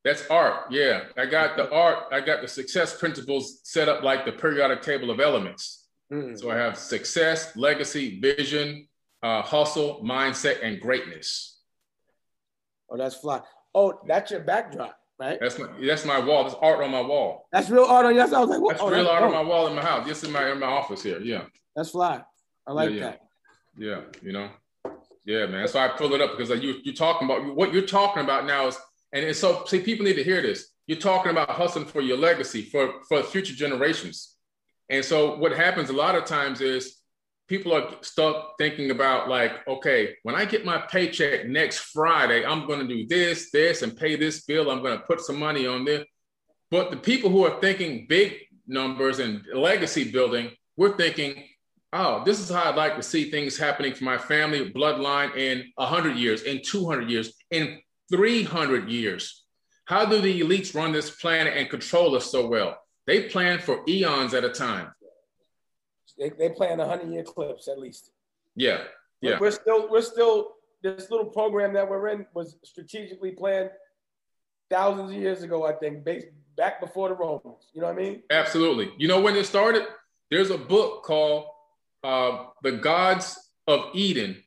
That's 0.04 0.26
art. 0.30 0.72
Yeah. 0.72 1.06
I 1.18 1.26
got 1.26 1.58
the 1.58 1.72
art, 1.72 2.06
I 2.12 2.22
got 2.22 2.42
the 2.42 2.48
success 2.48 2.98
principles 2.98 3.60
set 3.64 3.90
up 3.90 4.04
like 4.04 4.26
the 4.26 4.32
periodic 4.32 4.82
table 4.82 5.12
of 5.12 5.20
elements. 5.20 5.87
Mm-hmm. 6.12 6.36
So 6.38 6.52
I 6.52 6.56
have 6.56 6.78
success, 6.78 7.56
legacy, 7.56 8.20
vision, 8.20 8.88
uh, 9.24 9.42
hustle, 9.42 10.02
mindset, 10.04 10.64
and 10.64 10.80
greatness. 10.80 11.60
Oh, 12.90 12.98
that's 12.98 13.16
fly. 13.16 13.42
Oh, 13.76 14.00
that's 14.08 14.32
your 14.32 14.40
backdrop 14.42 14.98
right? 15.20 15.40
That's 15.40 15.58
my 15.60 15.68
that's 15.82 16.06
my 16.06 16.20
wall. 16.20 16.44
That's 16.44 16.56
art 16.62 16.84
on 16.84 16.92
my 16.92 17.02
wall. 17.02 17.48
That's 17.52 17.70
real 17.70 17.86
art 17.86 18.06
on 18.06 18.16
your. 18.16 18.24
I 18.24 18.40
was 18.40 18.50
like, 18.50 18.62
what? 18.62 18.74
That's 18.74 18.84
oh, 18.84 18.90
real 18.90 19.04
that's 19.04 19.10
art 19.10 19.24
on 19.24 19.32
my 19.32 19.42
wall 19.42 19.68
in 19.68 19.76
my 19.76 19.84
house. 19.84 20.08
This 20.08 20.24
is 20.24 20.30
my 20.30 20.52
in 20.52 20.60
my 20.60 20.68
office 20.68 21.04
here. 21.04 21.20
Yeah. 21.20 21.44
That's 21.76 21.92
fly. 21.92 22.22
I 22.66 22.72
like 22.72 22.92
yeah, 22.92 22.96
yeah. 22.96 23.02
that. 23.02 23.22
Yeah, 23.78 24.02
you 24.22 24.34
know. 24.34 24.50
Yeah, 25.26 25.46
man. 25.46 25.62
That's 25.62 25.74
why 25.74 25.86
I 25.86 25.90
pull 25.90 26.14
it 26.14 26.22
up 26.22 26.38
because 26.38 26.62
you 26.62 26.76
you're 26.84 26.96
talking 26.96 27.30
about 27.30 27.56
what 27.56 27.74
you're 27.74 27.86
talking 27.86 28.24
about 28.24 28.46
now 28.46 28.68
is, 28.68 28.78
and 29.14 29.24
it's 29.26 29.40
so 29.40 29.64
see 29.66 29.80
people 29.80 30.06
need 30.06 30.16
to 30.16 30.24
hear 30.24 30.42
this. 30.42 30.72
You're 30.88 31.00
talking 31.00 31.32
about 31.32 31.50
hustling 31.50 31.86
for 31.86 32.02
your 32.02 32.18
legacy 32.18 32.64
for 32.64 33.02
for 33.08 33.22
future 33.24 33.54
generations, 33.54 34.37
and 34.90 35.04
so 35.04 35.36
what 35.36 35.52
happens 35.52 35.90
a 35.90 35.94
lot 35.94 36.16
of 36.16 36.26
times 36.26 36.62
is 36.62 36.98
people 37.48 37.74
are 37.74 37.90
stuck 38.02 38.58
thinking 38.58 38.92
about 38.92 39.30
like, 39.30 39.68
okay, 39.68 40.16
when 40.24 40.36
I 40.36 40.46
get 40.46 40.66
my 40.66 40.80
paycheck 40.80 41.48
next 41.48 41.80
Friday, 41.94 42.46
I'm 42.46 42.68
going 42.68 42.86
to 42.86 42.88
do 42.88 43.08
this, 43.08 43.50
this, 43.52 43.82
and 43.82 43.98
pay 43.98 44.16
this 44.16 44.44
bill. 44.44 44.70
I'm 44.70 44.82
going 44.82 44.98
to 44.98 45.06
put 45.06 45.22
some 45.22 45.38
money 45.38 45.66
on 45.66 45.86
this. 45.86 46.06
But 46.70 46.92
the 46.92 46.98
people 46.98 47.30
who 47.30 47.46
are 47.46 47.60
thinking 47.62 48.06
big 48.10 48.36
numbers 48.68 49.20
and 49.20 49.46
legacy 49.54 50.12
building, 50.12 50.52
we're 50.76 50.98
thinking, 50.98 51.46
oh, 51.94 52.24
this 52.26 52.40
is 52.40 52.50
how 52.50 52.70
I'd 52.70 52.76
like 52.76 52.98
to 52.98 53.04
see 53.04 53.32
things 53.32 53.58
happening 53.58 53.94
for 53.94 54.04
my 54.04 54.18
family 54.18 54.70
bloodline 54.72 55.36
in 55.38 55.72
100 55.76 56.18
years, 56.18 56.44
in 56.44 56.62
200 56.62 57.10
years, 57.10 57.34
in 57.52 57.80
300 58.12 58.90
years. 58.90 59.46
How 59.86 60.06
do 60.06 60.20
the 60.20 60.42
elites 60.42 60.76
run 60.76 60.92
this 60.92 61.10
planet 61.10 61.54
and 61.56 61.70
control 61.70 62.16
us 62.16 62.30
so 62.30 62.48
well? 62.48 62.78
They 63.08 63.24
plan 63.24 63.60
for 63.60 63.82
eons 63.88 64.34
at 64.34 64.44
a 64.44 64.50
time. 64.50 64.92
They 66.20 66.30
they 66.30 66.50
plan 66.50 66.80
hundred 66.80 67.10
year 67.10 67.24
clips 67.24 67.68
at 67.68 67.80
least. 67.80 68.12
Yeah, 68.56 68.84
yeah. 69.22 69.38
We're 69.40 69.52
still 69.52 69.90
we're 69.90 70.02
still 70.02 70.56
this 70.84 71.10
little 71.10 71.28
program 71.28 71.74
that 71.74 71.90
we're 71.90 72.10
in 72.10 72.26
was 72.34 72.56
strategically 72.64 73.32
planned 73.32 73.72
thousands 74.70 75.12
of 75.12 75.18
years 75.18 75.44
ago, 75.44 75.66
I 75.66 75.74
think, 75.74 76.04
based 76.04 76.28
back 76.56 76.82
before 76.82 77.10
the 77.10 77.16
Romans. 77.16 77.70
You 77.74 77.82
know 77.82 77.88
what 77.88 77.98
I 77.98 78.02
mean? 78.02 78.24
Absolutely. 78.30 78.92
You 78.98 79.08
know 79.08 79.22
when 79.22 79.36
it 79.36 79.46
started? 79.46 79.84
There's 80.30 80.50
a 80.50 80.58
book 80.58 81.04
called 81.04 81.46
uh, 82.04 82.46
"The 82.64 82.74
Gods 82.74 83.38
of 83.68 83.92
Eden," 83.94 84.44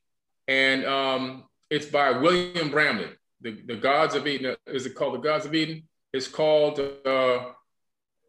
and 0.49 0.85
um, 0.85 1.45
it's 1.71 1.87
by 1.87 2.11
William 2.11 2.71
Bramlett. 2.71 3.17
The, 3.41 3.63
the 3.67 3.77
Gods 3.77 4.15
of 4.15 4.27
Eden. 4.27 4.57
Is 4.67 4.87
it 4.87 4.95
called 4.95 5.15
The 5.15 5.19
Gods 5.19 5.47
of 5.47 5.55
Eden? 5.55 5.85
It's 6.13 6.29
called, 6.29 6.81
uh, 7.07 7.53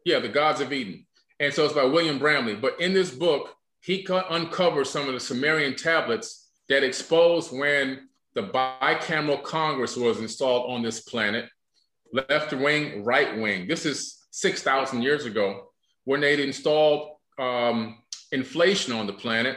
yeah, 0.04 0.18
The 0.18 0.28
Gods 0.28 0.60
of 0.60 0.72
Eden. 0.72 1.06
And 1.40 1.52
so 1.52 1.64
it's 1.64 1.74
by 1.74 1.84
William 1.84 2.18
Bramley. 2.18 2.54
But 2.54 2.80
in 2.80 2.92
this 2.92 3.10
book, 3.10 3.56
he 3.80 4.06
uncovers 4.06 4.90
some 4.90 5.08
of 5.08 5.14
the 5.14 5.20
Sumerian 5.20 5.74
tablets 5.74 6.50
that 6.68 6.84
expose 6.84 7.50
when 7.50 8.08
the 8.34 8.42
bicameral 8.42 9.42
Congress 9.42 9.96
was 9.96 10.20
installed 10.20 10.70
on 10.70 10.82
this 10.82 11.00
planet, 11.00 11.48
left 12.12 12.52
wing, 12.52 13.04
right 13.04 13.36
wing. 13.38 13.66
This 13.66 13.84
is 13.84 14.24
6,000 14.30 15.02
years 15.02 15.26
ago 15.26 15.68
when 16.04 16.20
they 16.20 16.40
installed 16.42 17.16
um, 17.38 17.98
inflation 18.30 18.92
on 18.92 19.06
the 19.06 19.12
planet. 19.12 19.56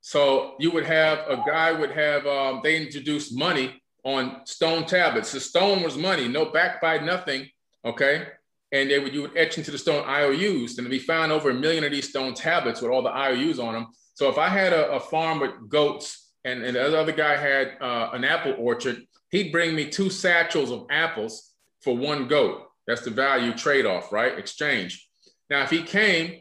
So 0.00 0.54
you 0.60 0.70
would 0.70 0.84
have 0.84 1.20
a 1.28 1.42
guy 1.46 1.72
would 1.72 1.90
have, 1.90 2.26
um, 2.26 2.60
they 2.62 2.76
introduced 2.76 3.36
money 3.36 3.82
on 4.04 4.44
stone 4.44 4.84
tablets. 4.84 5.32
The 5.32 5.40
stone 5.40 5.82
was 5.82 5.96
money, 5.96 6.28
no 6.28 6.44
backed 6.44 6.82
by 6.82 6.98
nothing, 6.98 7.48
okay? 7.84 8.26
And 8.74 8.90
they 8.90 8.98
would 8.98 9.14
you 9.14 9.22
would 9.22 9.36
etch 9.36 9.56
into 9.56 9.70
the 9.70 9.78
stone 9.78 10.04
IOUs, 10.06 10.76
and 10.78 10.88
we 10.88 10.98
found 10.98 11.30
over 11.30 11.50
a 11.50 11.54
million 11.54 11.84
of 11.84 11.92
these 11.92 12.08
stone 12.08 12.34
tablets 12.34 12.82
with 12.82 12.90
all 12.90 13.02
the 13.02 13.08
IOUs 13.08 13.60
on 13.60 13.72
them. 13.72 13.86
So 14.14 14.28
if 14.28 14.36
I 14.36 14.48
had 14.48 14.72
a, 14.72 14.92
a 14.94 15.00
farm 15.00 15.38
with 15.38 15.52
goats, 15.68 16.32
and, 16.44 16.62
and 16.64 16.74
the 16.76 16.98
other 16.98 17.12
guy 17.12 17.36
had 17.36 17.76
uh, 17.80 18.10
an 18.12 18.24
apple 18.24 18.54
orchard, 18.58 19.06
he'd 19.30 19.52
bring 19.52 19.76
me 19.76 19.88
two 19.88 20.10
satchels 20.10 20.72
of 20.72 20.86
apples 20.90 21.52
for 21.82 21.96
one 21.96 22.26
goat. 22.26 22.62
That's 22.86 23.02
the 23.02 23.10
value 23.10 23.54
trade-off, 23.54 24.12
right? 24.12 24.36
Exchange. 24.36 25.08
Now, 25.48 25.62
if 25.62 25.70
he 25.70 25.82
came 25.82 26.40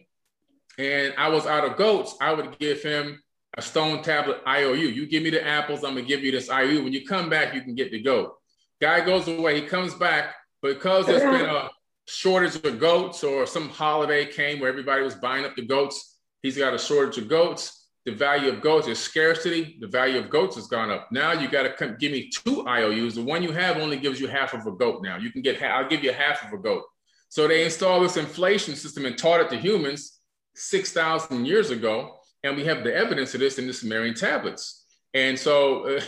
and 0.77 1.13
I 1.17 1.29
was 1.29 1.45
out 1.45 1.63
of 1.63 1.77
goats, 1.77 2.15
I 2.19 2.33
would 2.33 2.57
give 2.57 2.81
him 2.81 3.21
a 3.55 3.61
stone 3.61 4.01
tablet 4.01 4.41
IOU. 4.47 4.87
You 4.87 5.05
give 5.05 5.21
me 5.21 5.29
the 5.29 5.45
apples, 5.45 5.83
I'm 5.83 5.93
gonna 5.93 6.07
give 6.07 6.23
you 6.23 6.31
this 6.31 6.49
IOU. 6.49 6.83
When 6.83 6.93
you 6.93 7.05
come 7.05 7.29
back, 7.29 7.53
you 7.53 7.61
can 7.61 7.75
get 7.75 7.91
the 7.91 8.01
goat. 8.01 8.33
Guy 8.81 9.05
goes 9.05 9.27
away, 9.27 9.61
he 9.61 9.67
comes 9.67 9.93
back 9.93 10.35
because 10.61 11.05
there's 11.05 11.21
been 11.21 11.47
a 11.47 11.69
shortage 12.07 12.55
of 12.63 12.79
goats 12.79 13.23
or 13.23 13.45
some 13.45 13.69
holiday 13.69 14.25
came 14.25 14.59
where 14.59 14.69
everybody 14.69 15.03
was 15.03 15.15
buying 15.15 15.45
up 15.45 15.55
the 15.55 15.65
goats. 15.65 16.17
He's 16.41 16.57
got 16.57 16.73
a 16.73 16.79
shortage 16.79 17.17
of 17.17 17.29
goats. 17.29 17.87
The 18.05 18.11
value 18.11 18.49
of 18.49 18.59
goats 18.59 18.87
is 18.87 18.99
scarcity. 18.99 19.77
The 19.79 19.87
value 19.87 20.19
of 20.19 20.29
goats 20.29 20.55
has 20.55 20.67
gone 20.67 20.91
up. 20.91 21.09
Now 21.11 21.31
you 21.31 21.49
got 21.49 21.77
to 21.77 21.95
give 21.97 22.11
me 22.11 22.29
two 22.29 22.67
IOUs. 22.67 23.15
The 23.15 23.23
one 23.23 23.41
you 23.41 23.53
have 23.53 23.77
only 23.77 23.97
gives 23.97 24.19
you 24.19 24.27
half 24.27 24.53
of 24.53 24.67
a 24.67 24.71
goat 24.71 25.01
now. 25.01 25.17
You 25.17 25.31
can 25.31 25.41
get, 25.41 25.61
I'll 25.63 25.87
give 25.87 26.03
you 26.03 26.11
half 26.11 26.45
of 26.45 26.51
a 26.51 26.61
goat. 26.61 26.83
So 27.29 27.47
they 27.47 27.63
installed 27.63 28.03
this 28.03 28.17
inflation 28.17 28.75
system 28.75 29.05
and 29.05 29.17
taught 29.17 29.39
it 29.39 29.49
to 29.51 29.57
humans 29.57 30.19
6,000 30.55 31.45
years 31.45 31.69
ago. 31.69 32.17
And 32.43 32.57
we 32.57 32.65
have 32.65 32.83
the 32.83 32.93
evidence 32.93 33.33
of 33.33 33.39
this 33.39 33.57
in 33.57 33.67
the 33.67 33.73
Sumerian 33.73 34.15
tablets. 34.15 34.85
And 35.13 35.39
so 35.39 35.97
uh, 35.97 36.01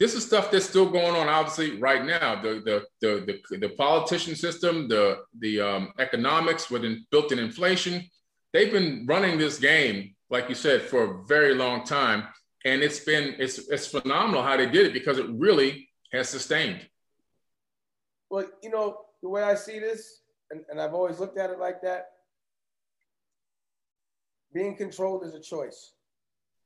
this 0.00 0.14
is 0.14 0.26
stuff 0.26 0.50
that's 0.50 0.68
still 0.68 0.90
going 0.90 1.14
on, 1.14 1.28
obviously, 1.28 1.78
right 1.78 2.04
now. 2.04 2.40
The 2.40 2.60
the 2.64 2.84
the 3.00 3.40
the, 3.50 3.58
the 3.58 3.68
politician 3.70 4.34
system, 4.34 4.88
the 4.88 5.20
the 5.38 5.60
um, 5.60 5.92
economics 5.98 6.70
within 6.70 7.06
built-in 7.10 7.38
inflation, 7.38 8.04
they've 8.52 8.72
been 8.72 9.04
running 9.06 9.38
this 9.38 9.58
game, 9.58 10.14
like 10.30 10.48
you 10.48 10.54
said, 10.54 10.82
for 10.82 11.04
a 11.04 11.24
very 11.26 11.54
long 11.54 11.84
time, 11.84 12.24
and 12.64 12.82
it's 12.82 13.00
been 13.00 13.36
it's 13.38 13.58
it's 13.68 13.86
phenomenal 13.86 14.42
how 14.42 14.56
they 14.56 14.66
did 14.66 14.86
it 14.86 14.92
because 14.92 15.18
it 15.18 15.26
really 15.30 15.88
has 16.12 16.28
sustained. 16.28 16.86
Well, 18.30 18.46
you 18.62 18.70
know 18.70 18.98
the 19.22 19.28
way 19.28 19.44
I 19.44 19.54
see 19.54 19.78
this, 19.78 20.22
and, 20.50 20.62
and 20.70 20.80
I've 20.80 20.94
always 20.94 21.20
looked 21.20 21.38
at 21.38 21.50
it 21.50 21.60
like 21.60 21.80
that. 21.82 22.10
Being 24.52 24.76
controlled 24.76 25.24
is 25.24 25.34
a 25.34 25.40
choice, 25.40 25.92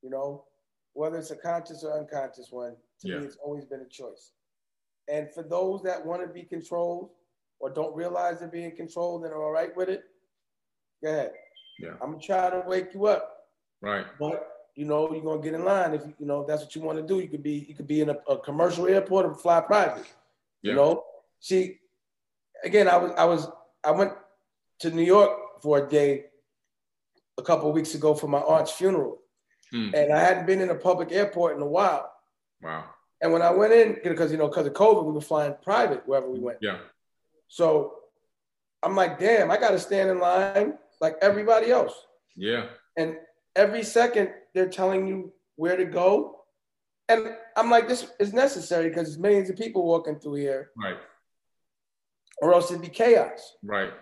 you 0.02 0.08
know, 0.08 0.44
whether 0.94 1.18
it's 1.18 1.30
a 1.30 1.36
conscious 1.36 1.84
or 1.84 1.98
unconscious 1.98 2.48
one 2.50 2.74
to 3.00 3.08
yeah. 3.08 3.18
me, 3.18 3.26
it's 3.26 3.36
always 3.42 3.64
been 3.64 3.80
a 3.80 3.88
choice. 3.88 4.32
And 5.08 5.32
for 5.32 5.42
those 5.42 5.82
that 5.82 6.04
want 6.04 6.22
to 6.22 6.28
be 6.28 6.42
controlled 6.42 7.10
or 7.60 7.70
don't 7.70 7.94
realize 7.94 8.38
they're 8.38 8.48
being 8.48 8.76
controlled 8.76 9.24
and 9.24 9.32
are 9.32 9.42
all 9.42 9.52
right 9.52 9.74
with 9.76 9.88
it, 9.88 10.04
go 11.02 11.10
ahead. 11.10 11.32
Yeah. 11.78 11.92
I'm 12.02 12.12
gonna 12.12 12.22
try 12.22 12.50
to 12.50 12.64
wake 12.66 12.92
you 12.94 13.06
up. 13.06 13.46
Right. 13.80 14.06
But 14.18 14.48
you 14.74 14.84
know, 14.84 15.12
you're 15.12 15.22
gonna 15.22 15.42
get 15.42 15.54
in 15.54 15.64
line 15.64 15.94
if 15.94 16.02
you 16.18 16.26
know 16.26 16.44
that's 16.46 16.62
what 16.62 16.74
you 16.74 16.82
want 16.82 16.98
to 16.98 17.06
do. 17.06 17.20
You 17.20 17.28
could 17.28 17.42
be 17.42 17.66
you 17.68 17.74
could 17.74 17.86
be 17.86 18.00
in 18.00 18.10
a, 18.10 18.16
a 18.28 18.38
commercial 18.38 18.86
airport 18.86 19.26
or 19.26 19.34
fly 19.34 19.60
private. 19.60 20.06
Yeah. 20.62 20.70
You 20.70 20.76
know, 20.76 21.04
see, 21.40 21.78
again, 22.64 22.88
I 22.88 22.96
was 22.96 23.12
I 23.16 23.24
was 23.24 23.48
I 23.84 23.90
went 23.92 24.12
to 24.80 24.90
New 24.90 25.02
York 25.02 25.62
for 25.62 25.78
a 25.78 25.88
day 25.88 26.26
a 27.38 27.42
couple 27.42 27.72
weeks 27.72 27.94
ago 27.94 28.14
for 28.14 28.26
my 28.26 28.40
aunt's 28.40 28.72
funeral, 28.72 29.18
hmm. 29.70 29.90
and 29.94 30.12
I 30.12 30.18
hadn't 30.18 30.46
been 30.46 30.60
in 30.60 30.70
a 30.70 30.74
public 30.74 31.12
airport 31.12 31.56
in 31.56 31.62
a 31.62 31.66
while. 31.66 32.12
Wow. 32.62 32.84
And 33.20 33.32
when 33.32 33.42
I 33.42 33.50
went 33.50 33.72
in, 33.72 33.98
because 34.02 34.30
you 34.30 34.38
know, 34.38 34.48
because 34.48 34.66
of 34.66 34.74
COVID, 34.74 35.04
we 35.04 35.12
were 35.12 35.20
flying 35.20 35.54
private 35.62 36.06
wherever 36.06 36.30
we 36.30 36.38
went. 36.38 36.58
Yeah. 36.60 36.78
So 37.48 37.94
I'm 38.82 38.94
like, 38.94 39.18
damn, 39.18 39.50
I 39.50 39.56
got 39.56 39.70
to 39.70 39.78
stand 39.78 40.10
in 40.10 40.20
line 40.20 40.74
like 41.00 41.16
everybody 41.20 41.70
else. 41.70 41.94
Yeah. 42.36 42.66
And 42.96 43.16
every 43.56 43.82
second 43.82 44.30
they're 44.54 44.68
telling 44.68 45.06
you 45.06 45.32
where 45.56 45.76
to 45.76 45.84
go, 45.84 46.44
and 47.08 47.34
I'm 47.56 47.70
like, 47.70 47.88
this 47.88 48.06
is 48.20 48.32
necessary 48.32 48.88
because 48.88 49.08
there's 49.08 49.18
millions 49.18 49.50
of 49.50 49.56
people 49.56 49.84
walking 49.84 50.18
through 50.18 50.34
here. 50.34 50.70
Right. 50.76 50.98
Or 52.40 52.54
else 52.54 52.70
it'd 52.70 52.82
be 52.82 52.88
chaos. 52.88 53.56
Right. 53.62 53.92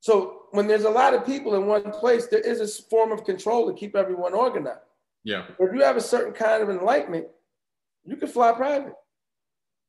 So 0.00 0.42
when 0.50 0.66
there's 0.66 0.84
a 0.84 0.90
lot 0.90 1.14
of 1.14 1.24
people 1.24 1.54
in 1.54 1.66
one 1.66 1.90
place, 1.92 2.26
there 2.26 2.40
is 2.40 2.60
a 2.60 2.82
form 2.84 3.12
of 3.12 3.24
control 3.24 3.66
to 3.66 3.78
keep 3.78 3.94
everyone 3.94 4.34
organized. 4.34 4.80
Yeah. 5.24 5.46
If 5.58 5.74
you 5.74 5.82
have 5.82 5.96
a 5.96 6.00
certain 6.00 6.32
kind 6.32 6.62
of 6.62 6.70
enlightenment, 6.70 7.26
you 8.04 8.16
can 8.16 8.28
fly 8.28 8.52
private. 8.52 8.92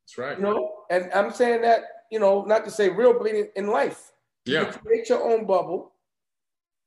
That's 0.04 0.18
right. 0.18 0.38
You 0.38 0.44
know, 0.44 0.72
and 0.90 1.12
I'm 1.14 1.32
saying 1.32 1.62
that, 1.64 1.82
you 2.12 2.20
know, 2.20 2.44
not 2.44 2.64
to 2.66 2.72
say 2.72 2.90
real, 2.90 3.18
but 3.18 3.28
in, 3.28 3.68
life. 3.68 4.12
Yeah. 4.46 4.62
You 4.62 4.66
create 4.68 5.10
your 5.10 5.24
own 5.30 5.46
bubble. 5.46 5.92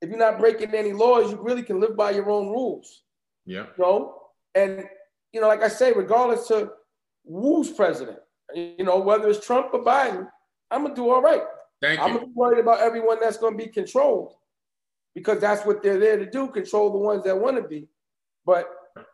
If 0.01 0.09
you're 0.09 0.19
not 0.19 0.39
breaking 0.39 0.75
any 0.75 0.93
laws, 0.93 1.31
you 1.31 1.41
really 1.43 1.63
can 1.63 1.81
live 1.81 1.97
by 1.97 2.13
your 2.13 2.31
own 2.31 2.49
rules. 2.49 3.03
Yeah. 3.45 3.67
You 3.77 3.85
know, 3.85 4.15
and 4.55 4.85
you 5.33 5.41
know, 5.41 5.49
like 5.49 5.63
I 5.63 5.69
say, 5.69 5.93
regardless 5.93 6.47
to 6.49 6.71
who's 7.27 7.71
president, 7.71 8.19
you 8.55 8.85
know, 8.85 9.01
whether 9.01 9.29
it's 9.29 9.45
Trump 9.45 9.75
or 9.75 9.85
Biden, 9.85 10.29
I'm 10.71 10.83
gonna 10.83 10.95
do 10.95 11.11
all 11.11 11.21
right. 11.21 11.43
Thank 11.83 11.99
you. 11.99 12.05
I'm 12.05 12.13
you. 12.13 12.19
gonna 12.19 12.27
be 12.29 12.33
worried 12.35 12.61
about 12.61 12.81
everyone 12.81 13.19
that's 13.21 13.39
gonna 13.39 13.57
be 13.57 13.67
controlled 13.67 14.35
because 15.15 15.41
that's 15.41 15.67
what 15.67 15.83
they're 15.83 15.99
there 15.99 16.17
to 16.17 16.31
do, 16.31 16.49
control 16.49 16.93
the 16.93 16.99
ones 16.99 17.25
that 17.25 17.37
want 17.37 17.57
to 17.57 17.69
be. 17.69 17.89
But 18.49 18.67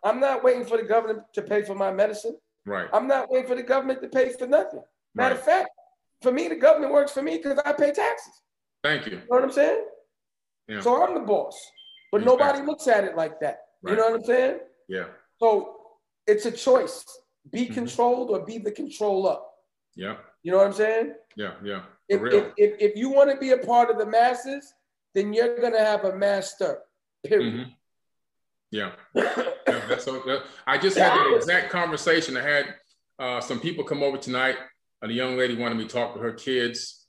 I'm 0.05 0.21
not 0.21 0.45
waiting 0.45 0.65
for 0.65 0.77
the 0.77 0.85
government 0.85 1.25
to 1.35 1.43
pay 1.43 1.63
for 1.63 1.75
my 1.75 1.93
medicine. 1.93 2.37
Right. 2.65 2.89
I'm 2.93 3.09
not 3.09 3.33
waiting 3.33 3.49
for 3.49 3.57
the 3.57 3.65
government 3.65 4.01
to 4.03 4.09
pay 4.09 4.33
for 4.33 4.47
nothing. 4.47 4.81
Matter 5.13 5.35
right. 5.35 5.41
of 5.41 5.45
fact, 5.45 5.71
for 6.23 6.31
me, 6.31 6.47
the 6.47 6.55
government 6.55 6.93
works 6.93 7.11
for 7.11 7.21
me 7.21 7.39
because 7.39 7.59
I 7.67 7.73
pay 7.73 7.93
taxes. 7.93 8.43
Thank 8.85 9.07
you. 9.07 9.15
You 9.15 9.19
know 9.19 9.25
what 9.27 9.43
I'm 9.43 9.51
saying? 9.51 9.85
Yeah. 10.69 10.81
So 10.83 11.05
I'm 11.05 11.15
the 11.15 11.27
boss. 11.27 11.61
But 12.13 12.23
exactly. 12.23 12.47
nobody 12.47 12.65
looks 12.65 12.87
at 12.87 13.03
it 13.03 13.17
like 13.17 13.41
that. 13.41 13.59
Right. 13.83 13.91
You 13.91 13.97
know 13.97 14.11
what 14.11 14.21
I'm 14.21 14.25
saying? 14.25 14.59
Yeah. 14.89 15.07
So 15.41 15.79
it's 16.29 16.47
a 16.47 16.53
choice. 16.53 17.05
Be 17.51 17.65
mm-hmm. 17.65 17.75
controlled 17.75 18.31
or 18.31 18.47
be 18.47 18.59
the 18.59 18.71
controller. 18.71 19.39
Yeah. 19.97 20.19
You 20.45 20.53
know 20.53 20.59
what 20.59 20.69
I'm 20.69 20.73
saying? 20.75 21.15
Yeah, 21.37 21.55
yeah. 21.65 21.83
If, 22.09 22.23
if, 22.23 22.53
if, 22.57 22.77
if, 22.79 22.97
you 22.97 23.11
want 23.11 23.33
to 23.33 23.37
be 23.37 23.51
a 23.51 23.59
part 23.59 23.91
of 23.91 23.99
the 23.99 24.07
masses, 24.07 24.73
then 25.13 25.33
you're 25.33 25.59
going 25.59 25.73
to 25.73 25.81
have 25.81 26.05
a 26.05 26.15
master, 26.15 26.79
period. 27.27 27.55
Mm-hmm. 27.55 27.71
Yeah. 28.75 28.91
yeah 29.15 29.83
that's 29.89 30.05
so, 30.05 30.21
that, 30.27 30.43
I 30.67 30.79
just 30.79 30.99
had 30.99 31.17
that 31.17 31.37
exact 31.37 31.71
conversation. 31.71 32.37
I 32.37 32.43
had 32.43 32.75
uh, 33.21 33.41
some 33.41 33.61
people 33.61 33.85
come 33.85 34.03
over 34.03 34.19
tonight. 34.19 34.57
And 35.01 35.11
the 35.11 35.15
young 35.15 35.37
lady 35.37 35.55
wanted 35.55 35.77
me 35.77 35.85
to 35.85 35.91
talk 35.91 36.15
to 36.15 36.21
her 36.21 36.33
kids. 36.33 37.07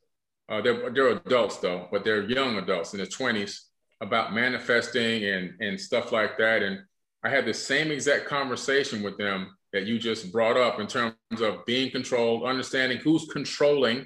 Uh, 0.47 0.61
they're, 0.61 0.91
they're 0.91 1.07
adults 1.07 1.57
though, 1.57 1.87
but 1.91 2.03
they're 2.03 2.29
young 2.29 2.57
adults 2.57 2.93
in 2.93 2.97
their 2.97 3.07
20s 3.07 3.57
about 4.01 4.33
manifesting 4.33 5.23
and, 5.23 5.53
and 5.59 5.79
stuff 5.79 6.11
like 6.11 6.37
that. 6.37 6.61
And 6.61 6.81
I 7.23 7.29
had 7.29 7.45
the 7.45 7.53
same 7.53 7.89
exact 7.89 8.27
conversation 8.27 9.01
with 9.01 9.17
them 9.17 9.55
that 9.73 9.85
you 9.85 9.97
just 9.97 10.31
brought 10.31 10.57
up 10.57 10.79
in 10.79 10.87
terms 10.87 11.15
of 11.39 11.65
being 11.65 11.89
controlled, 11.89 12.43
understanding 12.43 12.99
who's 12.99 13.25
controlling, 13.31 14.05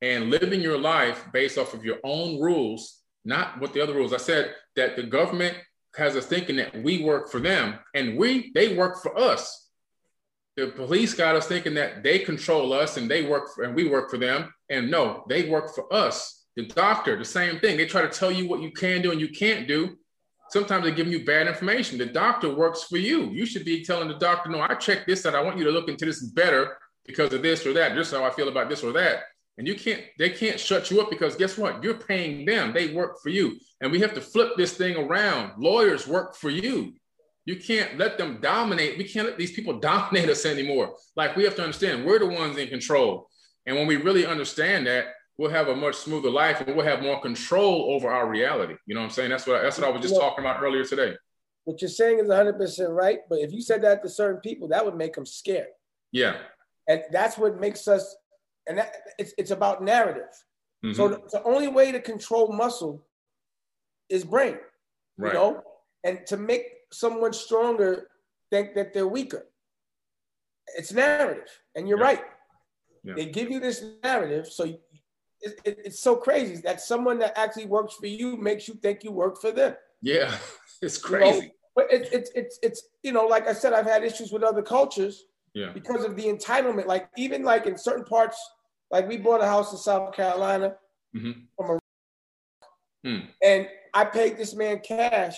and 0.00 0.30
living 0.30 0.60
your 0.60 0.78
life 0.78 1.24
based 1.32 1.58
off 1.58 1.74
of 1.74 1.84
your 1.84 1.98
own 2.02 2.40
rules, 2.40 3.02
not 3.24 3.60
what 3.60 3.72
the 3.72 3.80
other 3.80 3.94
rules. 3.94 4.12
I 4.12 4.18
said 4.18 4.54
that 4.74 4.96
the 4.96 5.04
government 5.04 5.56
has 5.96 6.16
us 6.16 6.26
thinking 6.26 6.56
that 6.56 6.82
we 6.82 7.02
work 7.02 7.30
for 7.30 7.40
them 7.40 7.78
and 7.94 8.16
we 8.16 8.50
they 8.54 8.76
work 8.76 9.02
for 9.02 9.18
us. 9.18 9.70
The 10.56 10.68
police 10.68 11.14
got 11.14 11.34
us 11.34 11.46
thinking 11.46 11.74
that 11.74 12.02
they 12.02 12.18
control 12.18 12.72
us 12.72 12.96
and 12.96 13.10
they 13.10 13.22
work 13.26 13.54
for 13.54 13.64
and 13.64 13.74
we 13.74 13.88
work 13.88 14.10
for 14.10 14.18
them. 14.18 14.52
And 14.70 14.90
no, 14.90 15.24
they 15.28 15.48
work 15.48 15.74
for 15.74 15.92
us. 15.92 16.46
The 16.56 16.66
doctor, 16.66 17.16
the 17.16 17.24
same 17.24 17.58
thing. 17.60 17.76
They 17.76 17.86
try 17.86 18.02
to 18.02 18.08
tell 18.08 18.30
you 18.30 18.48
what 18.48 18.60
you 18.60 18.70
can 18.70 19.00
do 19.00 19.10
and 19.10 19.20
you 19.20 19.28
can't 19.28 19.66
do 19.66 19.96
sometimes 20.52 20.84
they're 20.84 20.94
giving 20.94 21.12
you 21.12 21.24
bad 21.24 21.48
information. 21.48 21.96
The 21.96 22.06
doctor 22.06 22.54
works 22.54 22.84
for 22.84 22.98
you. 22.98 23.30
You 23.30 23.46
should 23.46 23.64
be 23.64 23.82
telling 23.82 24.08
the 24.08 24.18
doctor, 24.18 24.50
no, 24.50 24.60
I 24.60 24.74
checked 24.74 25.06
this 25.06 25.24
out. 25.24 25.34
I 25.34 25.42
want 25.42 25.56
you 25.56 25.64
to 25.64 25.70
look 25.70 25.88
into 25.88 26.04
this 26.04 26.22
better 26.22 26.76
because 27.06 27.32
of 27.32 27.42
this 27.42 27.64
or 27.64 27.72
that. 27.72 27.94
This 27.94 28.08
is 28.08 28.12
how 28.12 28.24
I 28.24 28.30
feel 28.30 28.48
about 28.48 28.68
this 28.68 28.84
or 28.84 28.92
that. 28.92 29.22
And 29.58 29.66
you 29.66 29.74
can't, 29.74 30.02
they 30.18 30.30
can't 30.30 30.58
shut 30.58 30.90
you 30.90 31.00
up 31.00 31.10
because 31.10 31.36
guess 31.36 31.58
what? 31.58 31.82
You're 31.84 31.94
paying 31.94 32.46
them. 32.46 32.72
They 32.72 32.92
work 32.94 33.20
for 33.22 33.28
you. 33.28 33.58
And 33.80 33.92
we 33.92 34.00
have 34.00 34.14
to 34.14 34.20
flip 34.20 34.52
this 34.56 34.74
thing 34.74 34.96
around. 34.96 35.52
Lawyers 35.58 36.06
work 36.06 36.34
for 36.36 36.50
you. 36.50 36.94
You 37.44 37.56
can't 37.56 37.98
let 37.98 38.18
them 38.18 38.38
dominate. 38.40 38.96
We 38.96 39.04
can't 39.04 39.26
let 39.26 39.38
these 39.38 39.52
people 39.52 39.78
dominate 39.80 40.28
us 40.28 40.46
anymore. 40.46 40.94
Like 41.16 41.36
we 41.36 41.44
have 41.44 41.56
to 41.56 41.62
understand 41.62 42.04
we're 42.04 42.18
the 42.18 42.26
ones 42.26 42.56
in 42.56 42.68
control. 42.68 43.28
And 43.66 43.76
when 43.76 43.86
we 43.86 43.96
really 43.96 44.26
understand 44.26 44.86
that, 44.86 45.06
we'll 45.38 45.50
have 45.50 45.68
a 45.68 45.76
much 45.76 45.96
smoother 45.96 46.30
life 46.30 46.60
and 46.60 46.76
we'll 46.76 46.86
have 46.86 47.02
more 47.02 47.20
control 47.20 47.94
over 47.94 48.10
our 48.10 48.28
reality. 48.28 48.74
You 48.86 48.94
know 48.94 49.00
what 49.00 49.06
I'm 49.06 49.12
saying? 49.12 49.30
That's 49.30 49.46
what 49.46 49.62
that's 49.62 49.78
what 49.78 49.86
I 49.86 49.90
was 49.90 50.02
just 50.02 50.16
talking 50.16 50.44
about 50.44 50.62
earlier 50.62 50.84
today. 50.84 51.14
What 51.64 51.80
you're 51.80 51.90
saying 51.90 52.18
is 52.18 52.26
100% 52.26 52.88
right, 52.90 53.18
but 53.28 53.38
if 53.38 53.52
you 53.52 53.62
said 53.62 53.82
that 53.82 54.02
to 54.02 54.08
certain 54.08 54.40
people, 54.40 54.68
that 54.68 54.84
would 54.84 54.96
make 54.96 55.14
them 55.14 55.24
scared. 55.24 55.68
Yeah. 56.10 56.38
And 56.88 57.02
that's 57.12 57.38
what 57.38 57.60
makes 57.60 57.86
us 57.86 58.16
and 58.66 58.78
that 58.78 58.92
it's 59.18 59.32
it's 59.38 59.50
about 59.50 59.82
narrative. 59.82 60.32
Mm-hmm. 60.84 60.94
So 60.94 61.08
the, 61.08 61.20
the, 61.30 61.42
only 61.44 61.68
way 61.68 61.92
to 61.92 62.00
control 62.00 62.52
muscle 62.52 63.06
is 64.08 64.24
brain. 64.24 64.56
Right. 65.16 65.32
You 65.32 65.38
know, 65.38 65.62
and 66.04 66.26
to 66.26 66.36
make 66.36 66.64
someone 66.92 67.32
stronger 67.32 68.08
think 68.50 68.74
that 68.74 68.92
they're 68.92 69.08
weaker. 69.08 69.46
It's 70.76 70.92
narrative, 70.92 71.48
and 71.74 71.88
you're 71.88 71.98
yeah. 71.98 72.04
right. 72.04 72.20
Yeah. 73.04 73.14
They 73.16 73.26
give 73.26 73.50
you 73.50 73.60
this 73.60 73.84
narrative, 74.02 74.46
so 74.46 74.64
it, 74.64 74.80
it, 75.64 75.78
it's 75.84 76.00
so 76.00 76.16
crazy 76.16 76.56
that 76.62 76.80
someone 76.80 77.18
that 77.18 77.36
actually 77.36 77.66
works 77.66 77.94
for 77.94 78.06
you 78.06 78.36
makes 78.36 78.68
you 78.68 78.74
think 78.74 79.02
you 79.02 79.10
work 79.10 79.40
for 79.40 79.50
them. 79.50 79.74
Yeah, 80.00 80.34
it's 80.82 80.98
crazy. 80.98 81.36
You 81.36 81.42
know? 81.42 81.48
But 81.74 81.86
it's 81.90 82.10
it's 82.10 82.30
it's 82.34 82.58
it's 82.62 82.82
you 83.02 83.12
know, 83.12 83.26
like 83.26 83.48
I 83.48 83.52
said, 83.52 83.72
I've 83.72 83.86
had 83.86 84.04
issues 84.04 84.30
with 84.30 84.42
other 84.42 84.62
cultures. 84.62 85.24
Yeah. 85.54 85.70
Because 85.72 86.04
of 86.04 86.16
the 86.16 86.24
entitlement, 86.24 86.86
like 86.86 87.08
even 87.16 87.42
like 87.42 87.66
in 87.66 87.76
certain 87.76 88.04
parts, 88.04 88.38
like 88.90 89.08
we 89.08 89.16
bought 89.16 89.42
a 89.42 89.46
house 89.46 89.72
in 89.72 89.78
South 89.78 90.14
Carolina 90.14 90.74
mm-hmm. 91.14 91.32
from 91.56 91.70
a, 91.76 93.08
hmm. 93.08 93.26
and 93.42 93.68
I 93.94 94.04
paid 94.04 94.38
this 94.38 94.54
man 94.54 94.80
cash 94.80 95.36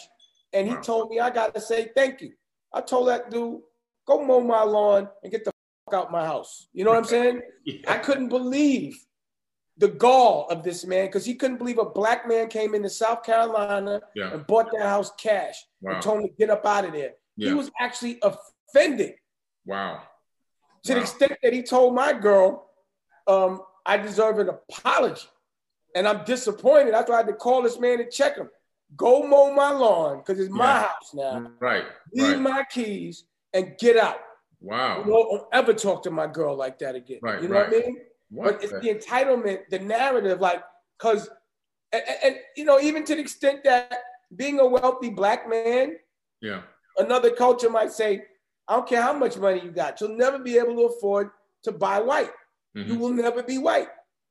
and 0.53 0.69
he 0.69 0.75
wow. 0.75 0.81
told 0.81 1.11
me 1.11 1.21
I 1.21 1.31
got 1.31 1.55
to 1.55 1.61
say 1.61 1.91
thank 1.97 2.21
you. 2.21 2.33
I 2.73 2.81
told 2.81 3.09
that 3.09 3.31
dude, 3.31 3.61
go 4.07 4.25
mow 4.25 4.41
my 4.41 4.63
lawn 4.63 5.09
and 5.23 5.33
get 5.33 5.45
the 5.45 5.53
fuck 5.85 5.95
out 5.95 6.13
my 6.13 6.25
house. 6.25 6.69
You 6.73 6.85
know 6.85 6.91
what 6.91 6.99
I'm 6.99 7.05
saying? 7.05 7.43
yeah. 7.65 7.93
I 7.93 7.99
couldn't 7.99 8.29
believe 8.29 8.97
the 9.79 9.89
gall 9.89 10.47
of 10.49 10.63
this 10.63 10.87
man 10.87 11.07
because 11.07 11.25
he 11.25 11.35
couldn't 11.35 11.59
believe 11.59 11.79
a 11.79 11.85
black 11.85 12.29
man 12.29 12.49
came 12.49 12.75
into 12.75 12.89
South 12.89 13.25
Carolina 13.25 14.01
yeah. 14.15 14.33
and 14.33 14.47
bought 14.47 14.71
that 14.73 14.83
house 14.83 15.11
cash 15.19 15.57
wow. 15.81 15.95
and 15.95 16.03
told 16.03 16.21
him 16.21 16.29
to 16.29 16.35
get 16.39 16.51
up 16.51 16.65
out 16.65 16.85
of 16.85 16.93
there. 16.93 17.13
Yeah. 17.37 17.49
He 17.49 17.55
was 17.55 17.71
actually 17.81 18.21
offended. 18.23 19.15
Wow. 19.67 20.03
To 20.85 20.93
wow. 20.93 20.99
the 20.99 21.01
extent 21.01 21.39
that 21.43 21.53
he 21.53 21.63
told 21.63 21.95
my 21.95 22.13
girl, 22.13 22.71
um, 23.27 23.63
I 23.87 23.97
deserve 23.97 24.39
an 24.39 24.49
apology. 24.49 25.27
And 25.97 26.09
I'm 26.09 26.25
disappointed. 26.25 26.93
That's 26.93 27.09
why 27.09 27.15
I 27.15 27.19
had 27.19 27.29
to 27.29 27.35
call 27.35 27.63
this 27.63 27.79
man 27.79 28.01
and 28.01 28.11
check 28.11 28.37
him. 28.37 28.51
Go 28.97 29.27
mow 29.27 29.55
my 29.55 29.71
lawn 29.71 30.19
because 30.19 30.41
it's 30.41 30.53
my 30.53 30.65
yeah. 30.65 30.81
house 30.81 31.15
now. 31.15 31.51
Right. 31.61 31.85
Leave 32.13 32.33
right. 32.33 32.41
my 32.41 32.65
keys 32.69 33.25
and 33.53 33.77
get 33.79 33.97
out. 33.97 34.19
Wow. 34.61 35.05
You 35.07 35.13
don't 35.13 35.43
ever 35.53 35.73
talk 35.73 36.03
to 36.03 36.11
my 36.11 36.27
girl 36.27 36.57
like 36.57 36.81
that 36.81 36.97
again. 36.97 37.21
Right. 37.23 37.41
You 37.41 37.49
know 37.49 37.61
right. 37.61 37.71
what 37.71 37.85
I 37.85 37.87
mean? 37.87 37.99
What 38.31 38.61
but 38.61 38.65
it's 38.65 38.73
the 38.73 38.93
entitlement, 38.93 39.69
the 39.71 39.79
narrative, 39.79 40.41
like, 40.41 40.65
because, 40.99 41.29
and, 41.93 42.03
and, 42.25 42.37
you 42.57 42.65
know, 42.65 42.81
even 42.81 43.05
to 43.05 43.15
the 43.15 43.21
extent 43.21 43.63
that 43.63 43.93
being 44.35 44.59
a 44.59 44.67
wealthy 44.67 45.11
black 45.11 45.49
man, 45.49 45.97
yeah, 46.41 46.63
another 46.99 47.31
culture 47.31 47.71
might 47.71 47.93
say, 47.93 48.25
I 48.69 48.77
don't 48.77 48.89
care 48.89 49.03
how 49.03 49.13
much 49.13 49.37
money 49.37 49.61
you 49.63 49.71
got, 49.71 50.01
you'll 50.01 50.17
never 50.17 50.39
be 50.39 50.57
able 50.59 50.75
to 50.77 50.95
afford 50.95 51.31
to 51.65 51.73
buy 51.73 52.01
white. 52.01 52.31
Mm-hmm. 52.77 52.93
You 52.93 52.99
will 52.99 53.13
never 53.13 53.43
be 53.43 53.59
white. 53.59 53.89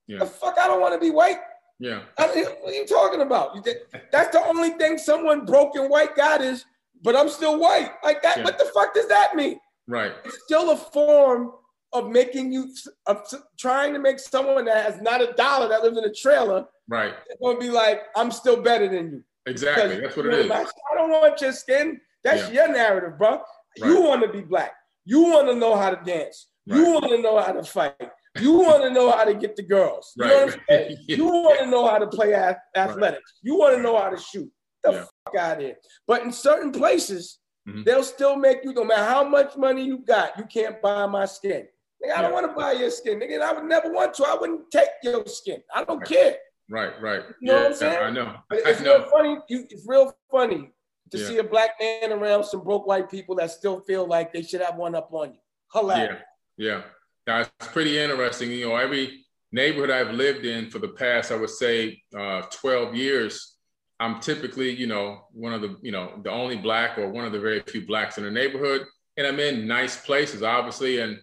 Yeah. 0.07 0.19
The 0.19 0.25
fuck, 0.25 0.57
I 0.59 0.67
don't 0.67 0.81
want 0.81 0.93
to 0.93 0.99
be 0.99 1.11
white. 1.11 1.39
Yeah. 1.79 2.01
I 2.17 2.33
mean, 2.33 2.45
what 2.45 2.71
are 2.71 2.75
you 2.75 2.85
talking 2.85 3.21
about? 3.21 3.65
That's 4.11 4.29
the 4.29 4.43
only 4.45 4.71
thing 4.71 4.97
someone 4.97 5.45
broken 5.45 5.89
white 5.89 6.15
got 6.15 6.41
is, 6.41 6.65
but 7.01 7.15
I'm 7.15 7.29
still 7.29 7.59
white. 7.59 7.91
Like 8.03 8.21
that. 8.23 8.37
Yeah. 8.37 8.43
What 8.43 8.57
the 8.57 8.65
fuck 8.73 8.93
does 8.93 9.07
that 9.07 9.35
mean? 9.35 9.59
Right. 9.87 10.13
It's 10.23 10.39
still 10.45 10.71
a 10.71 10.77
form 10.77 11.51
of 11.91 12.09
making 12.09 12.51
you, 12.51 12.73
of 13.05 13.25
trying 13.59 13.93
to 13.93 13.99
make 13.99 14.19
someone 14.19 14.65
that 14.65 14.85
has 14.85 15.01
not 15.01 15.21
a 15.21 15.33
dollar 15.33 15.67
that 15.69 15.83
lives 15.83 15.97
in 15.97 16.05
a 16.05 16.13
trailer. 16.13 16.65
Right. 16.87 17.13
It's 17.29 17.39
going 17.41 17.57
to 17.57 17.61
be 17.61 17.69
like, 17.69 18.03
I'm 18.15 18.31
still 18.31 18.61
better 18.61 18.87
than 18.87 19.11
you. 19.11 19.23
Exactly. 19.45 19.99
That's 20.01 20.15
what 20.15 20.25
it 20.27 20.33
is. 20.33 20.51
I 20.51 20.65
don't 20.95 21.11
want 21.11 21.39
your 21.41 21.51
skin. 21.51 21.99
That's 22.23 22.49
yeah. 22.49 22.65
your 22.65 22.73
narrative, 22.73 23.17
bro. 23.17 23.41
Right. 23.79 23.89
You 23.89 24.01
want 24.01 24.21
to 24.23 24.29
be 24.29 24.41
black. 24.41 24.73
You 25.05 25.23
want 25.23 25.47
to 25.47 25.55
know 25.55 25.75
how 25.75 25.89
to 25.89 26.03
dance. 26.03 26.47
Right. 26.67 26.77
You 26.77 26.93
want 26.93 27.09
to 27.09 27.21
know 27.21 27.39
how 27.41 27.51
to 27.51 27.63
fight. 27.63 27.95
You 28.39 28.53
want 28.53 28.83
to 28.83 28.89
know 28.89 29.11
how 29.11 29.25
to 29.25 29.33
get 29.33 29.55
the 29.55 29.63
girls. 29.63 30.13
You 30.15 30.23
right. 30.23 30.29
know 30.29 30.45
what 30.45 30.53
I'm 30.53 30.61
saying? 30.69 30.97
yeah. 31.07 31.15
You 31.17 31.25
want 31.25 31.59
to 31.59 31.65
know 31.67 31.87
how 31.87 31.99
to 31.99 32.07
play 32.07 32.33
athletics. 32.33 33.01
Right. 33.03 33.19
You 33.41 33.57
want 33.57 33.75
to 33.75 33.81
know 33.81 33.97
how 33.97 34.09
to 34.09 34.17
shoot. 34.17 34.49
The 34.83 34.91
yeah. 34.91 35.05
fuck 35.25 35.35
out 35.35 35.57
of 35.57 35.63
here. 35.63 35.75
But 36.07 36.23
in 36.23 36.31
certain 36.31 36.71
places, 36.71 37.39
mm-hmm. 37.67 37.83
they'll 37.83 38.03
still 38.03 38.35
make 38.35 38.59
you, 38.63 38.73
no 38.73 38.83
matter 38.83 39.03
how 39.03 39.23
much 39.27 39.55
money 39.55 39.83
you 39.83 39.99
got, 39.99 40.37
you 40.37 40.45
can't 40.45 40.81
buy 40.81 41.05
my 41.05 41.25
skin. 41.25 41.67
Nigga, 42.03 42.11
I 42.11 42.15
yeah. 42.15 42.21
don't 42.21 42.33
want 42.33 42.49
to 42.49 42.53
buy 42.53 42.73
your 42.73 42.91
skin. 42.91 43.19
Nigga, 43.19 43.41
I 43.41 43.53
would 43.53 43.65
never 43.65 43.91
want 43.91 44.13
to. 44.15 44.25
I 44.25 44.35
wouldn't 44.39 44.71
take 44.71 44.89
your 45.03 45.25
skin. 45.25 45.61
I 45.73 45.83
don't 45.83 46.03
care. 46.03 46.35
Right, 46.69 46.99
right. 47.01 47.23
You 47.41 47.51
know 47.51 47.55
what 47.55 47.65
I'm 47.67 47.73
saying? 47.75 48.03
I 48.03 48.09
know. 48.09 48.35
it's 48.51 48.81
I 48.81 48.83
know. 48.83 48.97
real 48.97 49.09
funny. 49.09 49.37
You, 49.47 49.65
it's 49.69 49.85
real 49.87 50.13
funny 50.31 50.71
to 51.13 51.27
see 51.27 51.37
a 51.37 51.43
black 51.43 51.71
man 51.79 52.11
around 52.11 52.43
some 52.43 52.63
broke 52.63 52.87
white 52.87 53.09
people 53.09 53.35
that 53.35 53.51
still 53.51 53.79
feel 53.81 54.07
like 54.07 54.33
they 54.33 54.41
should 54.41 54.61
have 54.61 54.75
one 54.75 54.95
up 54.95 55.09
on 55.11 55.33
you. 55.33 55.39
Hilarious. 55.71 56.21
Yeah, 56.57 56.67
yeah. 56.67 56.81
Now, 57.27 57.41
it's 57.41 57.67
pretty 57.71 57.99
interesting. 57.99 58.51
You 58.51 58.69
know, 58.69 58.75
every 58.75 59.23
neighborhood 59.51 59.91
I've 59.91 60.11
lived 60.11 60.45
in 60.45 60.71
for 60.71 60.79
the 60.79 60.89
past, 60.89 61.31
I 61.31 61.35
would 61.35 61.51
say, 61.51 62.01
uh, 62.17 62.41
12 62.51 62.95
years, 62.95 63.55
I'm 63.99 64.19
typically, 64.19 64.71
you 64.71 64.87
know, 64.87 65.27
one 65.31 65.53
of 65.53 65.61
the, 65.61 65.77
you 65.83 65.91
know, 65.91 66.19
the 66.23 66.31
only 66.31 66.57
black 66.57 66.97
or 66.97 67.07
one 67.09 67.25
of 67.25 67.31
the 67.31 67.39
very 67.39 67.61
few 67.61 67.85
blacks 67.85 68.17
in 68.17 68.23
the 68.23 68.31
neighborhood. 68.31 68.81
And 69.15 69.27
I'm 69.27 69.39
in 69.39 69.67
nice 69.67 70.03
places, 70.03 70.41
obviously. 70.41 70.99
And 70.99 71.19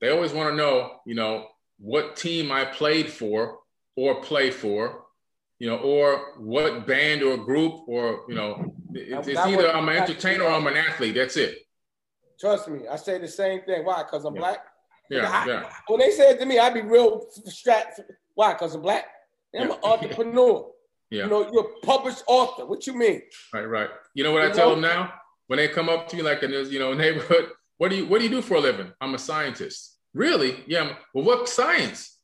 they 0.00 0.10
always 0.10 0.32
want 0.32 0.50
to 0.50 0.56
know, 0.56 1.00
you 1.04 1.16
know, 1.16 1.48
what 1.78 2.14
team 2.14 2.52
I 2.52 2.64
played 2.64 3.10
for 3.10 3.58
or 3.96 4.22
play 4.22 4.52
for, 4.52 5.02
you 5.58 5.68
know, 5.68 5.78
or 5.78 6.38
what 6.38 6.86
band 6.86 7.22
or 7.24 7.36
group 7.36 7.82
or, 7.88 8.24
you 8.28 8.36
know, 8.36 8.74
it's, 8.94 9.28
it's 9.28 9.40
either 9.40 9.74
I'm 9.74 9.88
an 9.88 9.96
entertainer 9.96 10.44
or 10.44 10.50
I'm 10.50 10.66
an 10.66 10.76
athlete. 10.76 11.14
That's 11.14 11.36
it. 11.36 11.58
Trust 12.40 12.68
me, 12.68 12.88
I 12.88 12.96
say 12.96 13.18
the 13.18 13.28
same 13.28 13.62
thing. 13.62 13.84
Why? 13.84 14.02
Because 14.02 14.24
I'm 14.24 14.34
yeah. 14.34 14.40
black. 14.40 14.58
Yeah, 15.10 15.30
I, 15.30 15.46
yeah. 15.46 15.72
When 15.88 16.00
they 16.00 16.10
said 16.10 16.38
to 16.40 16.46
me, 16.46 16.58
I'd 16.58 16.74
be 16.74 16.80
real 16.80 17.26
strapped. 17.46 18.00
Why? 18.34 18.52
Because 18.52 18.74
I'm 18.74 18.82
black. 18.82 19.04
I'm 19.54 19.68
yeah. 19.68 19.74
an 19.74 19.80
entrepreneur. 19.84 20.70
Yeah. 21.10 21.24
You 21.24 21.30
know, 21.30 21.52
you're 21.52 21.66
a 21.66 21.86
published 21.86 22.24
author. 22.26 22.64
What 22.64 22.86
you 22.86 22.94
mean? 22.94 23.22
Right, 23.52 23.64
right. 23.64 23.90
You 24.14 24.24
know 24.24 24.32
what 24.32 24.42
you 24.42 24.48
I 24.48 24.52
tell 24.52 24.70
them 24.70 24.80
now? 24.80 25.12
When 25.48 25.58
they 25.58 25.68
come 25.68 25.88
up 25.90 26.08
to 26.08 26.16
me 26.16 26.22
like 26.22 26.42
in 26.42 26.50
this, 26.50 26.70
you 26.70 26.78
know, 26.78 26.94
neighborhood, 26.94 27.50
what 27.76 27.90
do 27.90 27.96
you 27.96 28.06
what 28.06 28.18
do 28.18 28.24
you 28.24 28.30
do 28.30 28.42
for 28.42 28.54
a 28.54 28.60
living? 28.60 28.92
I'm 29.00 29.14
a 29.14 29.18
scientist. 29.18 29.98
Really? 30.14 30.64
Yeah. 30.66 30.82
I'm, 30.82 30.96
well, 31.14 31.24
what 31.24 31.48
science? 31.48 32.18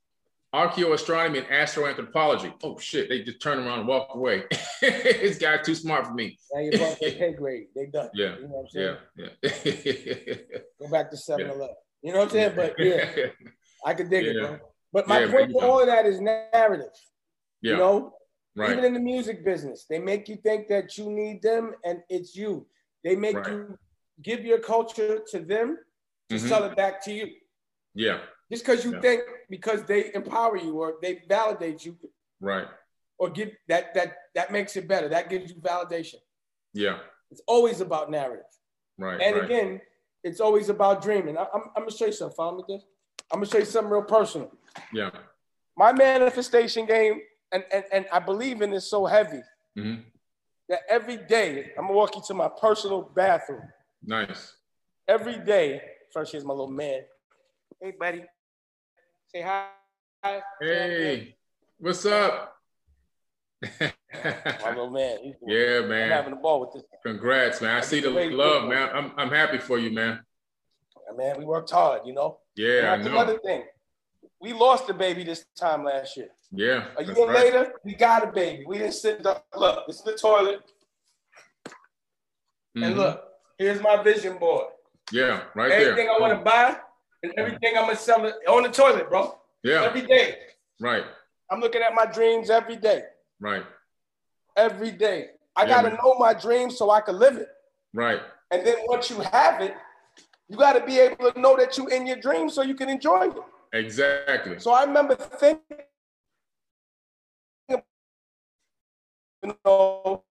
Archaeoastronomy 0.54 1.38
and 1.38 1.46
astroanthropology. 1.46 2.54
Oh 2.62 2.78
shit! 2.78 3.10
They 3.10 3.22
just 3.22 3.40
turn 3.40 3.58
around 3.58 3.80
and 3.80 3.88
walk 3.88 4.14
away. 4.14 4.44
this 4.80 5.36
guy's 5.36 5.66
too 5.66 5.74
smart 5.74 6.06
for 6.06 6.14
me. 6.14 6.38
Now 6.54 6.60
you're 6.60 6.74
above 6.74 6.98
their 7.00 7.12
pay 7.12 7.32
grade. 7.34 7.66
They 7.76 7.86
done. 7.86 8.08
Yeah. 8.14 8.36
You 8.36 8.42
know 8.42 8.48
what 8.48 8.60
I'm 8.62 8.68
saying? 8.70 8.96
Yeah. 9.16 9.28
Yeah. 9.42 10.34
Go 10.80 10.88
back 10.88 11.10
to 11.10 11.16
7-Eleven. 11.16 11.74
You 12.02 12.12
know 12.12 12.20
what 12.20 12.24
I'm 12.24 12.30
saying? 12.30 12.52
But 12.56 12.74
yeah, 12.78 13.26
I 13.84 13.92
could 13.92 14.08
dig 14.08 14.24
yeah. 14.24 14.30
it, 14.30 14.40
bro. 14.40 14.58
But 14.92 15.06
my 15.06 15.20
yeah, 15.20 15.30
point 15.30 15.52
for 15.52 15.64
all 15.64 15.80
of 15.80 15.86
that 15.86 16.06
is 16.06 16.20
narrative. 16.20 16.86
Yeah. 17.60 17.72
You 17.72 17.76
know, 17.76 18.12
right. 18.56 18.70
even 18.70 18.84
in 18.84 18.94
the 18.94 19.00
music 19.00 19.44
business, 19.44 19.84
they 19.88 19.98
make 19.98 20.28
you 20.28 20.36
think 20.36 20.68
that 20.68 20.96
you 20.96 21.10
need 21.10 21.42
them 21.42 21.74
and 21.84 22.00
it's 22.08 22.34
you. 22.34 22.66
They 23.04 23.16
make 23.16 23.36
right. 23.36 23.48
you 23.48 23.78
give 24.22 24.44
your 24.44 24.60
culture 24.60 25.20
to 25.30 25.40
them 25.40 25.78
to 26.30 26.36
mm-hmm. 26.36 26.48
sell 26.48 26.64
it 26.64 26.76
back 26.76 27.04
to 27.04 27.12
you. 27.12 27.28
Yeah. 27.94 28.20
Just 28.50 28.64
because 28.64 28.84
you 28.84 28.94
yeah. 28.94 29.00
think 29.00 29.22
because 29.50 29.84
they 29.84 30.12
empower 30.14 30.56
you 30.56 30.80
or 30.80 30.94
they 31.02 31.22
validate 31.28 31.84
you. 31.84 31.96
Right. 32.40 32.66
Or 33.18 33.28
give 33.30 33.50
that 33.68 33.94
that 33.94 34.16
that 34.34 34.52
makes 34.52 34.76
it 34.76 34.88
better. 34.88 35.08
That 35.08 35.28
gives 35.28 35.50
you 35.50 35.56
validation. 35.56 36.16
Yeah. 36.72 36.98
It's 37.30 37.42
always 37.46 37.80
about 37.80 38.10
narrative. 38.10 38.44
Right. 38.96 39.20
And 39.20 39.36
right. 39.36 39.44
again, 39.44 39.80
it's 40.24 40.40
always 40.40 40.68
about 40.68 41.02
dreaming. 41.02 41.36
I, 41.36 41.42
am 41.42 41.62
I'm 41.76 41.82
gonna 41.82 41.90
show 41.90 42.06
you 42.06 42.12
something. 42.12 42.36
Follow 42.36 42.58
me 42.58 42.64
this. 42.68 42.84
I'm 43.30 43.40
gonna 43.40 43.50
show 43.50 43.58
you 43.58 43.64
something 43.64 43.92
real 43.92 44.02
personal. 44.02 44.50
Yeah. 44.92 45.10
My 45.76 45.92
manifestation 45.92 46.86
game, 46.86 47.20
and 47.52 47.64
and, 47.72 47.84
and 47.92 48.06
I 48.12 48.18
believe 48.18 48.62
in 48.62 48.70
this 48.70 48.90
so 48.90 49.04
heavy 49.04 49.42
mm-hmm. 49.76 50.00
that 50.68 50.80
every 50.88 51.16
day 51.16 51.72
I'm 51.76 51.84
gonna 51.84 51.94
walk 51.94 52.16
you 52.16 52.22
to 52.26 52.34
my 52.34 52.48
personal 52.60 53.02
bathroom. 53.14 53.62
Nice. 54.02 54.54
Every 55.06 55.38
day. 55.38 55.82
First, 56.12 56.32
here's 56.32 56.44
my 56.44 56.54
little 56.54 56.70
man. 56.70 57.02
Hey, 57.80 57.92
buddy. 57.98 58.24
Say 59.34 59.42
hi. 59.42 59.66
hi. 60.24 60.40
Hey, 60.58 61.36
what's 61.76 62.06
up? 62.06 62.56
My 63.62 64.70
little 64.70 64.88
man. 64.88 65.18
yeah, 65.46 65.80
man. 65.82 66.04
I'm 66.04 66.10
having 66.10 66.30
the 66.30 66.40
ball 66.40 66.60
with 66.60 66.72
this. 66.72 66.82
Congrats, 67.04 67.60
man. 67.60 67.74
I, 67.74 67.78
I 67.78 67.80
see 67.82 68.00
the 68.00 68.08
love, 68.08 68.66
man. 68.70 68.88
I'm, 68.94 69.12
I'm 69.18 69.28
happy 69.28 69.58
for 69.58 69.78
you, 69.78 69.90
man. 69.90 70.20
Man, 71.14 71.36
we 71.36 71.44
worked 71.44 71.70
hard, 71.70 72.02
you 72.06 72.14
know. 72.14 72.38
Yeah, 72.56 72.94
and 72.94 73.04
that's 73.04 73.12
another 73.12 73.38
thing. 73.38 73.64
We 74.40 74.54
lost 74.54 74.86
the 74.86 74.94
baby 74.94 75.24
this 75.24 75.44
time 75.60 75.84
last 75.84 76.16
year. 76.16 76.28
Yeah. 76.50 76.86
A 76.96 77.04
year 77.04 77.26
right. 77.26 77.52
later, 77.52 77.72
we 77.84 77.96
got 77.96 78.26
a 78.26 78.32
baby. 78.32 78.64
We 78.66 78.78
didn't 78.78 78.94
sit 78.94 79.22
down. 79.22 79.40
Look, 79.54 79.86
this 79.86 79.96
is 79.96 80.02
the 80.04 80.14
toilet. 80.14 80.60
Mm-hmm. 81.66 82.82
And 82.82 82.96
look, 82.96 83.24
here's 83.58 83.82
my 83.82 84.02
vision 84.02 84.38
board. 84.38 84.68
Yeah, 85.12 85.42
right 85.54 85.70
everything 85.70 85.70
there. 85.70 85.92
Everything 85.92 86.08
I 86.16 86.18
want 86.18 86.38
to 86.38 86.44
buy 86.44 86.78
and 87.22 87.32
everything 87.36 87.76
I'm 87.76 87.86
gonna 87.86 87.96
sell 87.96 88.24
it 88.26 88.34
on 88.48 88.62
the 88.62 88.68
toilet, 88.68 89.08
bro. 89.08 89.38
Yeah. 89.62 89.84
Every 89.84 90.02
day. 90.02 90.36
Right. 90.80 91.04
I'm 91.50 91.60
looking 91.60 91.82
at 91.82 91.94
my 91.94 92.06
dreams 92.06 92.50
every 92.50 92.76
day. 92.76 93.04
Right. 93.40 93.64
Every 94.56 94.90
day. 94.90 95.30
I 95.56 95.62
yeah, 95.62 95.68
gotta 95.68 95.88
man. 95.88 95.98
know 96.02 96.14
my 96.18 96.34
dreams 96.34 96.76
so 96.76 96.90
I 96.90 97.00
can 97.00 97.18
live 97.18 97.36
it. 97.36 97.48
Right. 97.92 98.20
And 98.50 98.66
then 98.66 98.76
once 98.84 99.10
you 99.10 99.20
have 99.20 99.60
it, 99.60 99.74
you 100.48 100.56
gotta 100.56 100.84
be 100.84 100.98
able 100.98 101.32
to 101.32 101.40
know 101.40 101.56
that 101.56 101.76
you're 101.76 101.90
in 101.90 102.06
your 102.06 102.16
dreams 102.16 102.54
so 102.54 102.62
you 102.62 102.74
can 102.74 102.88
enjoy 102.88 103.28
it. 103.28 103.36
Exactly. 103.72 104.58
So 104.58 104.72
I 104.72 104.84
remember 104.84 105.14
thinking, 105.14 105.60
you 107.68 107.82
know, 109.64 110.24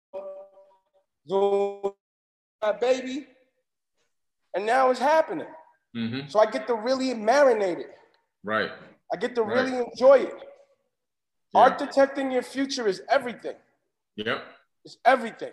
my 2.61 2.71
baby, 2.79 3.27
and 4.53 4.65
now 4.65 4.89
it's 4.89 4.99
happening. 4.99 5.47
Mm-hmm. 5.95 6.29
So 6.29 6.39
I 6.39 6.49
get 6.49 6.67
to 6.67 6.75
really 6.75 7.13
marinate 7.13 7.79
it. 7.79 7.95
Right. 8.43 8.71
I 9.11 9.17
get 9.17 9.35
to 9.35 9.43
right. 9.43 9.55
really 9.55 9.77
enjoy 9.77 10.19
it. 10.19 10.35
Yeah. 11.53 11.69
Architecting 11.69 12.31
your 12.31 12.43
future 12.43 12.87
is 12.87 13.01
everything. 13.09 13.55
Yep. 14.15 14.43
It's 14.85 14.97
everything. 15.05 15.51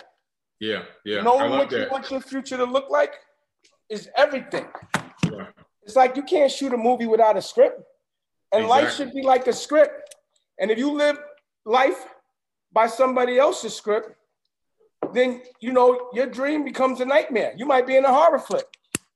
Yeah, 0.61 0.83
yeah. 1.05 1.23
Knowing 1.23 1.51
what 1.51 1.71
that. 1.71 1.81
you 1.81 1.87
want 1.91 2.11
your 2.11 2.21
future 2.21 2.57
to 2.57 2.65
look 2.65 2.89
like 2.91 3.15
is 3.91 4.09
everything. 4.17 4.67
Yeah. 5.25 5.47
It's 5.83 5.97
like 5.97 6.17
you 6.17 6.23
can't 6.23 6.51
shoot 6.51 6.73
a 6.73 6.77
movie 6.77 7.07
without 7.07 7.37
a 7.37 7.43
script. 7.43 7.81
And 8.53 8.65
exactly. 8.65 8.85
life 8.85 8.95
should 8.95 9.13
be 9.13 9.23
like 9.23 9.47
a 9.47 9.53
script. 9.53 10.15
And 10.59 10.71
if 10.71 10.79
you 10.79 10.91
live 10.93 11.19
life 11.67 12.07
by 12.73 12.87
somebody 12.87 13.39
else's 13.39 13.75
script, 13.75 14.11
then 15.13 15.43
you 15.61 15.73
know 15.73 16.09
your 16.13 16.27
dream 16.27 16.65
becomes 16.65 17.01
a 17.01 17.05
nightmare. 17.05 17.53
You 17.57 17.67
might 17.67 17.87
be 17.87 17.97
in 17.97 18.05
a 18.05 18.13
horror 18.13 18.39
flick. 18.39 18.67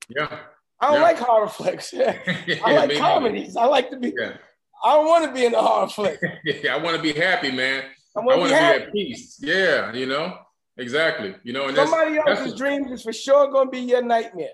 Yeah. 0.09 0.39
I 0.81 0.87
don't 0.87 0.97
yeah. 0.97 1.03
like 1.03 1.19
horror 1.19 1.49
flicks. 1.49 1.93
I 1.97 2.73
like 2.75 2.97
comedies. 2.97 3.57
I 3.57 3.67
like 3.67 3.91
to 3.91 3.99
be. 3.99 4.15
I 4.85 4.95
don't 4.95 5.07
want 5.07 5.25
to 5.25 5.33
be 5.33 5.45
in 5.45 5.55
a 5.55 5.63
horror 5.63 5.89
flick. 5.89 6.21
yeah, 6.45 6.75
I 6.75 6.79
want 6.79 6.97
to 6.97 7.03
be 7.03 7.13
happy, 7.13 7.51
man. 7.51 7.85
I 8.17 8.21
want 8.21 8.41
to 8.41 8.45
be, 8.45 8.51
be, 8.51 8.55
at 8.55 8.93
peace. 8.93 9.41
Yeah, 9.43 9.93
you 9.93 10.07
know 10.07 10.39
exactly. 10.77 11.35
You 11.43 11.53
know, 11.53 11.69
and 11.69 11.77
somebody 11.77 12.15
that's, 12.15 12.29
else's 12.29 12.47
that's 12.47 12.59
dreams 12.59 12.91
is 12.91 13.03
for 13.03 13.13
sure 13.13 13.51
going 13.51 13.67
to 13.67 13.71
be 13.73 13.81
your 13.81 14.03
nightmare. 14.03 14.51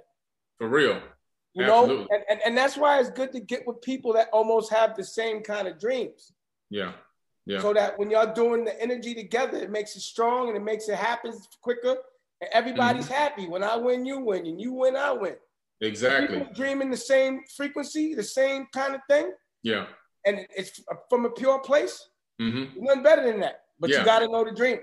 For 0.59 0.69
real. 0.69 1.01
You 1.55 1.65
Absolutely. 1.65 1.97
know, 1.97 2.09
and, 2.11 2.25
and, 2.29 2.41
and 2.47 2.59
that's 2.59 2.77
why 2.77 2.99
it's 2.99 3.11
good 3.11 3.33
to 3.33 3.41
get 3.41 3.65
with 3.67 3.81
people 3.81 4.15
that 4.15 4.29
almost 4.33 4.73
have 4.73 4.97
the 4.97 5.05
same 5.05 5.43
kind 5.43 5.69
of 5.69 5.79
dreams. 5.79 6.33
Yeah. 6.69 6.93
Yeah. 7.47 7.61
So 7.61 7.75
that 7.75 7.99
when 7.99 8.11
y'all 8.11 8.33
doing 8.33 8.65
the 8.65 8.81
energy 8.83 9.15
together, 9.15 9.59
it 9.59 9.71
makes 9.71 9.95
it 9.95 10.01
strong 10.01 10.49
and 10.49 10.57
it 10.57 10.65
makes 10.65 10.89
it 10.89 10.97
happen 10.97 11.33
quicker. 11.61 11.97
And 12.41 12.51
everybody's 12.53 13.05
mm-hmm. 13.05 13.15
happy. 13.15 13.47
When 13.47 13.63
I 13.63 13.77
win, 13.77 14.05
you 14.05 14.19
win, 14.19 14.47
and 14.47 14.61
you 14.61 14.73
win, 14.73 14.97
I 14.97 15.13
win. 15.13 15.37
Exactly. 15.81 16.39
People 16.39 16.55
dreaming 16.55 16.91
the 16.91 16.97
same 16.97 17.41
frequency, 17.57 18.15
the 18.15 18.23
same 18.23 18.67
kind 18.73 18.95
of 18.95 19.01
thing. 19.09 19.33
Yeah. 19.63 19.87
And 20.27 20.47
it's 20.57 20.81
from 21.11 21.27
a 21.27 21.31
pure 21.31 21.59
place. 21.59 22.09
Mm-hmm. 22.41 22.85
Nothing 22.85 23.03
better 23.03 23.25
than 23.25 23.41
that. 23.41 23.63
But 23.79 23.91
yeah. 23.91 24.01
you 24.01 24.05
got 24.05 24.21
to 24.21 24.29
know 24.29 24.45
the 24.45 24.53
dream. 24.53 24.79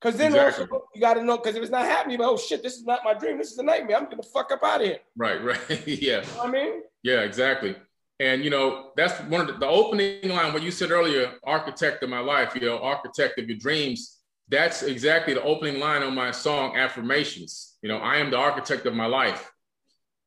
Because 0.00 0.18
then 0.18 0.34
exactly. 0.34 0.66
also 0.70 0.84
you 0.94 1.00
got 1.00 1.14
to 1.14 1.24
know, 1.24 1.38
because 1.38 1.56
if 1.56 1.62
it's 1.62 1.70
not 1.70 1.86
happening, 1.86 2.20
oh 2.20 2.36
shit, 2.36 2.62
this 2.62 2.74
is 2.74 2.84
not 2.84 3.00
my 3.04 3.14
dream. 3.14 3.38
This 3.38 3.52
is 3.52 3.58
a 3.58 3.62
nightmare. 3.62 3.96
I'm 3.96 4.04
going 4.04 4.18
to 4.18 4.28
fuck 4.28 4.52
up 4.52 4.62
out 4.62 4.80
of 4.80 4.86
here. 4.86 4.98
Right, 5.16 5.42
right. 5.44 5.58
yeah. 5.86 6.20
You 6.20 6.36
know 6.36 6.42
I 6.42 6.50
mean? 6.50 6.82
Yeah, 7.02 7.20
exactly. 7.20 7.74
And, 8.20 8.44
you 8.44 8.50
know, 8.50 8.92
that's 8.96 9.18
one 9.22 9.40
of 9.40 9.46
the, 9.46 9.54
the 9.54 9.66
opening 9.66 10.28
line, 10.28 10.52
what 10.52 10.62
you 10.62 10.70
said 10.70 10.90
earlier, 10.90 11.32
architect 11.42 12.02
of 12.02 12.10
my 12.10 12.20
life, 12.20 12.54
you 12.54 12.60
know, 12.60 12.78
architect 12.78 13.38
of 13.38 13.48
your 13.48 13.58
dreams. 13.58 14.18
That's 14.48 14.82
exactly 14.82 15.34
the 15.34 15.42
opening 15.42 15.80
line 15.80 16.02
on 16.02 16.14
my 16.14 16.30
song, 16.30 16.76
Affirmations. 16.76 17.76
You 17.82 17.88
know, 17.88 17.98
I 17.98 18.16
am 18.16 18.30
the 18.30 18.36
architect 18.36 18.86
of 18.86 18.94
my 18.94 19.06
life. 19.06 19.50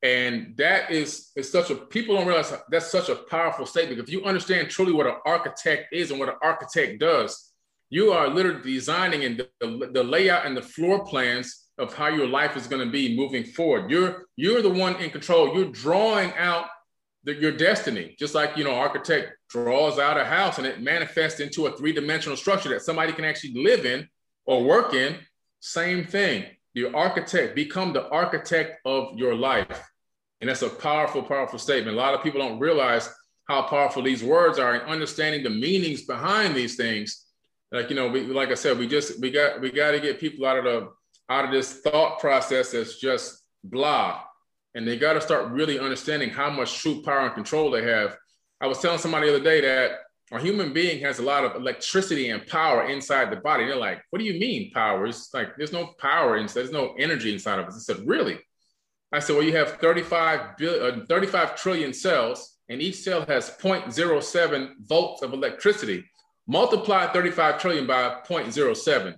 And 0.02 0.54
that 0.58 0.92
is, 0.92 1.30
is 1.34 1.50
such 1.50 1.70
a, 1.70 1.74
people 1.74 2.14
don't 2.14 2.26
realize 2.26 2.52
that's 2.70 2.90
such 2.90 3.08
a 3.08 3.16
powerful 3.16 3.66
statement. 3.66 4.00
If 4.00 4.10
you 4.10 4.24
understand 4.24 4.70
truly 4.70 4.92
what 4.92 5.06
an 5.06 5.16
architect 5.26 5.92
is 5.92 6.10
and 6.10 6.20
what 6.20 6.28
an 6.28 6.36
architect 6.40 7.00
does, 7.00 7.52
you 7.90 8.12
are 8.12 8.28
literally 8.28 8.62
designing 8.62 9.24
and 9.24 9.44
the, 9.60 9.90
the, 9.92 10.04
layout 10.04 10.46
and 10.46 10.56
the 10.56 10.62
floor 10.62 11.04
plans 11.04 11.68
of 11.78 11.94
how 11.94 12.08
your 12.08 12.28
life 12.28 12.56
is 12.56 12.66
going 12.66 12.84
to 12.84 12.92
be 12.92 13.16
moving 13.16 13.44
forward. 13.44 13.90
You're, 13.90 14.26
you're 14.36 14.62
the 14.62 14.68
one 14.68 14.96
in 14.96 15.10
control. 15.10 15.54
You're 15.54 15.70
drawing 15.70 16.32
out 16.36 16.66
the, 17.24 17.34
your 17.34 17.52
destiny, 17.52 18.14
just 18.18 18.34
like, 18.34 18.56
you 18.56 18.62
know, 18.62 18.74
architect 18.74 19.32
draws 19.50 19.98
out 19.98 20.16
a 20.16 20.24
house 20.24 20.58
and 20.58 20.66
it 20.66 20.80
manifests 20.80 21.40
into 21.40 21.66
a 21.66 21.76
three-dimensional 21.76 22.36
structure 22.36 22.68
that 22.68 22.82
somebody 22.82 23.12
can 23.12 23.24
actually 23.24 23.54
live 23.54 23.84
in 23.84 24.06
or 24.44 24.62
work 24.62 24.94
in. 24.94 25.16
Same 25.60 26.04
thing 26.04 26.44
the 26.82 26.94
architect, 26.94 27.54
become 27.54 27.92
the 27.92 28.08
architect 28.10 28.80
of 28.84 29.16
your 29.16 29.34
life. 29.34 29.82
And 30.40 30.48
that's 30.48 30.62
a 30.62 30.70
powerful, 30.70 31.22
powerful 31.22 31.58
statement. 31.58 31.96
A 31.96 32.00
lot 32.00 32.14
of 32.14 32.22
people 32.22 32.40
don't 32.40 32.58
realize 32.58 33.08
how 33.48 33.62
powerful 33.62 34.02
these 34.02 34.22
words 34.22 34.58
are 34.58 34.74
and 34.74 34.82
understanding 34.84 35.42
the 35.42 35.50
meanings 35.50 36.02
behind 36.02 36.54
these 36.54 36.76
things. 36.76 37.26
Like, 37.72 37.90
you 37.90 37.96
know, 37.96 38.08
we, 38.08 38.22
like 38.22 38.50
I 38.50 38.54
said, 38.54 38.78
we 38.78 38.86
just, 38.86 39.20
we 39.20 39.30
got, 39.30 39.60
we 39.60 39.70
got 39.70 39.92
to 39.92 40.00
get 40.00 40.20
people 40.20 40.46
out 40.46 40.58
of 40.58 40.64
the, 40.64 40.88
out 41.28 41.44
of 41.44 41.50
this 41.50 41.80
thought 41.80 42.20
process 42.20 42.72
that's 42.72 42.98
just 42.98 43.42
blah. 43.64 44.22
And 44.74 44.86
they 44.86 44.96
got 44.96 45.14
to 45.14 45.20
start 45.20 45.50
really 45.50 45.78
understanding 45.78 46.30
how 46.30 46.50
much 46.50 46.78
true 46.78 47.02
power 47.02 47.26
and 47.26 47.34
control 47.34 47.70
they 47.70 47.82
have. 47.82 48.16
I 48.60 48.66
was 48.66 48.78
telling 48.80 48.98
somebody 48.98 49.28
the 49.28 49.36
other 49.36 49.44
day 49.44 49.60
that 49.62 49.98
a 50.30 50.40
human 50.40 50.72
being 50.72 51.00
has 51.02 51.18
a 51.18 51.22
lot 51.22 51.44
of 51.44 51.56
electricity 51.56 52.30
and 52.30 52.46
power 52.46 52.86
inside 52.86 53.30
the 53.30 53.36
body. 53.36 53.64
They're 53.64 53.76
like, 53.76 54.02
what 54.10 54.18
do 54.18 54.24
you 54.24 54.38
mean 54.38 54.70
power? 54.72 55.06
It's 55.06 55.32
like, 55.32 55.56
there's 55.56 55.72
no 55.72 55.94
power 55.98 56.36
inside, 56.36 56.60
there's 56.60 56.72
no 56.72 56.94
energy 56.98 57.32
inside 57.32 57.58
of 57.58 57.66
us. 57.66 57.76
I 57.76 57.94
said, 57.94 58.06
really? 58.06 58.38
I 59.10 59.20
said, 59.20 59.36
well, 59.36 59.44
you 59.44 59.56
have 59.56 59.78
35, 59.78 60.58
billion, 60.58 61.02
uh, 61.02 61.06
35 61.06 61.56
trillion 61.56 61.94
cells, 61.94 62.58
and 62.68 62.82
each 62.82 62.96
cell 62.96 63.24
has 63.26 63.50
0.07 63.50 64.72
volts 64.82 65.22
of 65.22 65.32
electricity. 65.32 66.04
Multiply 66.46 67.06
35 67.06 67.58
trillion 67.58 67.86
by 67.86 68.20
0.07. 68.26 69.14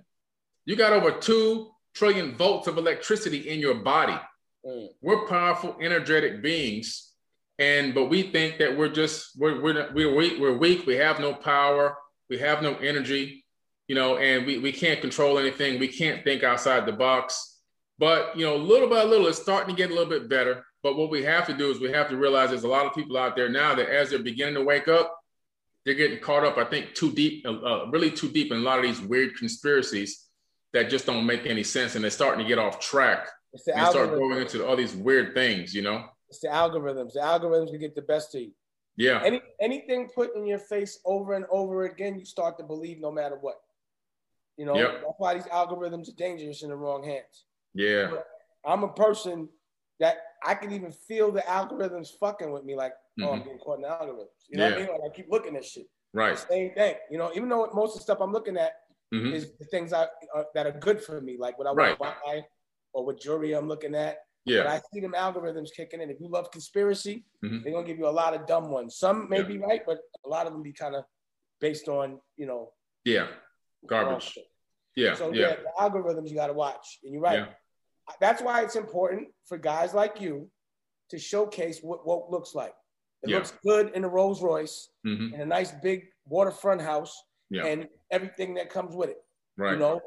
You 0.65 0.75
got 0.77 0.93
over 0.93 1.11
2 1.11 1.71
trillion 1.93 2.35
volts 2.35 2.67
of 2.67 2.77
electricity 2.77 3.49
in 3.49 3.59
your 3.59 3.75
body. 3.75 4.17
Mm. 4.65 4.87
We're 5.01 5.27
powerful, 5.27 5.75
energetic 5.81 6.41
beings 6.41 7.10
and 7.59 7.93
but 7.93 8.05
we 8.05 8.23
think 8.23 8.57
that 8.59 8.77
we're 8.77 8.89
just 8.89 9.37
we're 9.37 9.61
we're 9.61 9.91
we're 9.93 10.15
weak, 10.15 10.39
we're 10.39 10.57
weak. 10.57 10.85
We 10.85 10.95
have 10.95 11.19
no 11.19 11.33
power. 11.33 11.97
We 12.29 12.37
have 12.39 12.61
no 12.61 12.75
energy, 12.75 13.45
you 13.87 13.95
know, 13.95 14.17
and 14.17 14.45
we 14.45 14.57
we 14.57 14.71
can't 14.71 15.01
control 15.01 15.37
anything. 15.37 15.79
We 15.79 15.87
can't 15.87 16.23
think 16.23 16.43
outside 16.43 16.85
the 16.85 16.93
box. 16.93 17.59
But 17.99 18.35
you 18.35 18.45
know, 18.45 18.55
little 18.55 18.89
by 18.89 19.03
little, 19.03 19.27
it's 19.27 19.41
starting 19.41 19.75
to 19.75 19.79
get 19.79 19.91
a 19.91 19.93
little 19.93 20.09
bit 20.09 20.27
better. 20.27 20.65
But 20.83 20.97
what 20.97 21.11
we 21.11 21.23
have 21.23 21.45
to 21.47 21.53
do 21.53 21.69
is 21.69 21.79
we 21.79 21.91
have 21.91 22.09
to 22.09 22.17
realize 22.17 22.49
there's 22.49 22.63
a 22.63 22.67
lot 22.67 22.87
of 22.87 22.95
people 22.95 23.17
out 23.17 23.35
there 23.35 23.49
now 23.49 23.75
that 23.75 23.89
as 23.89 24.09
they're 24.09 24.19
beginning 24.19 24.55
to 24.55 24.63
wake 24.63 24.87
up, 24.87 25.15
they're 25.85 25.93
getting 25.93 26.19
caught 26.19 26.43
up, 26.43 26.57
I 26.57 26.63
think, 26.63 26.95
too 26.95 27.11
deep, 27.11 27.45
uh, 27.45 27.51
uh 27.51 27.85
really 27.91 28.11
too 28.11 28.29
deep 28.29 28.51
in 28.51 28.57
a 28.57 28.61
lot 28.61 28.79
of 28.79 28.85
these 28.85 29.01
weird 29.01 29.35
conspiracies 29.35 30.25
that 30.73 30.89
just 30.89 31.05
don't 31.05 31.25
make 31.25 31.45
any 31.45 31.63
sense, 31.63 31.95
and 31.95 32.03
they're 32.03 32.11
starting 32.11 32.43
to 32.43 32.47
get 32.47 32.57
off 32.57 32.79
track. 32.79 33.27
They 33.65 33.71
start 33.71 34.11
going 34.11 34.39
into 34.39 34.65
all 34.65 34.75
these 34.75 34.95
weird 34.95 35.33
things, 35.35 35.73
you 35.73 35.81
know. 35.81 36.05
It's 36.31 36.39
the 36.39 36.47
algorithms. 36.47 37.13
The 37.13 37.19
algorithms 37.19 37.71
can 37.71 37.79
get 37.79 37.93
the 37.93 38.01
best 38.01 38.33
of 38.35 38.41
you. 38.41 38.51
Yeah. 38.95 39.21
Any 39.23 39.41
anything 39.59 40.09
put 40.13 40.33
in 40.35 40.47
your 40.47 40.59
face 40.59 40.99
over 41.05 41.33
and 41.33 41.45
over 41.51 41.83
again, 41.83 42.17
you 42.17 42.25
start 42.25 42.57
to 42.57 42.63
believe 42.63 43.01
no 43.01 43.11
matter 43.11 43.37
what. 43.39 43.55
You 44.57 44.65
know, 44.65 44.75
yep. 44.75 45.01
that's 45.01 45.15
why 45.17 45.33
these 45.33 45.43
algorithms 45.45 46.07
are 46.07 46.15
dangerous 46.17 46.63
in 46.63 46.69
the 46.69 46.75
wrong 46.75 47.03
hands. 47.03 47.45
Yeah. 47.73 48.11
I'm 48.65 48.83
a 48.83 48.93
person 48.93 49.49
that 49.99 50.17
I 50.45 50.55
can 50.55 50.71
even 50.71 50.91
feel 50.91 51.31
the 51.31 51.41
algorithms 51.41 52.09
fucking 52.17 52.51
with 52.51 52.63
me, 52.63 52.75
like, 52.75 52.93
mm-hmm. 52.93 53.23
oh, 53.23 53.31
I'm 53.31 53.39
mm-hmm. 53.39 53.43
getting 53.43 53.59
caught 53.59 53.75
in 53.77 53.81
the 53.81 53.87
algorithms. 53.89 54.27
You 54.49 54.57
know 54.57 54.67
yeah. 54.67 54.69
what 54.69 54.77
I 54.77 54.81
mean? 54.83 54.91
Like 54.91 55.11
I 55.11 55.15
keep 55.15 55.27
looking 55.29 55.55
at 55.57 55.65
shit. 55.65 55.87
Right. 56.13 56.37
Same 56.37 56.73
thing. 56.73 56.95
You 57.09 57.17
know, 57.17 57.31
even 57.35 57.49
though 57.49 57.69
most 57.73 57.95
of 57.95 57.99
the 57.99 58.03
stuff 58.03 58.19
I'm 58.21 58.31
looking 58.31 58.57
at 58.57 58.73
mm-hmm. 59.13 59.33
is 59.33 59.51
the 59.59 59.65
things 59.65 59.91
I, 59.91 60.07
uh, 60.35 60.43
that 60.53 60.65
are 60.65 60.79
good 60.79 61.03
for 61.03 61.19
me, 61.19 61.35
like 61.37 61.57
what 61.57 61.67
I 61.67 61.71
want 61.71 61.99
right. 61.99 62.13
to 62.13 62.15
buy 62.25 62.45
or 62.93 63.05
what 63.05 63.19
jewelry 63.19 63.53
I'm 63.53 63.67
looking 63.67 63.95
at 63.95 64.19
yeah. 64.45 64.63
But 64.63 64.67
I 64.67 64.81
see 64.93 64.99
them 64.99 65.13
algorithms 65.15 65.69
kicking 65.75 66.01
in. 66.01 66.09
If 66.09 66.19
you 66.19 66.27
love 66.27 66.51
conspiracy, 66.51 67.25
mm-hmm. 67.43 67.63
they're 67.63 67.73
gonna 67.73 67.85
give 67.85 67.97
you 67.97 68.07
a 68.07 68.09
lot 68.09 68.33
of 68.33 68.47
dumb 68.47 68.69
ones. 68.69 68.97
Some 68.97 69.29
may 69.29 69.39
yeah. 69.39 69.43
be 69.43 69.57
right, 69.59 69.81
but 69.85 69.99
a 70.25 70.29
lot 70.29 70.47
of 70.47 70.53
them 70.53 70.63
be 70.63 70.73
kind 70.73 70.95
of 70.95 71.03
based 71.59 71.87
on, 71.87 72.19
you 72.37 72.47
know. 72.47 72.71
Yeah. 73.05 73.27
Garbage. 73.85 74.37
Yeah. 74.95 75.15
So 75.15 75.33
yeah. 75.33 75.49
yeah, 75.49 75.55
the 75.55 75.71
algorithms 75.79 76.29
you 76.29 76.35
gotta 76.35 76.53
watch. 76.53 76.99
And 77.03 77.13
you're 77.13 77.21
right. 77.21 77.39
Yeah. 77.39 77.45
That's 78.19 78.41
why 78.41 78.61
it's 78.61 78.75
important 78.75 79.29
for 79.45 79.57
guys 79.57 79.93
like 79.93 80.19
you 80.19 80.49
to 81.09 81.19
showcase 81.19 81.79
what 81.81 82.05
woke 82.05 82.29
looks 82.31 82.55
like. 82.55 82.73
It 83.23 83.29
yeah. 83.29 83.37
looks 83.37 83.53
good 83.63 83.91
in 83.93 84.03
a 84.03 84.09
Rolls 84.09 84.41
Royce 84.41 84.89
mm-hmm. 85.05 85.35
in 85.35 85.41
a 85.41 85.45
nice 85.45 85.71
big 85.83 86.07
waterfront 86.25 86.81
house 86.81 87.23
yeah. 87.49 87.65
and 87.65 87.87
everything 88.09 88.55
that 88.55 88.69
comes 88.69 88.95
with 88.95 89.11
it. 89.11 89.17
Right. 89.57 89.73
You 89.73 89.79
know, 89.79 90.01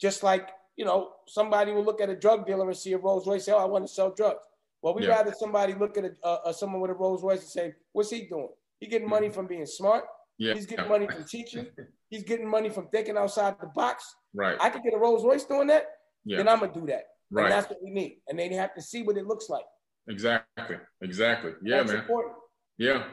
just 0.00 0.22
like 0.22 0.50
you 0.76 0.84
know, 0.84 1.12
somebody 1.26 1.72
will 1.72 1.84
look 1.84 2.00
at 2.00 2.10
a 2.10 2.16
drug 2.16 2.46
dealer 2.46 2.66
and 2.66 2.76
see 2.76 2.92
a 2.92 2.98
Rolls 2.98 3.26
Royce, 3.26 3.44
say, 3.44 3.52
"Oh, 3.52 3.58
I 3.58 3.64
want 3.64 3.86
to 3.86 3.92
sell 3.92 4.10
drugs." 4.10 4.44
Well, 4.82 4.94
we'd 4.94 5.04
yeah. 5.04 5.16
rather 5.16 5.32
somebody 5.32 5.74
look 5.74 5.96
at 5.96 6.04
a, 6.04 6.26
uh, 6.26 6.52
someone 6.52 6.80
with 6.80 6.90
a 6.90 6.94
Rolls 6.94 7.22
Royce 7.22 7.40
and 7.40 7.48
say, 7.48 7.74
"What's 7.92 8.10
he 8.10 8.26
doing? 8.26 8.48
He 8.78 8.86
getting 8.86 9.08
money 9.08 9.30
from 9.30 9.46
being 9.46 9.66
smart. 9.66 10.04
Yeah. 10.38 10.54
He's 10.54 10.66
getting 10.66 10.88
money 10.88 11.06
from 11.06 11.24
teaching. 11.24 11.66
He's 12.10 12.22
getting 12.22 12.48
money 12.48 12.68
from 12.68 12.88
thinking 12.88 13.16
outside 13.16 13.56
the 13.60 13.66
box. 13.68 14.14
Right. 14.34 14.56
I 14.60 14.70
could 14.70 14.82
get 14.82 14.94
a 14.94 14.98
Rolls 14.98 15.24
Royce 15.24 15.44
doing 15.44 15.66
that. 15.68 15.86
Yeah. 16.24 16.38
Then 16.38 16.48
I'm 16.48 16.60
gonna 16.60 16.72
do 16.72 16.86
that. 16.86 17.04
Right. 17.30 17.44
And 17.44 17.52
that's 17.52 17.68
what 17.68 17.78
we 17.82 17.90
need. 17.90 18.18
And 18.28 18.38
they 18.38 18.52
have 18.54 18.74
to 18.74 18.82
see 18.82 19.02
what 19.02 19.16
it 19.16 19.26
looks 19.26 19.48
like. 19.48 19.64
Exactly. 20.08 20.76
Exactly. 21.00 21.52
Yeah, 21.62 21.78
that's 21.78 21.92
man. 21.92 22.00
Important. 22.00 22.34
Yeah. 22.78 23.04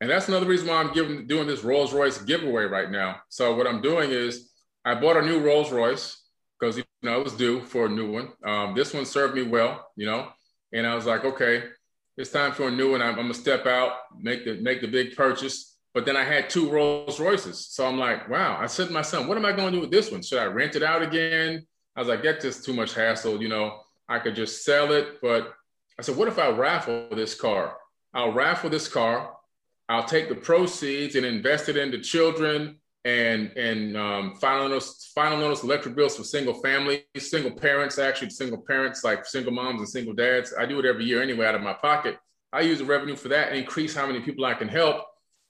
And 0.00 0.08
that's 0.08 0.28
another 0.28 0.46
reason 0.46 0.68
why 0.68 0.76
I'm 0.76 0.92
giving 0.92 1.26
doing 1.26 1.46
this 1.46 1.64
Rolls 1.64 1.92
Royce 1.92 2.18
giveaway 2.18 2.64
right 2.64 2.90
now. 2.90 3.16
So 3.28 3.54
what 3.54 3.66
I'm 3.66 3.82
doing 3.82 4.10
is 4.10 4.50
I 4.84 4.94
bought 4.94 5.16
a 5.16 5.22
new 5.22 5.40
Rolls 5.40 5.72
Royce 5.72 6.22
because 6.58 6.78
you 6.78 6.84
know 7.02 7.20
it 7.20 7.24
was 7.24 7.34
due 7.34 7.60
for 7.60 7.86
a 7.86 7.88
new 7.88 8.10
one. 8.10 8.28
Um, 8.44 8.74
this 8.74 8.92
one 8.92 9.06
served 9.06 9.34
me 9.34 9.42
well, 9.42 9.90
you 9.96 10.06
know, 10.06 10.28
and 10.72 10.86
I 10.86 10.94
was 10.94 11.06
like, 11.06 11.24
okay, 11.24 11.64
it's 12.16 12.30
time 12.30 12.52
for 12.52 12.68
a 12.68 12.70
new 12.70 12.92
one. 12.92 13.02
I'm, 13.02 13.10
I'm, 13.10 13.16
gonna 13.16 13.34
step 13.34 13.66
out, 13.66 13.92
make 14.18 14.44
the 14.44 14.54
make 14.60 14.80
the 14.80 14.88
big 14.88 15.16
purchase. 15.16 15.76
But 15.94 16.04
then 16.04 16.16
I 16.16 16.24
had 16.24 16.50
two 16.50 16.70
Rolls 16.70 17.18
Royces, 17.18 17.66
so 17.70 17.86
I'm 17.86 17.98
like, 17.98 18.28
wow. 18.28 18.58
I 18.60 18.66
said 18.66 18.88
to 18.88 18.92
my 18.92 19.02
son, 19.02 19.26
what 19.26 19.38
am 19.38 19.46
I 19.46 19.52
to 19.52 19.70
do 19.70 19.80
with 19.80 19.90
this 19.90 20.12
one? 20.12 20.22
Should 20.22 20.38
I 20.38 20.44
rent 20.44 20.76
it 20.76 20.82
out 20.82 21.02
again? 21.02 21.66
I 21.96 22.00
was 22.00 22.08
like, 22.08 22.22
that's 22.22 22.44
just 22.44 22.64
too 22.64 22.74
much 22.74 22.94
hassle. 22.94 23.42
You 23.42 23.48
know, 23.48 23.80
I 24.08 24.18
could 24.18 24.36
just 24.36 24.64
sell 24.64 24.92
it. 24.92 25.20
But 25.22 25.52
I 25.98 26.02
said, 26.02 26.16
what 26.16 26.28
if 26.28 26.38
I 26.38 26.50
raffle 26.50 27.08
this 27.10 27.34
car? 27.34 27.76
I'll 28.14 28.32
raffle 28.32 28.70
this 28.70 28.86
car. 28.86 29.34
I'll 29.88 30.04
take 30.04 30.28
the 30.28 30.34
proceeds 30.34 31.16
and 31.16 31.24
invest 31.24 31.68
it 31.68 31.76
into 31.76 31.98
children 31.98 32.78
and 33.08 33.56
and 33.56 33.96
um, 33.96 34.34
final 34.36 34.68
notice 34.68 35.10
final 35.14 35.38
notice 35.38 35.62
electric 35.62 35.96
bills 35.96 36.16
for 36.16 36.24
single 36.24 36.54
families, 36.54 37.02
single 37.18 37.50
parents, 37.50 37.98
actually 37.98 38.30
single 38.30 38.58
parents 38.58 39.02
like 39.02 39.24
single 39.24 39.52
moms 39.52 39.80
and 39.80 39.88
single 39.88 40.12
dads. 40.12 40.52
I 40.58 40.66
do 40.66 40.78
it 40.78 40.84
every 40.84 41.06
year 41.06 41.22
anyway 41.22 41.46
out 41.46 41.54
of 41.54 41.62
my 41.62 41.72
pocket. 41.72 42.18
I 42.52 42.60
use 42.60 42.78
the 42.78 42.84
revenue 42.84 43.16
for 43.16 43.28
that 43.28 43.54
increase 43.54 43.94
how 43.94 44.06
many 44.06 44.20
people 44.20 44.44
I 44.44 44.54
can 44.54 44.68
help. 44.68 45.04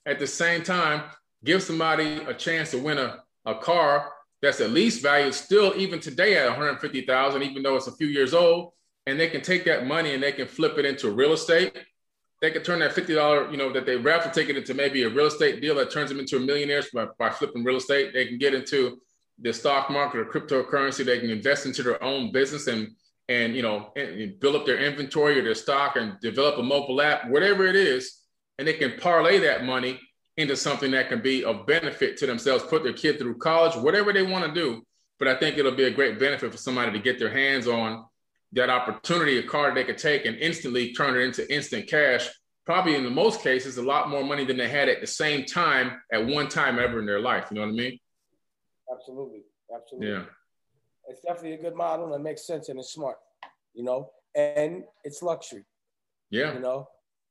At 0.05 0.19
the 0.19 0.27
same 0.27 0.63
time, 0.63 1.03
give 1.43 1.61
somebody 1.61 2.21
a 2.27 2.33
chance 2.33 2.71
to 2.71 2.77
win 2.77 2.97
a, 2.97 3.23
a 3.45 3.55
car 3.55 4.11
that's 4.41 4.61
at 4.61 4.71
least 4.71 5.01
valued 5.01 5.33
still 5.33 5.73
even 5.75 5.99
today 5.99 6.37
at 6.37 6.47
150,000, 6.47 7.43
even 7.43 7.61
though 7.61 7.75
it's 7.75 7.87
a 7.87 7.95
few 7.95 8.07
years 8.07 8.33
old, 8.33 8.71
and 9.05 9.19
they 9.19 9.27
can 9.27 9.41
take 9.41 9.65
that 9.65 9.85
money 9.85 10.13
and 10.13 10.23
they 10.23 10.31
can 10.31 10.47
flip 10.47 10.77
it 10.77 10.85
into 10.85 11.11
real 11.11 11.33
estate 11.33 11.73
they 12.41 12.51
could 12.51 12.63
turn 12.63 12.79
that 12.79 12.93
fifty 12.93 13.13
dollar, 13.15 13.49
you 13.51 13.57
know, 13.57 13.71
that 13.73 13.85
they 13.85 13.97
raffle 13.97 14.31
ticket 14.31 14.55
into 14.55 14.73
maybe 14.73 15.03
a 15.03 15.09
real 15.09 15.27
estate 15.27 15.61
deal 15.61 15.75
that 15.75 15.91
turns 15.91 16.09
them 16.09 16.19
into 16.19 16.37
a 16.37 16.39
millionaire 16.39 16.83
by, 16.93 17.07
by 17.17 17.29
flipping 17.29 17.63
real 17.63 17.77
estate. 17.77 18.13
They 18.13 18.27
can 18.27 18.37
get 18.37 18.53
into 18.53 19.01
the 19.41 19.53
stock 19.53 19.89
market 19.89 20.19
or 20.19 20.25
cryptocurrency. 20.25 21.05
They 21.05 21.19
can 21.19 21.29
invest 21.29 21.65
into 21.65 21.83
their 21.83 22.01
own 22.03 22.31
business 22.31 22.67
and 22.67 22.89
and 23.27 23.55
you 23.55 23.61
know 23.61 23.91
and 23.95 24.39
build 24.39 24.55
up 24.55 24.65
their 24.65 24.79
inventory 24.79 25.39
or 25.39 25.43
their 25.43 25.55
stock 25.55 25.95
and 25.97 26.19
develop 26.21 26.57
a 26.57 26.63
mobile 26.63 27.01
app, 27.01 27.29
whatever 27.29 27.65
it 27.65 27.75
is, 27.75 28.21
and 28.57 28.67
they 28.67 28.73
can 28.73 28.97
parlay 28.99 29.39
that 29.39 29.65
money 29.65 29.99
into 30.37 30.55
something 30.55 30.91
that 30.91 31.09
can 31.09 31.21
be 31.21 31.43
of 31.43 31.67
benefit 31.67 32.15
to 32.15 32.25
themselves, 32.25 32.63
put 32.63 32.83
their 32.83 32.93
kid 32.93 33.19
through 33.19 33.37
college, 33.37 33.75
whatever 33.75 34.13
they 34.13 34.23
want 34.23 34.45
to 34.45 34.53
do. 34.53 34.81
But 35.17 35.27
I 35.27 35.35
think 35.35 35.57
it'll 35.57 35.73
be 35.73 35.83
a 35.83 35.91
great 35.91 36.17
benefit 36.17 36.49
for 36.49 36.57
somebody 36.57 36.93
to 36.93 36.99
get 36.99 37.19
their 37.19 37.29
hands 37.29 37.67
on 37.67 38.05
that 38.53 38.69
opportunity, 38.69 39.37
a 39.37 39.43
card 39.43 39.75
they 39.75 39.83
could 39.83 39.97
take 39.97 40.25
and 40.25 40.37
instantly 40.37 40.93
turn 40.93 41.15
it 41.15 41.21
into 41.21 41.53
instant 41.53 41.87
cash. 41.87 42.29
Probably 42.65 42.95
in 42.95 43.03
the 43.03 43.09
most 43.09 43.41
cases, 43.41 43.77
a 43.77 43.81
lot 43.81 44.09
more 44.09 44.23
money 44.23 44.45
than 44.45 44.57
they 44.57 44.69
had 44.69 44.89
at 44.89 45.01
the 45.01 45.07
same 45.07 45.45
time 45.45 46.01
at 46.11 46.25
one 46.25 46.47
time 46.47 46.77
ever 46.77 46.99
in 46.99 47.05
their 47.05 47.19
life. 47.19 47.47
You 47.49 47.55
know 47.55 47.61
what 47.61 47.73
I 47.73 47.73
mean? 47.73 47.99
Absolutely. 48.91 49.41
Absolutely. 49.73 50.11
Yeah. 50.11 50.23
It's 51.07 51.21
definitely 51.21 51.53
a 51.53 51.61
good 51.61 51.75
model 51.75 52.13
and 52.13 52.23
makes 52.23 52.45
sense 52.45 52.69
and 52.69 52.79
it's 52.79 52.93
smart, 52.93 53.17
you 53.73 53.83
know, 53.83 54.11
and 54.35 54.83
it's 55.03 55.23
luxury. 55.23 55.65
Yeah. 56.29 56.53
You 56.53 56.59
know, 56.59 56.87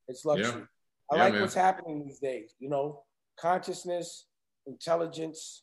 it's 0.09 0.25
luxury. 0.25 0.47
Yeah. 0.47 0.66
I 1.11 1.16
yeah, 1.16 1.23
like 1.25 1.33
man. 1.35 1.43
what's 1.43 1.55
happening 1.55 2.05
these 2.05 2.19
days, 2.19 2.55
you 2.59 2.69
know, 2.69 3.05
consciousness, 3.39 4.27
intelligence, 4.66 5.62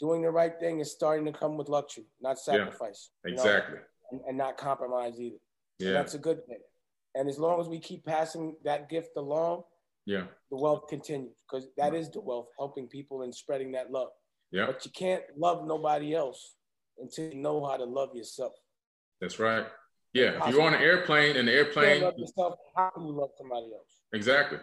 doing 0.00 0.22
the 0.22 0.30
right 0.30 0.58
thing 0.58 0.80
is 0.80 0.90
starting 0.90 1.24
to 1.26 1.32
come 1.32 1.56
with 1.56 1.68
luxury, 1.68 2.04
not 2.20 2.38
sacrifice. 2.38 3.10
Yeah, 3.24 3.32
exactly. 3.32 3.76
You 3.76 3.80
know? 3.80 3.86
And, 4.14 4.28
and 4.28 4.38
not 4.38 4.56
compromise 4.56 5.20
either. 5.20 5.36
Yeah. 5.78 5.92
that's 5.92 6.14
a 6.14 6.18
good 6.18 6.46
thing. 6.46 6.60
And 7.14 7.28
as 7.28 7.38
long 7.38 7.60
as 7.60 7.68
we 7.68 7.78
keep 7.78 8.04
passing 8.04 8.56
that 8.64 8.88
gift 8.88 9.10
along, 9.16 9.62
yeah, 10.06 10.24
the 10.50 10.56
wealth 10.56 10.88
continues 10.88 11.32
because 11.48 11.68
that 11.76 11.94
is 11.94 12.10
the 12.10 12.20
wealth, 12.20 12.48
helping 12.58 12.88
people 12.88 13.22
and 13.22 13.34
spreading 13.34 13.72
that 13.72 13.90
love. 13.90 14.08
Yeah. 14.50 14.66
But 14.66 14.84
you 14.84 14.90
can't 14.92 15.22
love 15.36 15.66
nobody 15.66 16.14
else 16.14 16.54
until 16.98 17.32
you 17.32 17.36
know 17.36 17.64
how 17.64 17.76
to 17.76 17.84
love 17.84 18.14
yourself. 18.14 18.52
That's 19.20 19.38
right. 19.38 19.66
Yeah. 20.12 20.46
If 20.46 20.54
you're 20.54 20.62
on 20.62 20.74
an 20.74 20.82
airplane 20.82 21.36
and 21.36 21.48
the 21.48 21.52
airplane, 21.52 21.98
you 21.98 22.04
love 22.04 22.18
yourself, 22.18 22.54
how 22.76 22.90
can 22.90 23.06
you 23.06 23.12
love 23.12 23.30
somebody 23.36 23.66
else? 23.72 23.96
Exactly. 24.12 24.58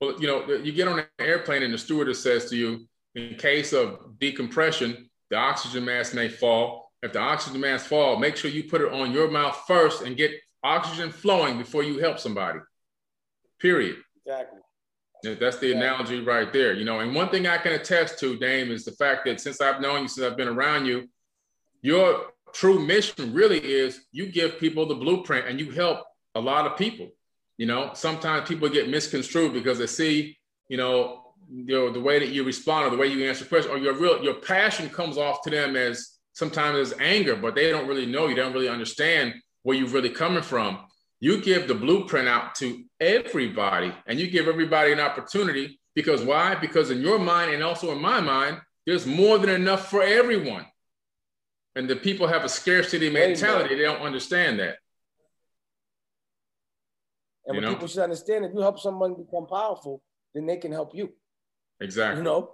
Well, 0.00 0.20
you 0.20 0.26
know, 0.26 0.46
you 0.46 0.72
get 0.72 0.88
on 0.88 1.00
an 1.00 1.06
airplane 1.18 1.62
and 1.62 1.74
the 1.74 1.78
stewardess 1.78 2.22
says 2.22 2.48
to 2.50 2.56
you, 2.56 2.86
in 3.14 3.34
case 3.34 3.72
of 3.72 4.18
decompression, 4.18 5.10
the 5.30 5.36
oxygen 5.36 5.84
mask 5.84 6.14
may 6.14 6.28
fall 6.28 6.81
if 7.02 7.12
the 7.12 7.18
oxygen 7.18 7.60
demands 7.60 7.84
fall, 7.84 8.18
make 8.18 8.36
sure 8.36 8.50
you 8.50 8.64
put 8.64 8.80
it 8.80 8.92
on 8.92 9.12
your 9.12 9.30
mouth 9.30 9.60
first 9.66 10.02
and 10.02 10.16
get 10.16 10.32
oxygen 10.62 11.10
flowing 11.10 11.58
before 11.58 11.82
you 11.82 11.98
help 11.98 12.18
somebody. 12.18 12.60
Period. 13.60 13.96
Exactly. 14.24 14.60
That's 15.24 15.58
the 15.58 15.72
analogy 15.72 16.20
right 16.20 16.52
there. 16.52 16.72
You 16.72 16.84
know, 16.84 17.00
and 17.00 17.14
one 17.14 17.28
thing 17.28 17.46
I 17.46 17.58
can 17.58 17.72
attest 17.72 18.18
to, 18.20 18.36
Dame, 18.36 18.72
is 18.72 18.84
the 18.84 18.92
fact 18.92 19.24
that 19.26 19.40
since 19.40 19.60
I've 19.60 19.80
known 19.80 20.02
you, 20.02 20.08
since 20.08 20.26
I've 20.26 20.36
been 20.36 20.48
around 20.48 20.86
you, 20.86 21.08
your 21.80 22.32
true 22.52 22.84
mission 22.84 23.32
really 23.32 23.58
is 23.58 24.00
you 24.12 24.26
give 24.26 24.58
people 24.58 24.86
the 24.86 24.94
blueprint 24.94 25.48
and 25.48 25.60
you 25.60 25.70
help 25.70 26.04
a 26.34 26.40
lot 26.40 26.66
of 26.66 26.76
people. 26.76 27.08
You 27.56 27.66
know, 27.66 27.90
sometimes 27.94 28.48
people 28.48 28.68
get 28.68 28.88
misconstrued 28.88 29.52
because 29.52 29.78
they 29.78 29.86
see, 29.86 30.38
you 30.68 30.76
know, 30.76 31.34
you 31.50 31.74
know, 31.74 31.92
the 31.92 32.00
way 32.00 32.18
that 32.18 32.30
you 32.30 32.44
respond 32.44 32.86
or 32.86 32.90
the 32.90 32.96
way 32.96 33.06
you 33.06 33.28
answer 33.28 33.44
questions 33.44 33.72
or 33.72 33.78
your 33.78 33.94
real 33.94 34.22
your 34.22 34.34
passion 34.34 34.88
comes 34.88 35.18
off 35.18 35.42
to 35.42 35.50
them 35.50 35.76
as 35.76 36.18
sometimes 36.32 36.90
it's 36.90 37.00
anger, 37.00 37.36
but 37.36 37.54
they 37.54 37.70
don't 37.70 37.88
really 37.88 38.06
know 38.06 38.26
you, 38.26 38.34
don't 38.34 38.52
really 38.52 38.68
understand 38.68 39.34
where 39.62 39.76
you're 39.76 39.88
really 39.88 40.10
coming 40.10 40.42
from. 40.42 40.84
You 41.20 41.40
give 41.40 41.68
the 41.68 41.74
blueprint 41.74 42.28
out 42.28 42.54
to 42.56 42.84
everybody 42.98 43.92
and 44.06 44.18
you 44.18 44.28
give 44.28 44.48
everybody 44.48 44.92
an 44.92 45.00
opportunity 45.00 45.78
because 45.94 46.22
why? 46.22 46.54
Because 46.56 46.90
in 46.90 47.00
your 47.00 47.18
mind 47.18 47.54
and 47.54 47.62
also 47.62 47.92
in 47.92 48.00
my 48.00 48.20
mind, 48.20 48.60
there's 48.86 49.06
more 49.06 49.38
than 49.38 49.50
enough 49.50 49.88
for 49.88 50.02
everyone. 50.02 50.66
And 51.76 51.88
the 51.88 51.96
people 51.96 52.26
have 52.26 52.44
a 52.44 52.48
scarcity 52.48 53.08
mentality, 53.08 53.76
they 53.76 53.82
don't 53.82 54.02
understand 54.02 54.58
that. 54.58 54.76
And 57.46 57.56
what 57.56 57.68
people 57.68 57.88
should 57.88 58.02
understand 58.02 58.44
if 58.44 58.52
you 58.54 58.60
help 58.60 58.78
someone 58.78 59.14
become 59.14 59.46
powerful, 59.46 60.02
then 60.34 60.46
they 60.46 60.56
can 60.56 60.72
help 60.72 60.94
you. 60.94 61.12
Exactly. 61.80 62.18
You 62.18 62.24
know, 62.24 62.52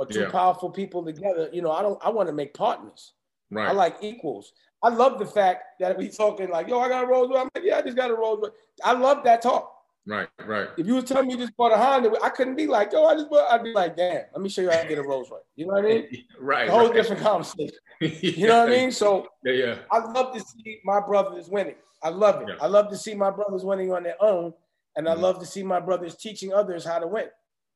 or 0.00 0.06
two 0.06 0.20
yeah. 0.20 0.30
powerful 0.30 0.70
people 0.70 1.04
together. 1.04 1.50
You 1.52 1.60
know, 1.60 1.70
I 1.70 1.82
don't. 1.82 2.02
I 2.02 2.08
want 2.08 2.26
to 2.30 2.32
make 2.32 2.54
partners. 2.54 3.12
Right. 3.50 3.68
I 3.68 3.72
like 3.72 3.96
equals. 4.00 4.52
I 4.82 4.88
love 4.88 5.18
the 5.18 5.26
fact 5.26 5.78
that 5.78 5.98
we 5.98 6.08
talking 6.08 6.48
like, 6.48 6.68
yo, 6.68 6.80
I 6.80 6.88
got 6.88 7.04
a 7.04 7.06
Rolls 7.06 7.28
Royce. 7.28 7.40
I'm 7.42 7.50
like, 7.54 7.64
yeah, 7.64 7.76
I 7.76 7.82
just 7.82 7.98
got 7.98 8.10
a 8.10 8.14
Rolls 8.14 8.40
Royce. 8.42 8.52
I 8.82 8.94
love 8.94 9.22
that 9.24 9.42
talk. 9.42 9.70
Right, 10.06 10.28
right. 10.46 10.68
If 10.78 10.86
you 10.86 10.94
was 10.94 11.04
telling 11.04 11.26
me 11.26 11.34
you 11.34 11.38
just 11.38 11.54
bought 11.54 11.72
a 11.72 11.76
Honda, 11.76 12.10
I 12.22 12.30
couldn't 12.30 12.56
be 12.56 12.66
like, 12.66 12.92
yo, 12.92 13.04
I 13.04 13.14
just 13.14 13.28
bought. 13.28 13.52
I'd 13.52 13.62
be 13.62 13.74
like, 13.74 13.94
damn, 13.94 14.22
let 14.32 14.40
me 14.40 14.48
show 14.48 14.62
you 14.62 14.70
how 14.70 14.80
to 14.80 14.88
get 14.88 14.96
a 14.96 15.02
Rolls 15.02 15.30
Royce. 15.30 15.42
You 15.54 15.66
know 15.66 15.74
what 15.74 15.84
I 15.84 15.88
mean? 15.88 16.24
right. 16.40 16.68
A 16.68 16.72
whole 16.72 16.86
right. 16.86 16.94
different 16.94 17.20
conversation. 17.20 17.76
you 18.00 18.46
know 18.46 18.60
what 18.60 18.72
I 18.72 18.76
mean? 18.76 18.90
So 18.90 19.28
yeah, 19.44 19.52
yeah. 19.52 19.78
I 19.92 19.98
love 19.98 20.34
to 20.34 20.40
see 20.40 20.80
my 20.82 21.00
brothers 21.00 21.50
winning. 21.50 21.74
I 22.02 22.08
love 22.08 22.40
it. 22.40 22.48
Yeah. 22.48 22.54
I 22.62 22.68
love 22.68 22.88
to 22.88 22.96
see 22.96 23.14
my 23.14 23.30
brothers 23.30 23.66
winning 23.66 23.92
on 23.92 24.02
their 24.02 24.16
own, 24.22 24.54
and 24.96 25.06
I 25.06 25.12
mm-hmm. 25.12 25.22
love 25.22 25.40
to 25.40 25.46
see 25.46 25.62
my 25.62 25.78
brothers 25.78 26.16
teaching 26.16 26.54
others 26.54 26.86
how 26.86 26.98
to 26.98 27.06
win. 27.06 27.26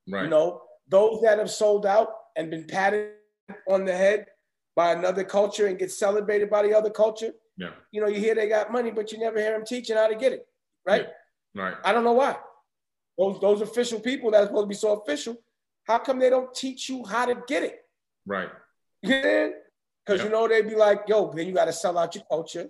Right. 0.08 0.24
You 0.24 0.30
know, 0.30 0.62
those 0.88 1.20
that 1.22 1.38
have 1.38 1.50
sold 1.50 1.86
out 1.86 2.08
and 2.36 2.50
been 2.50 2.64
patted 2.64 3.12
on 3.68 3.84
the 3.84 3.96
head 3.96 4.26
by 4.76 4.92
another 4.92 5.24
culture 5.24 5.66
and 5.66 5.78
get 5.78 5.90
celebrated 5.90 6.50
by 6.50 6.62
the 6.62 6.76
other 6.76 6.90
culture. 6.90 7.32
Yeah. 7.56 7.70
You 7.92 8.00
know, 8.00 8.08
you 8.08 8.18
hear 8.18 8.34
they 8.34 8.48
got 8.48 8.72
money, 8.72 8.90
but 8.90 9.12
you 9.12 9.18
never 9.18 9.38
hear 9.38 9.52
them 9.52 9.64
teaching 9.64 9.96
how 9.96 10.08
to 10.08 10.16
get 10.16 10.32
it. 10.32 10.46
Right. 10.86 11.06
Yeah. 11.54 11.62
Right. 11.62 11.74
I 11.84 11.92
don't 11.92 12.04
know 12.04 12.12
why. 12.12 12.36
Those 13.16 13.40
those 13.40 13.60
official 13.60 14.00
people 14.00 14.32
that's 14.32 14.46
supposed 14.46 14.64
to 14.64 14.68
be 14.68 14.74
so 14.74 15.00
official, 15.00 15.36
how 15.84 15.98
come 15.98 16.18
they 16.18 16.30
don't 16.30 16.52
teach 16.52 16.88
you 16.88 17.04
how 17.04 17.26
to 17.26 17.36
get 17.46 17.62
it? 17.62 17.78
Right. 18.26 18.48
Yeah. 19.02 19.50
Because 20.04 20.22
you 20.22 20.28
know 20.28 20.46
they'd 20.48 20.68
be 20.68 20.74
like, 20.74 21.02
yo, 21.06 21.32
then 21.32 21.46
you 21.46 21.54
got 21.54 21.64
to 21.66 21.72
sell 21.72 21.96
out 21.96 22.14
your 22.14 22.24
culture. 22.28 22.68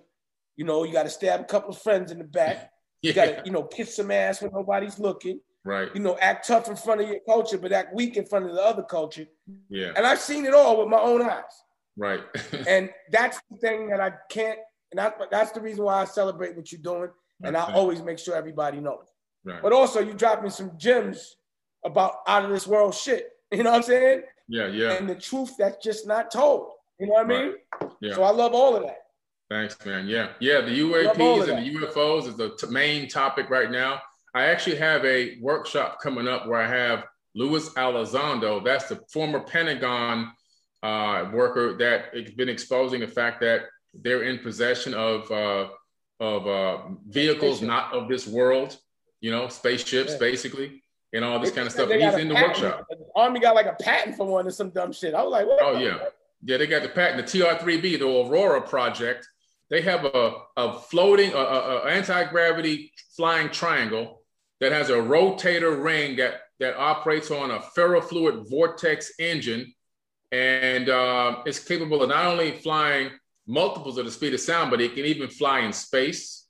You 0.55 0.63
know, 0.63 0.83
you 0.83 0.93
got 0.93 1.03
to 1.03 1.09
stab 1.09 1.41
a 1.41 1.45
couple 1.45 1.71
of 1.71 1.81
friends 1.81 2.11
in 2.11 2.19
the 2.19 2.23
back. 2.23 2.71
You 3.01 3.11
got 3.11 3.25
to, 3.25 3.41
you 3.45 3.51
know, 3.51 3.63
kiss 3.63 3.95
some 3.95 4.11
ass 4.11 4.41
when 4.41 4.51
nobody's 4.53 4.99
looking. 4.99 5.41
Right. 5.65 5.89
You 5.95 6.01
know, 6.01 6.15
act 6.21 6.47
tough 6.47 6.69
in 6.69 6.75
front 6.75 7.01
of 7.01 7.09
your 7.09 7.19
culture, 7.27 7.57
but 7.57 7.71
act 7.71 7.93
weak 7.93 8.17
in 8.17 8.25
front 8.25 8.45
of 8.45 8.53
the 8.53 8.61
other 8.61 8.83
culture. 8.83 9.25
Yeah. 9.67 9.93
And 9.97 10.05
I've 10.05 10.19
seen 10.19 10.45
it 10.45 10.53
all 10.53 10.79
with 10.79 10.87
my 10.87 10.99
own 10.99 11.23
eyes. 11.23 11.43
Right. 11.97 12.21
and 12.67 12.91
that's 13.11 13.39
the 13.49 13.57
thing 13.57 13.89
that 13.89 13.99
I 13.99 14.13
can't, 14.29 14.59
and 14.91 14.99
that's, 14.99 15.19
that's 15.31 15.51
the 15.51 15.61
reason 15.61 15.83
why 15.83 16.01
I 16.01 16.05
celebrate 16.05 16.55
what 16.55 16.71
you're 16.71 16.81
doing. 16.81 17.09
And 17.43 17.57
I 17.57 17.73
always 17.73 18.01
make 18.01 18.19
sure 18.19 18.35
everybody 18.35 18.79
knows. 18.79 19.07
Right. 19.43 19.61
But 19.61 19.73
also, 19.73 19.99
you 19.99 20.13
dropping 20.13 20.51
some 20.51 20.71
gems 20.77 21.35
about 21.83 22.17
out 22.27 22.45
of 22.45 22.51
this 22.51 22.67
world 22.67 22.95
shit. 22.95 23.31
You 23.51 23.63
know 23.63 23.71
what 23.71 23.77
I'm 23.77 23.83
saying? 23.83 24.23
Yeah, 24.49 24.67
yeah. 24.67 24.93
And 24.93 25.07
the 25.07 25.15
truth 25.15 25.53
that's 25.57 25.77
just 25.81 26.07
not 26.07 26.31
told. 26.31 26.71
You 26.99 27.07
know 27.07 27.13
what 27.13 27.25
I 27.25 27.29
mean? 27.29 27.53
Right. 27.79 27.91
Yeah. 28.01 28.15
So 28.15 28.23
I 28.23 28.31
love 28.31 28.53
all 28.53 28.75
of 28.75 28.83
that. 28.83 28.97
Thanks, 29.49 29.77
man. 29.85 30.07
Yeah, 30.07 30.29
yeah. 30.39 30.61
The 30.61 30.79
UAPs 30.79 31.47
and 31.47 31.65
the 31.65 31.79
UFOs 31.79 32.27
is 32.27 32.35
the 32.35 32.55
t- 32.57 32.67
main 32.67 33.07
topic 33.07 33.51
right 33.51 33.69
now. 33.69 34.01
I 34.35 34.47
actually 34.47 34.75
have 34.75 35.03
a 35.05 35.37
workshop 35.39 35.99
coming 36.01 36.27
up 36.27 36.45
where 36.45 36.61
I 36.61 36.67
have 36.67 37.05
Luis 37.35 37.69
Elizondo. 37.69 38.63
That's 38.63 38.89
the 38.89 38.99
former 39.11 39.39
Pentagon 39.39 40.31
uh, 40.83 41.29
worker 41.33 41.77
that 41.77 42.13
has 42.13 42.31
been 42.31 42.49
exposing 42.49 42.99
the 42.99 43.07
fact 43.07 43.39
that 43.41 43.61
they're 43.93 44.23
in 44.23 44.39
possession 44.39 44.93
of 44.93 45.31
uh, 45.31 45.69
of 46.19 46.47
uh, 46.47 46.77
vehicles 47.07 47.61
not 47.61 47.93
of 47.93 48.09
this 48.09 48.27
world. 48.27 48.77
You 49.21 49.31
know, 49.31 49.47
spaceships, 49.47 50.11
yeah. 50.11 50.17
basically 50.19 50.83
and 51.13 51.23
all 51.23 51.39
this 51.39 51.51
kind 51.51 51.65
of 51.65 51.71
stuff. 51.71 51.89
He's 51.89 52.13
in 52.15 52.27
the 52.27 52.35
patent. 52.35 52.61
workshop. 52.61 52.85
The 52.89 53.05
Army 53.15 53.39
got 53.39 53.55
like 53.55 53.67
a 53.67 53.77
patent 53.81 54.17
for 54.17 54.27
one 54.27 54.45
or 54.45 54.51
some 54.51 54.69
dumb 54.69 54.91
shit. 54.91 55.13
I 55.13 55.23
was 55.23 55.31
like, 55.31 55.47
what? 55.47 55.59
Oh 55.61 55.79
yeah, 55.79 55.97
yeah. 56.43 56.57
They 56.57 56.67
got 56.67 56.83
the 56.83 56.89
patent, 56.89 57.25
the 57.25 57.39
TR3B, 57.39 57.99
the 57.99 58.05
Aurora 58.05 58.61
project. 58.61 59.25
They 59.69 59.81
have 59.81 60.03
a, 60.05 60.33
a 60.57 60.77
floating, 60.79 61.31
a, 61.33 61.37
a, 61.37 61.77
a 61.77 61.85
anti-gravity 61.85 62.91
flying 63.15 63.49
triangle 63.49 64.21
that 64.59 64.71
has 64.71 64.89
a 64.89 64.93
rotator 64.93 65.83
ring 65.83 66.15
that 66.17 66.41
that 66.59 66.77
operates 66.77 67.31
on 67.31 67.51
a 67.51 67.59
ferrofluid 67.59 68.49
vortex 68.49 69.11
engine, 69.19 69.73
and 70.31 70.89
uh, 70.89 71.43
it's 71.45 71.59
capable 71.59 72.01
of 72.01 72.09
not 72.09 72.25
only 72.25 72.51
flying 72.59 73.11
multiples 73.47 73.97
of 73.97 74.05
the 74.05 74.11
speed 74.11 74.33
of 74.33 74.39
sound, 74.39 74.71
but 74.71 74.81
it 74.81 74.95
can 74.95 75.05
even 75.05 75.29
fly 75.29 75.59
in 75.59 75.73
space. 75.73 76.47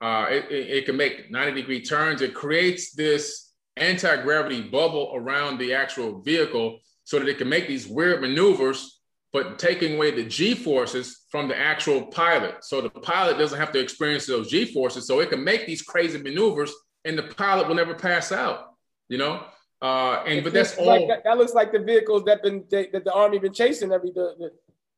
Uh, 0.00 0.26
it, 0.28 0.44
it, 0.50 0.84
can 0.84 0.96
make 0.96 1.30
90 1.30 1.52
degree 1.52 1.80
turns. 1.80 2.20
It 2.20 2.34
creates 2.34 2.92
this 2.92 3.54
anti-gravity 3.76 4.62
bubble 4.62 5.12
around 5.14 5.58
the 5.58 5.72
actual 5.72 6.20
vehicle 6.20 6.80
so 7.04 7.18
that 7.18 7.28
it 7.28 7.38
can 7.38 7.48
make 7.48 7.66
these 7.66 7.86
weird 7.86 8.20
maneuvers, 8.20 9.00
but 9.32 9.58
taking 9.58 9.94
away 9.94 10.10
the 10.10 10.24
G 10.24 10.54
forces 10.54 11.24
from 11.30 11.48
the 11.48 11.56
actual 11.56 12.06
pilot. 12.06 12.62
So 12.62 12.82
the 12.82 12.90
pilot 12.90 13.38
doesn't 13.38 13.58
have 13.58 13.72
to 13.72 13.80
experience 13.80 14.26
those 14.26 14.50
G 14.50 14.66
forces. 14.66 15.06
So 15.06 15.20
it 15.20 15.30
can 15.30 15.42
make 15.42 15.66
these 15.66 15.82
crazy 15.82 16.18
maneuvers 16.18 16.74
and 17.06 17.18
the 17.18 17.22
pilot 17.22 17.68
will 17.68 17.74
never 17.74 17.94
pass 17.94 18.32
out, 18.32 18.74
you 19.08 19.18
know? 19.18 19.44
Uh, 19.80 20.22
and 20.26 20.42
but 20.42 20.52
that's 20.52 20.76
all. 20.76 20.86
Like 20.86 21.08
that, 21.08 21.24
that, 21.24 21.38
looks 21.38 21.54
like 21.54 21.72
the 21.72 21.78
vehicles 21.78 22.24
that 22.24 22.42
been 22.42 22.64
that 22.70 23.04
the 23.04 23.12
army 23.12 23.38
been 23.38 23.52
chasing 23.52 23.92
every 23.92 24.10
day. 24.10 24.30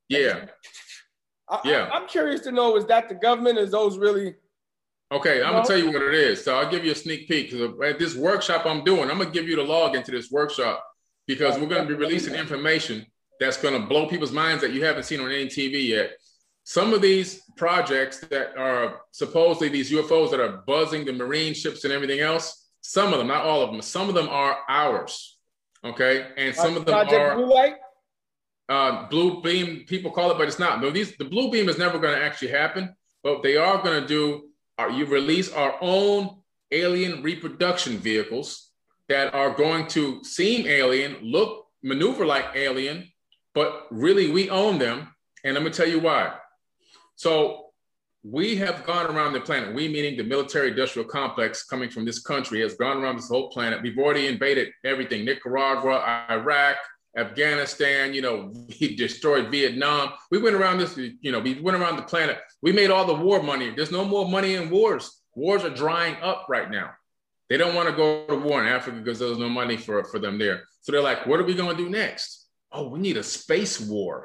Yeah. 0.09 0.47
I, 1.49 1.61
yeah. 1.65 1.89
I, 1.91 1.99
I'm 1.99 2.09
curious 2.09 2.41
to 2.43 2.53
know: 2.53 2.77
is 2.77 2.87
that 2.87 3.09
the 3.09 3.15
government? 3.15 3.59
Is 3.59 3.73
those 3.73 3.99
really 3.99 4.35
Okay, 5.11 5.43
I'm 5.43 5.53
gonna 5.53 5.65
tell 5.65 5.79
you 5.79 5.91
what 5.91 6.03
it 6.03 6.15
is. 6.15 6.45
So 6.45 6.55
I'll 6.59 6.71
give 6.71 6.85
you 6.85 6.93
a 6.93 6.95
sneak 6.95 7.29
peek 7.29 7.51
because 7.51 7.73
at 7.83 7.99
this 7.99 8.15
workshop 8.15 8.67
I'm 8.67 8.85
doing, 8.85 9.11
I'm 9.11 9.19
gonna 9.19 9.31
give 9.31 9.49
you 9.49 9.57
the 9.57 9.63
log 9.63 9.97
into 9.97 10.11
this 10.11 10.31
workshop 10.31 10.85
because 11.27 11.59
we're 11.59 11.67
gonna 11.67 11.89
be 11.89 11.95
releasing 11.95 12.35
information 12.35 13.07
that's 13.41 13.57
gonna 13.57 13.87
blow 13.87 14.07
people's 14.07 14.33
minds 14.33 14.63
that 14.63 14.73
you 14.73 14.85
haven't 14.85 15.05
seen 15.05 15.21
on 15.21 15.31
any 15.31 15.47
TV 15.47 15.89
yet. 15.89 16.13
Some 16.69 16.93
of 16.93 17.01
these 17.01 17.45
projects 17.57 18.21
that 18.29 18.55
are 18.59 19.01
supposedly 19.11 19.71
these 19.71 19.91
UFOs 19.91 20.31
that 20.33 20.39
are 20.39 20.59
buzzing 20.67 21.07
the 21.07 21.15
marine 21.15 21.55
ships 21.55 21.85
and 21.85 21.95
everything 21.95 22.21
else, 22.21 22.69
some 22.83 23.15
of 23.15 23.19
them, 23.19 23.29
not 23.29 23.47
all 23.47 23.63
of 23.63 23.71
them, 23.71 23.81
some 23.81 24.11
of 24.11 24.15
them 24.15 24.29
are 24.29 24.59
ours. 24.69 25.39
Okay, 25.83 26.27
and 26.37 26.55
some 26.55 26.77
of 26.77 26.85
them 26.85 26.93
Project 26.93 27.23
are 27.23 27.37
blue 27.37 27.55
light. 27.55 27.77
Uh, 28.69 29.09
blue 29.09 29.41
beam, 29.41 29.87
people 29.87 30.11
call 30.11 30.31
it, 30.31 30.37
but 30.37 30.47
it's 30.47 30.59
not. 30.59 30.83
No, 30.83 30.91
these 30.91 31.17
the 31.17 31.25
blue 31.25 31.51
beam 31.51 31.71
is 31.71 31.79
never 31.79 31.99
going 31.99 32.15
to 32.15 32.23
actually 32.23 32.51
happen, 32.51 32.95
but 33.23 33.43
they 33.43 33.57
are 33.57 33.83
going 33.83 34.03
to 34.03 34.07
do 34.07 34.51
Are 34.77 34.91
you 34.91 35.07
release 35.07 35.51
our 35.51 35.75
own 35.81 36.37
alien 36.71 37.23
reproduction 37.23 37.97
vehicles 37.97 38.73
that 39.09 39.33
are 39.33 39.53
going 39.55 39.87
to 39.97 40.23
seem 40.23 40.67
alien, 40.67 41.17
look, 41.23 41.65
maneuver 41.83 42.27
like 42.27 42.45
alien, 42.55 43.11
but 43.55 43.87
really 43.91 44.31
we 44.31 44.51
own 44.51 44.79
them. 44.79 45.15
And 45.45 45.57
I'm 45.57 45.63
gonna 45.63 45.75
tell 45.75 45.89
you 45.89 46.01
why. 46.01 46.35
So 47.19 47.71
we 48.23 48.55
have 48.57 48.87
gone 48.87 49.07
around 49.07 49.33
the 49.33 49.41
planet. 49.41 49.75
We, 49.75 49.89
meaning 49.89 50.17
the 50.17 50.23
military 50.23 50.69
industrial 50.69 51.09
complex 51.09 51.65
coming 51.65 51.91
from 51.91 52.05
this 52.05 52.21
country, 52.21 52.61
has 52.61 52.75
gone 52.75 52.99
around 52.99 53.17
this 53.17 53.29
whole 53.29 53.51
planet. 53.51 53.83
We've 53.83 53.99
already 53.99 54.29
invaded 54.29 54.69
everything 54.85 55.25
Nicaragua, 55.25 56.27
Iraq, 56.31 56.77
Afghanistan, 57.17 58.15
you 58.15 58.23
know, 58.23 58.53
we 58.81 58.95
destroyed 58.95 59.51
Vietnam. 59.51 60.13
We 60.31 60.41
went 60.41 60.55
around 60.55 60.79
this, 60.79 60.97
you 60.97 61.33
know, 61.33 61.41
we 61.41 61.61
went 61.61 61.77
around 61.77 61.97
the 61.97 62.03
planet. 62.03 62.39
We 62.63 62.71
made 62.71 62.91
all 62.91 63.05
the 63.05 63.15
war 63.15 63.43
money. 63.43 63.73
There's 63.75 63.91
no 63.91 64.05
more 64.05 64.29
money 64.29 64.55
in 64.55 64.71
wars. 64.71 65.21
Wars 65.35 65.65
are 65.65 65.71
drying 65.71 66.15
up 66.23 66.47
right 66.49 66.71
now. 66.71 66.91
They 67.51 67.57
don't 67.57 67.75
want 67.75 67.89
to 67.89 67.97
go 67.97 68.27
to 68.29 68.37
war 68.37 68.63
in 68.63 68.69
Africa 68.69 68.99
because 68.99 69.19
there's 69.19 69.39
no 69.39 69.49
money 69.49 69.77
for, 69.77 70.05
for 70.05 70.21
them 70.21 70.39
there. 70.39 70.63
So 70.83 70.93
they're 70.93 71.03
like, 71.03 71.27
what 71.27 71.41
are 71.41 71.45
we 71.45 71.57
going 71.57 71.77
to 71.77 71.83
do 71.83 71.91
next? 71.91 72.47
Oh, 72.71 72.89
we 72.89 73.01
need 73.01 73.17
a 73.17 73.25
space 73.25 73.81
war. 73.81 74.25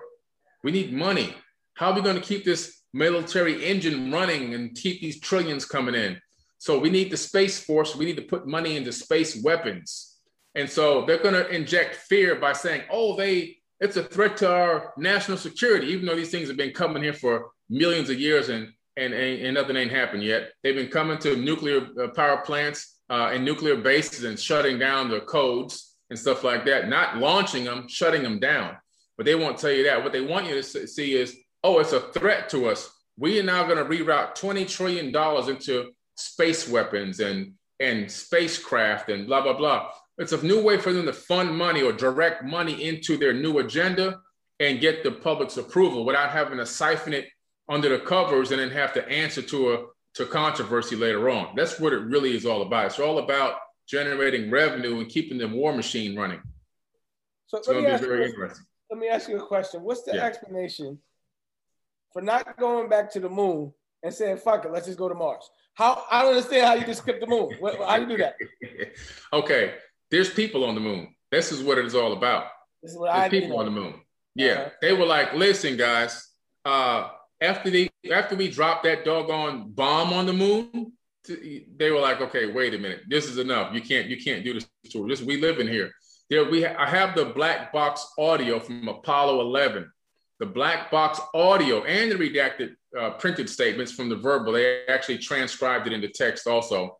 We 0.63 0.71
need 0.71 0.93
money. 0.93 1.33
How 1.73 1.89
are 1.89 1.95
we 1.95 2.01
going 2.01 2.17
to 2.17 2.21
keep 2.21 2.45
this 2.45 2.82
military 2.93 3.65
engine 3.65 4.11
running 4.11 4.53
and 4.53 4.75
keep 4.75 5.01
these 5.01 5.19
trillions 5.19 5.65
coming 5.65 5.95
in? 5.95 6.19
So 6.57 6.79
we 6.79 6.89
need 6.89 7.11
the 7.11 7.17
space 7.17 7.63
force. 7.63 7.95
We 7.95 8.05
need 8.05 8.17
to 8.17 8.23
put 8.23 8.47
money 8.47 8.77
into 8.77 8.91
space 8.91 9.41
weapons 9.43 10.13
and 10.55 10.69
so 10.69 11.05
they're 11.05 11.21
going 11.21 11.33
to 11.33 11.49
inject 11.49 11.95
fear 11.95 12.35
by 12.35 12.53
saying, 12.53 12.83
oh, 12.91 13.15
they 13.15 13.57
it's 13.79 13.97
a 13.97 14.03
threat 14.03 14.37
to 14.37 14.49
our 14.49 14.93
national 14.97 15.37
security, 15.37 15.87
even 15.87 16.05
though 16.05 16.15
these 16.15 16.31
things 16.31 16.47
have 16.47 16.55
been 16.55 16.71
coming 16.71 17.03
here 17.03 17.13
for 17.13 17.49
millions 17.69 18.09
of 18.09 18.19
years 18.19 18.49
and 18.49 18.69
and, 18.95 19.11
and, 19.11 19.55
nothing 19.55 19.75
ain't 19.75 19.89
happened 19.89 20.21
yet. 20.21 20.51
They've 20.61 20.75
been 20.75 20.87
coming 20.87 21.17
to 21.17 21.35
nuclear 21.35 21.87
uh, 21.99 22.09
power 22.09 22.41
plants 22.45 22.99
uh, 23.09 23.31
and 23.33 23.43
nuclear 23.43 23.75
bases 23.75 24.23
and 24.23 24.39
shutting 24.39 24.77
down 24.77 25.09
the 25.09 25.21
codes 25.21 25.95
and 26.11 26.19
stuff 26.19 26.43
like 26.43 26.63
that, 26.65 26.89
not 26.89 27.17
launching 27.17 27.63
them, 27.63 27.87
shutting 27.87 28.21
them 28.21 28.37
down. 28.37 28.77
But 29.17 29.25
they 29.25 29.33
won't 29.33 29.57
tell 29.57 29.71
you 29.71 29.85
that. 29.85 30.03
What 30.03 30.11
they 30.13 30.21
want 30.21 30.45
you 30.45 30.61
to 30.61 30.87
see 30.87 31.15
is, 31.15 31.35
oh, 31.63 31.79
it's 31.79 31.93
a 31.93 31.99
threat 31.99 32.49
to 32.49 32.69
us. 32.69 32.89
We 33.17 33.39
are 33.39 33.43
now 33.43 33.63
going 33.63 33.77
to 33.77 33.85
reroute 33.85 34.35
$20 34.35 34.67
trillion 34.67 35.07
into 35.49 35.91
space 36.15 36.67
weapons 36.67 37.19
and, 37.19 37.53
and 37.79 38.11
spacecraft 38.11 39.09
and 39.09 39.27
blah, 39.27 39.41
blah, 39.41 39.53
blah. 39.53 39.89
It's 40.17 40.31
a 40.31 40.45
new 40.45 40.61
way 40.61 40.77
for 40.77 40.93
them 40.93 41.05
to 41.05 41.13
fund 41.13 41.55
money 41.55 41.81
or 41.81 41.91
direct 41.91 42.43
money 42.43 42.83
into 42.83 43.17
their 43.17 43.33
new 43.33 43.59
agenda 43.59 44.19
and 44.59 44.79
get 44.79 45.03
the 45.03 45.11
public's 45.11 45.57
approval 45.57 46.05
without 46.05 46.29
having 46.29 46.57
to 46.57 46.65
siphon 46.65 47.13
it 47.13 47.27
under 47.69 47.89
the 47.89 47.99
covers 47.99 48.51
and 48.51 48.59
then 48.59 48.69
have 48.69 48.93
to 48.93 49.07
answer 49.09 49.41
to 49.41 49.73
a 49.73 49.85
to 50.15 50.25
controversy 50.25 50.95
later 50.95 51.29
on. 51.29 51.55
That's 51.55 51.79
what 51.79 51.91
it 51.91 52.01
really 52.01 52.35
is 52.35 52.45
all 52.45 52.61
about. 52.61 52.85
It's 52.85 52.99
all 52.99 53.17
about 53.17 53.55
generating 53.87 54.51
revenue 54.51 54.99
and 54.99 55.09
keeping 55.09 55.39
the 55.39 55.47
war 55.47 55.75
machine 55.75 56.15
running. 56.15 56.39
So 57.47 57.57
it's 57.57 57.67
going 57.67 57.83
to 57.83 57.97
be 57.97 58.05
very 58.05 58.25
interesting. 58.25 58.65
Let 58.91 58.99
me 58.99 59.07
ask 59.07 59.27
you 59.27 59.37
a 59.37 59.45
question. 59.45 59.81
What's 59.81 60.03
the 60.03 60.15
yeah. 60.15 60.25
explanation 60.25 60.99
for 62.13 62.21
not 62.21 62.57
going 62.57 62.87
back 62.87 63.11
to 63.11 63.19
the 63.19 63.29
moon 63.29 63.73
and 64.03 64.13
saying, 64.13 64.37
fuck 64.37 64.63
it, 64.63 64.71
let's 64.71 64.85
just 64.85 64.99
go 64.99 65.09
to 65.09 65.15
Mars? 65.15 65.49
How 65.73 66.05
I 66.09 66.21
don't 66.21 66.35
understand 66.35 66.67
how 66.67 66.73
you 66.75 66.85
just 66.85 67.01
skip 67.01 67.19
the 67.19 67.27
moon. 67.27 67.49
How 67.85 67.95
you 67.97 68.07
do 68.07 68.17
that? 68.17 68.35
okay. 69.33 69.73
There's 70.11 70.29
people 70.29 70.63
on 70.63 70.75
the 70.75 70.81
moon. 70.81 71.15
This 71.31 71.51
is 71.51 71.63
what 71.63 71.79
it 71.79 71.85
is 71.85 71.95
all 71.95 72.13
about. 72.13 72.45
This 72.83 72.91
is 72.91 72.97
what 72.97 73.11
There's 73.11 73.25
I 73.25 73.29
people 73.29 73.57
on 73.57 73.65
the 73.65 73.71
moon. 73.71 73.95
Yeah. 74.35 74.51
Uh-huh. 74.51 74.69
They 74.81 74.93
were 74.93 75.07
like, 75.07 75.33
listen, 75.33 75.75
guys, 75.75 76.29
uh, 76.63 77.09
after 77.41 77.71
they 77.71 77.89
after 78.11 78.35
we 78.35 78.49
dropped 78.49 78.83
that 78.83 79.03
doggone 79.03 79.71
bomb 79.71 80.13
on 80.13 80.27
the 80.27 80.33
moon, 80.33 80.93
they 81.27 81.91
were 81.91 81.99
like, 81.99 82.21
okay, 82.21 82.51
wait 82.51 82.73
a 82.73 82.77
minute, 82.77 83.01
this 83.07 83.25
is 83.25 83.37
enough. 83.37 83.73
You 83.73 83.81
can't 83.81 84.07
you 84.07 84.17
can't 84.17 84.43
do 84.43 84.53
this 84.53 84.67
to 84.91 85.07
this. 85.07 85.21
We 85.21 85.41
live 85.41 85.59
in 85.59 85.67
here. 85.67 85.91
There 86.29 86.49
we 86.49 86.63
ha- 86.63 86.75
I 86.77 86.87
have 86.87 87.15
the 87.15 87.25
black 87.25 87.73
box 87.73 88.05
audio 88.17 88.59
from 88.59 88.87
Apollo 88.87 89.41
11, 89.41 89.91
the 90.39 90.45
black 90.45 90.91
box 90.91 91.19
audio 91.33 91.83
and 91.83 92.11
the 92.11 92.15
redacted 92.15 92.75
uh, 92.99 93.11
printed 93.11 93.49
statements 93.49 93.91
from 93.91 94.09
the 94.09 94.15
verbal. 94.15 94.53
They 94.53 94.85
actually 94.87 95.17
transcribed 95.17 95.87
it 95.87 95.93
into 95.93 96.09
text 96.09 96.47
also. 96.47 96.97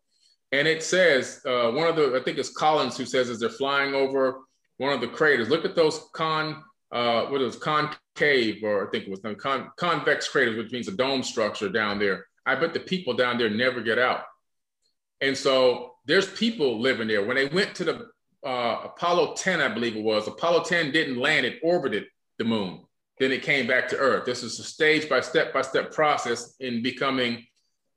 And 0.52 0.68
it 0.68 0.82
says, 0.82 1.40
uh, 1.44 1.70
one 1.72 1.88
of 1.88 1.96
the, 1.96 2.16
I 2.16 2.22
think 2.22 2.38
it's 2.38 2.50
Collins 2.50 2.96
who 2.96 3.04
says 3.04 3.28
as 3.28 3.40
they're 3.40 3.48
flying 3.48 3.94
over 3.94 4.40
one 4.76 4.92
of 4.92 5.00
the 5.00 5.08
craters, 5.08 5.48
look 5.48 5.64
at 5.64 5.74
those 5.74 6.08
con, 6.12 6.62
uh, 6.92 7.26
what 7.26 7.40
is 7.40 7.56
concave, 7.56 8.62
or 8.62 8.86
I 8.86 8.90
think 8.90 9.04
it 9.04 9.10
was 9.10 9.20
con, 9.36 9.70
convex 9.76 10.28
craters, 10.28 10.56
which 10.56 10.72
means 10.72 10.88
a 10.88 10.92
dome 10.92 11.22
structure 11.22 11.68
down 11.68 11.98
there. 11.98 12.26
I 12.46 12.54
bet 12.54 12.72
the 12.72 12.80
people 12.80 13.14
down 13.14 13.38
there 13.38 13.50
never 13.50 13.80
get 13.80 13.98
out. 13.98 14.22
And 15.20 15.36
so 15.36 15.94
there's 16.06 16.28
people 16.28 16.80
living 16.80 17.08
there. 17.08 17.24
When 17.24 17.36
they 17.36 17.46
went 17.46 17.74
to 17.76 17.84
the 17.84 18.06
uh, 18.46 18.82
Apollo 18.84 19.34
10, 19.36 19.60
I 19.60 19.68
believe 19.68 19.96
it 19.96 20.02
was, 20.02 20.28
Apollo 20.28 20.64
10 20.64 20.92
didn't 20.92 21.18
land, 21.18 21.46
it 21.46 21.60
orbited 21.62 22.04
the 22.38 22.44
moon. 22.44 22.83
Then 23.18 23.32
it 23.32 23.42
came 23.42 23.66
back 23.66 23.88
to 23.88 23.96
Earth. 23.96 24.24
This 24.24 24.42
is 24.42 24.58
a 24.58 24.64
stage 24.64 25.08
by 25.08 25.20
step 25.20 25.52
by 25.52 25.62
step 25.62 25.92
process 25.92 26.56
in 26.60 26.82
becoming 26.82 27.44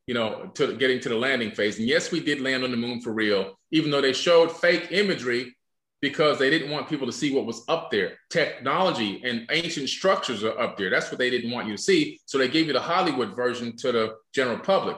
you 0.07 0.13
know, 0.13 0.49
to 0.55 0.76
getting 0.78 0.99
to 1.01 1.09
the 1.09 1.15
landing 1.15 1.51
phase. 1.51 1.78
And 1.78 1.88
yes, 1.88 2.11
we 2.11 2.22
did 2.22 2.39
land 2.39 2.63
on 2.63 2.72
the 2.72 2.78
moon 2.78 3.01
for 3.01 3.11
real, 3.11 3.59
even 3.72 3.91
though 3.91 4.01
they 4.01 4.13
showed 4.13 4.51
fake 4.51 4.88
imagery 4.91 5.53
because 6.01 6.39
they 6.39 6.49
didn't 6.49 6.72
want 6.72 6.88
people 6.88 7.07
to 7.07 7.11
see 7.11 7.36
what 7.36 7.45
was 7.45 7.63
up 7.68 7.91
there. 7.91 8.13
Technology 8.30 9.22
and 9.26 9.45
ancient 9.51 9.89
structures 9.89 10.43
are 10.43 10.57
up 10.59 10.78
there. 10.78 10.89
That's 10.89 11.11
what 11.11 11.18
they 11.18 11.30
didn't 11.30 11.51
want 11.51 11.68
you 11.68 11.76
to 11.76 11.82
see. 11.82 12.20
So 12.26 12.38
they 12.38 12.47
gave 12.47 12.68
you 12.68 12.74
the 12.74 12.80
Hollywood 12.80 13.36
version 13.36 13.76
to 13.78 13.91
the 13.91 14.15
general 14.34 14.59
public. 14.59 14.97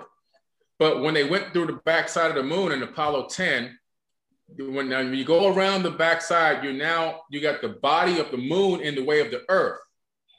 But 0.78 1.01
when 1.01 1.13
they 1.13 1.24
went 1.24 1.53
through 1.53 1.67
the 1.67 1.80
backside 1.86 2.30
of 2.30 2.36
the 2.36 2.43
moon 2.43 2.72
in 2.72 2.84
Apollo 2.84 3.30
10, 3.30 3.78
when, 4.57 4.89
when 4.89 5.13
you 5.13 5.26
go 5.26 5.53
around 5.53 5.84
the 5.84 5.91
backside, 5.91 6.63
you're 6.63 6.74
now, 6.74 7.22
you 7.32 7.41
got 7.41 7.61
the 7.61 7.70
body 7.70 8.20
of 8.20 8.30
the 8.30 8.38
moon 8.38 8.82
in 8.82 8.95
the 8.95 9.03
way 9.03 9.22
of 9.22 9.32
the 9.32 9.43
earth. 9.49 9.80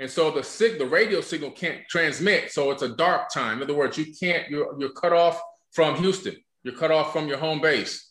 And 0.01 0.11
so 0.11 0.31
the 0.31 0.43
sig- 0.43 0.79
the 0.79 0.87
radio 0.87 1.21
signal 1.21 1.51
can't 1.51 1.87
transmit. 1.89 2.51
So 2.51 2.71
it's 2.71 2.83
a 2.83 2.89
dark 2.89 3.31
time. 3.33 3.59
In 3.59 3.65
other 3.65 3.75
words, 3.75 3.99
you 3.99 4.07
can't, 4.19 4.49
you're, 4.49 4.75
you're 4.81 4.93
cut 4.93 5.13
off 5.13 5.41
from 5.73 5.97
Houston. 5.97 6.37
You're 6.65 6.75
cut 6.75 6.91
off 6.91 7.13
from 7.13 7.29
your 7.29 7.37
home 7.37 7.61
base. 7.61 8.11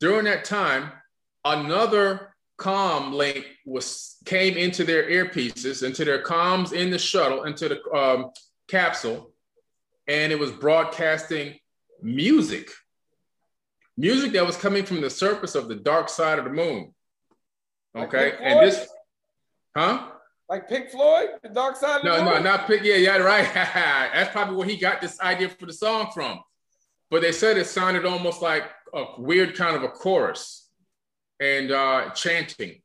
During 0.00 0.24
that 0.24 0.44
time, 0.44 0.90
another 1.44 2.34
comm 2.58 3.12
link 3.12 3.46
was 3.64 4.16
came 4.24 4.56
into 4.56 4.84
their 4.84 5.08
earpieces, 5.08 5.86
into 5.86 6.04
their 6.04 6.22
comms 6.22 6.72
in 6.72 6.90
the 6.90 6.98
shuttle, 6.98 7.44
into 7.44 7.68
the 7.68 7.96
um, 7.96 8.30
capsule, 8.68 9.32
and 10.08 10.32
it 10.32 10.38
was 10.38 10.50
broadcasting 10.50 11.54
music. 12.02 12.70
Music 13.96 14.32
that 14.32 14.44
was 14.44 14.56
coming 14.56 14.84
from 14.84 15.00
the 15.00 15.10
surface 15.10 15.54
of 15.54 15.68
the 15.68 15.76
dark 15.76 16.08
side 16.08 16.40
of 16.40 16.44
the 16.44 16.50
moon. 16.50 16.92
Okay. 17.96 18.32
And 18.40 18.66
this, 18.66 18.88
huh? 19.76 20.10
Like 20.48 20.68
Pink 20.68 20.90
Floyd, 20.90 21.30
The 21.42 21.48
Dark 21.48 21.76
Side 21.76 21.98
of 21.98 22.04
no, 22.04 22.16
the 22.16 22.24
No, 22.24 22.34
Moon? 22.34 22.44
not 22.44 22.66
Pink. 22.66 22.82
Yeah, 22.84 22.96
yeah, 22.96 23.16
right. 23.16 23.48
That's 23.54 24.30
probably 24.30 24.56
where 24.56 24.68
he 24.68 24.76
got 24.76 25.00
this 25.00 25.20
idea 25.20 25.48
for 25.48 25.66
the 25.66 25.72
song 25.72 26.10
from. 26.12 26.40
But 27.10 27.22
they 27.22 27.32
said 27.32 27.56
it 27.56 27.66
sounded 27.66 28.04
almost 28.04 28.42
like 28.42 28.64
a 28.92 29.04
weird 29.18 29.56
kind 29.56 29.76
of 29.76 29.82
a 29.82 29.88
chorus 29.88 30.68
and 31.40 31.70
uh, 31.70 32.10
chanting. 32.10 32.82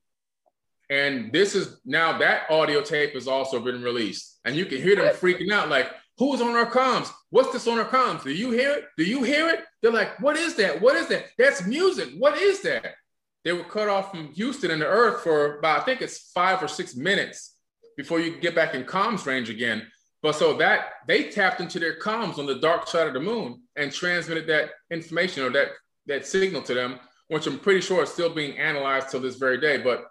And 0.89 1.31
this 1.31 1.53
is 1.53 1.79
now 1.85 2.17
that 2.17 2.49
audio 2.49 2.81
tape 2.81 3.13
has 3.13 3.27
also 3.27 3.59
been 3.59 3.83
released. 3.83 4.39
And 4.45 4.55
you 4.55 4.65
can 4.65 4.81
hear 4.81 4.95
them 4.95 5.13
freaking 5.15 5.51
out 5.51 5.69
like, 5.69 5.91
who's 6.17 6.41
on 6.41 6.55
our 6.55 6.69
comms? 6.69 7.11
What's 7.29 7.51
this 7.53 7.67
on 7.67 7.77
our 7.77 7.85
comms? 7.85 8.23
Do 8.23 8.31
you 8.31 8.51
hear 8.51 8.71
it? 8.71 8.85
Do 8.97 9.03
you 9.03 9.23
hear 9.23 9.49
it? 9.49 9.65
They're 9.81 9.91
like, 9.91 10.19
what 10.19 10.35
is 10.35 10.55
that? 10.55 10.81
What 10.81 10.95
is 10.95 11.07
that? 11.07 11.25
That's 11.37 11.65
music. 11.65 12.09
What 12.17 12.37
is 12.37 12.61
that? 12.61 12.95
They 13.43 13.53
were 13.53 13.63
cut 13.63 13.87
off 13.87 14.11
from 14.11 14.33
Houston 14.33 14.71
and 14.71 14.81
the 14.81 14.87
earth 14.87 15.23
for 15.23 15.59
about, 15.59 15.81
I 15.81 15.85
think 15.85 16.01
it's 16.01 16.31
five 16.31 16.61
or 16.61 16.67
six 16.67 16.95
minutes 16.95 17.55
before 17.95 18.19
you 18.19 18.39
get 18.39 18.55
back 18.55 18.75
in 18.75 18.83
comms 18.83 19.25
range 19.25 19.49
again. 19.49 19.87
But 20.21 20.35
so 20.35 20.53
that 20.57 20.89
they 21.07 21.29
tapped 21.29 21.61
into 21.61 21.79
their 21.79 21.97
comms 21.99 22.37
on 22.37 22.45
the 22.45 22.59
dark 22.59 22.87
side 22.87 23.07
of 23.07 23.13
the 23.13 23.19
moon 23.19 23.61
and 23.75 23.91
transmitted 23.91 24.47
that 24.47 24.71
information 24.91 25.43
or 25.43 25.49
that 25.51 25.69
that 26.07 26.25
signal 26.25 26.61
to 26.63 26.73
them, 26.73 26.99
which 27.27 27.47
I'm 27.47 27.59
pretty 27.59 27.81
sure 27.81 28.03
is 28.03 28.09
still 28.09 28.33
being 28.33 28.57
analyzed 28.57 29.09
till 29.09 29.21
this 29.21 29.35
very 29.35 29.59
day. 29.59 29.77
But 29.77 30.05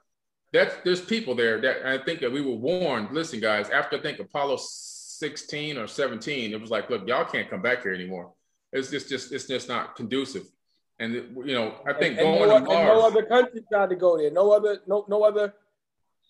that's 0.52 0.74
there's 0.84 1.00
people 1.00 1.34
there 1.34 1.60
that 1.60 1.86
I 1.86 2.02
think 2.02 2.20
that 2.20 2.32
we 2.32 2.40
were 2.40 2.56
warned. 2.56 3.12
Listen, 3.12 3.40
guys, 3.40 3.68
after 3.68 3.98
I 3.98 4.00
think 4.00 4.18
Apollo 4.18 4.58
16 4.60 5.76
or 5.76 5.86
17, 5.86 6.52
it 6.52 6.60
was 6.60 6.70
like, 6.70 6.88
look, 6.88 7.06
y'all 7.06 7.24
can't 7.24 7.50
come 7.50 7.60
back 7.60 7.82
here 7.82 7.92
anymore. 7.92 8.32
It's 8.72 8.90
just 8.90 9.08
just 9.08 9.32
it's 9.32 9.46
just 9.46 9.68
not 9.68 9.96
conducive. 9.96 10.46
And 11.00 11.14
you 11.14 11.54
know, 11.54 11.74
I 11.86 11.92
think 11.92 12.18
and, 12.18 12.26
and 12.26 12.40
no, 12.40 12.58
to 12.58 12.64
Mars, 12.64 12.86
no 12.88 13.06
other 13.06 13.22
country 13.22 13.62
tried 13.70 13.90
to 13.90 13.96
go 13.96 14.18
there. 14.18 14.32
No 14.32 14.50
other, 14.50 14.80
no, 14.86 15.04
no 15.08 15.22
other. 15.22 15.54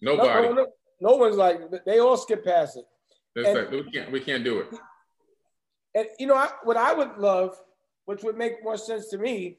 nobody. 0.03 0.49
No, 0.49 0.67
no, 1.01 1.17
one's 1.17 1.37
like 1.37 1.85
they 1.87 2.01
all 2.01 2.17
skip 2.17 2.45
past 2.45 2.77
it. 2.77 2.85
It's 3.35 3.49
and- 3.49 3.59
like, 3.59 3.71
we 3.71 3.91
can't 3.91 4.13
we 4.13 4.21
can't 4.21 4.45
do 4.45 4.59
it. 4.61 4.69
And 5.95 6.07
you 6.19 6.27
know, 6.27 6.37
I, 6.37 6.51
what 6.65 6.77
I 6.77 6.93
would 6.93 7.17
love, 7.17 7.57
which 8.05 8.23
would 8.23 8.37
make 8.37 8.63
more 8.63 8.77
sense 8.77 9.09
to 9.09 9.19
me, 9.19 9.59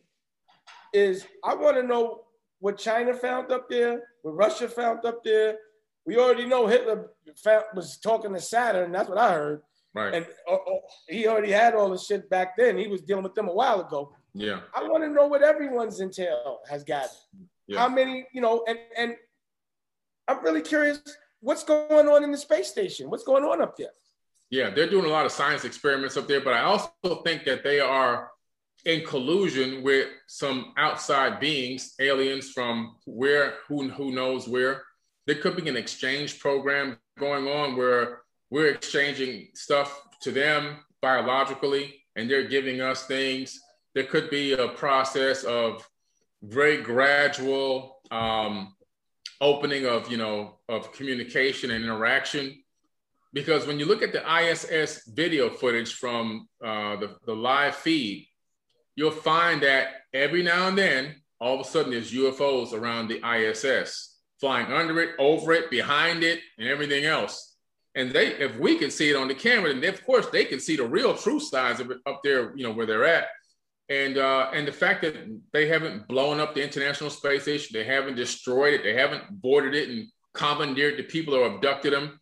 is 0.93 1.25
I 1.43 1.55
want 1.55 1.77
to 1.77 1.83
know 1.83 2.21
what 2.59 2.77
China 2.77 3.13
found 3.13 3.51
up 3.51 3.67
there, 3.67 4.03
what 4.21 4.35
Russia 4.35 4.67
found 4.67 5.05
up 5.05 5.23
there. 5.23 5.57
We 6.05 6.17
already 6.17 6.45
know 6.45 6.67
Hitler 6.67 7.11
found, 7.43 7.65
was 7.73 7.97
talking 7.97 8.33
to 8.33 8.39
Saturn. 8.39 8.91
That's 8.91 9.09
what 9.09 9.17
I 9.17 9.33
heard. 9.33 9.61
Right. 9.93 10.13
And 10.13 10.27
uh, 10.49 10.55
uh, 10.55 10.79
he 11.07 11.27
already 11.27 11.51
had 11.51 11.73
all 11.73 11.89
the 11.89 11.97
shit 11.97 12.29
back 12.29 12.55
then. 12.57 12.77
He 12.77 12.87
was 12.87 13.01
dealing 13.01 13.23
with 13.23 13.33
them 13.33 13.47
a 13.47 13.53
while 13.53 13.81
ago. 13.81 14.13
Yeah. 14.33 14.61
I 14.73 14.83
want 14.83 15.03
to 15.03 15.09
know 15.09 15.27
what 15.27 15.41
everyone's 15.41 15.99
intel 15.99 16.57
has 16.69 16.83
got. 16.83 17.07
Yeah. 17.67 17.79
How 17.79 17.89
many, 17.89 18.25
you 18.33 18.41
know, 18.41 18.63
and 18.67 18.77
and 18.97 19.15
I'm 20.27 20.43
really 20.43 20.61
curious 20.61 21.01
what's 21.41 21.63
going 21.63 22.07
on 22.07 22.23
in 22.23 22.31
the 22.31 22.37
space 22.37 22.67
station. 22.67 23.09
What's 23.09 23.23
going 23.23 23.43
on 23.43 23.61
up 23.61 23.77
there? 23.77 23.91
Yeah, 24.49 24.71
they're 24.71 24.89
doing 24.89 25.05
a 25.05 25.09
lot 25.09 25.25
of 25.25 25.31
science 25.31 25.63
experiments 25.63 26.17
up 26.17 26.27
there, 26.27 26.41
but 26.41 26.53
I 26.53 26.61
also 26.61 27.21
think 27.23 27.45
that 27.45 27.63
they 27.63 27.79
are 27.79 28.31
in 28.85 29.05
collusion 29.05 29.83
with 29.83 30.07
some 30.27 30.73
outside 30.77 31.39
beings, 31.39 31.93
aliens 31.99 32.51
from 32.51 32.95
where, 33.05 33.55
who, 33.67 33.89
who 33.89 34.11
knows 34.11 34.47
where. 34.47 34.83
There 35.27 35.35
could 35.35 35.55
be 35.55 35.69
an 35.69 35.77
exchange 35.77 36.39
program 36.39 36.97
going 37.19 37.47
on 37.47 37.75
where 37.75 38.21
we're 38.49 38.69
exchanging 38.69 39.49
stuff 39.53 40.01
to 40.21 40.31
them 40.31 40.77
biologically 41.01 41.95
and 42.15 42.29
they're 42.29 42.47
giving 42.47 42.81
us 42.81 43.05
things. 43.05 43.59
There 43.95 44.05
could 44.05 44.29
be 44.29 44.53
a 44.53 44.67
process 44.69 45.43
of 45.43 45.87
very 46.43 46.81
gradual 46.81 47.97
um, 48.11 48.75
opening 49.41 49.85
of, 49.85 50.11
you 50.11 50.17
know, 50.17 50.59
of 50.67 50.91
communication 50.93 51.71
and 51.71 51.83
interaction 51.83 52.63
because 53.33 53.67
when 53.67 53.77
you 53.79 53.85
look 53.85 54.01
at 54.01 54.11
the 54.11 54.23
ISS 54.25 55.07
video 55.07 55.49
footage 55.49 55.93
from 55.93 56.47
uh, 56.63 56.95
the, 56.95 57.15
the 57.25 57.35
live 57.35 57.75
feed, 57.75 58.27
you'll 58.95 59.11
find 59.11 59.61
that 59.61 59.89
every 60.13 60.41
now 60.41 60.67
and 60.67 60.77
then, 60.77 61.15
all 61.39 61.59
of 61.59 61.65
a 61.65 61.69
sudden, 61.69 61.91
there's 61.91 62.11
UFOs 62.11 62.73
around 62.73 63.07
the 63.07 63.21
ISS, 63.23 64.17
flying 64.39 64.71
under 64.73 64.99
it, 64.99 65.11
over 65.19 65.53
it, 65.53 65.69
behind 65.69 66.23
it, 66.23 66.39
and 66.57 66.67
everything 66.67 67.05
else. 67.05 67.55
And 67.95 68.11
they, 68.11 68.27
if 68.27 68.57
we 68.57 68.77
can 68.77 68.91
see 68.91 69.09
it 69.09 69.15
on 69.15 69.27
the 69.27 69.35
camera, 69.35 69.73
then 69.73 69.93
of 69.93 70.05
course 70.05 70.27
they 70.27 70.45
can 70.45 70.59
see 70.59 70.75
the 70.75 70.85
real 70.85 71.15
true 71.15 71.39
size 71.39 71.79
of 71.79 71.91
it 71.91 71.97
up 72.05 72.21
there, 72.23 72.55
you 72.57 72.63
know, 72.63 72.73
where 72.73 72.85
they're 72.85 73.05
at. 73.05 73.27
And 73.89 74.17
uh, 74.17 74.51
and 74.53 74.67
the 74.67 74.71
fact 74.71 75.01
that 75.01 75.15
they 75.51 75.67
haven't 75.67 76.07
blown 76.07 76.39
up 76.39 76.53
the 76.53 76.63
International 76.63 77.09
Space 77.09 77.43
Station, 77.43 77.69
they 77.73 77.85
haven't 77.85 78.15
destroyed 78.15 78.73
it, 78.75 78.83
they 78.83 78.93
haven't 78.93 79.41
boarded 79.41 79.73
it 79.73 79.89
and 79.89 80.07
commandeered 80.33 80.97
the 80.97 81.03
people 81.03 81.33
or 81.33 81.47
abducted 81.47 81.93
them 81.93 82.19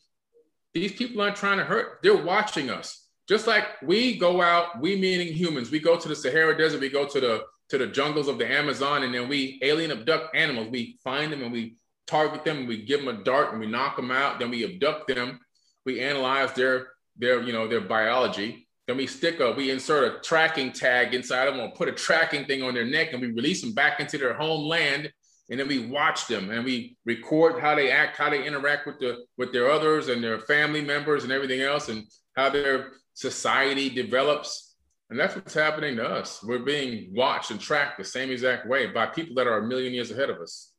these 0.77 0.93
people 0.93 1.21
aren't 1.21 1.35
trying 1.35 1.57
to 1.57 1.63
hurt. 1.63 1.99
They're 2.03 2.23
watching 2.23 2.69
us. 2.69 3.07
Just 3.27 3.47
like 3.47 3.65
we 3.81 4.17
go 4.17 4.41
out, 4.41 4.79
we 4.79 4.95
meaning 4.95 5.33
humans, 5.33 5.71
we 5.71 5.79
go 5.79 5.97
to 5.97 6.07
the 6.07 6.15
Sahara 6.15 6.57
Desert, 6.57 6.79
we 6.79 6.89
go 6.89 7.07
to 7.07 7.19
the 7.19 7.43
to 7.69 7.77
the 7.77 7.87
jungles 7.87 8.29
of 8.29 8.37
the 8.37 8.49
Amazon, 8.49 9.03
and 9.03 9.13
then 9.13 9.27
we 9.27 9.59
alien 9.61 9.91
abduct 9.91 10.33
animals. 10.33 10.69
We 10.71 10.97
find 11.03 11.33
them 11.33 11.43
and 11.43 11.51
we 11.51 11.75
target 12.05 12.45
them, 12.45 12.59
and 12.59 12.67
we 12.67 12.85
give 12.85 13.03
them 13.03 13.09
a 13.09 13.23
dart 13.23 13.51
and 13.51 13.59
we 13.59 13.67
knock 13.67 13.97
them 13.97 14.11
out. 14.11 14.39
Then 14.39 14.51
we 14.51 14.63
abduct 14.63 15.07
them. 15.07 15.39
We 15.85 15.99
analyze 15.99 16.53
their 16.53 16.87
their 17.17 17.41
you 17.41 17.51
know 17.51 17.67
their 17.67 17.81
biology. 17.81 18.66
Then 18.87 18.97
we 18.97 19.07
stick 19.07 19.39
a 19.41 19.51
we 19.51 19.69
insert 19.69 20.15
a 20.15 20.19
tracking 20.21 20.71
tag 20.71 21.13
inside 21.13 21.45
them 21.45 21.59
or 21.59 21.71
put 21.71 21.89
a 21.89 21.93
tracking 21.93 22.45
thing 22.45 22.63
on 22.63 22.73
their 22.73 22.85
neck, 22.85 23.13
and 23.13 23.21
we 23.21 23.27
release 23.27 23.61
them 23.61 23.73
back 23.73 23.99
into 23.99 24.17
their 24.17 24.33
homeland 24.33 25.11
and 25.49 25.59
then 25.59 25.67
we 25.67 25.87
watch 25.87 26.27
them 26.27 26.49
and 26.49 26.65
we 26.65 26.97
record 27.05 27.61
how 27.61 27.75
they 27.75 27.89
act, 27.89 28.17
how 28.17 28.29
they 28.29 28.45
interact 28.45 28.85
with 28.85 28.99
the 28.99 29.25
with 29.37 29.53
their 29.53 29.69
others 29.69 30.09
and 30.09 30.23
their 30.23 30.39
family 30.39 30.81
members 30.81 31.23
and 31.23 31.31
everything 31.31 31.61
else, 31.61 31.89
and 31.89 32.05
how 32.35 32.49
their 32.49 32.91
society 33.13 33.89
develops. 33.89 34.75
And 35.09 35.17
that's 35.17 35.35
what's 35.35 35.53
happening 35.53 35.95
to 35.97 36.05
us. 36.05 36.43
We're 36.43 36.59
being 36.59 37.13
watched 37.15 37.51
and 37.51 37.59
tracked 37.59 37.97
the 37.97 38.03
same 38.03 38.29
exact 38.29 38.67
way 38.67 38.87
by 38.87 39.05
people 39.05 39.35
that 39.35 39.47
are 39.47 39.59
a 39.59 39.65
million 39.65 39.93
years 39.93 40.11
ahead 40.11 40.29
of 40.29 40.41
us. 40.41 40.73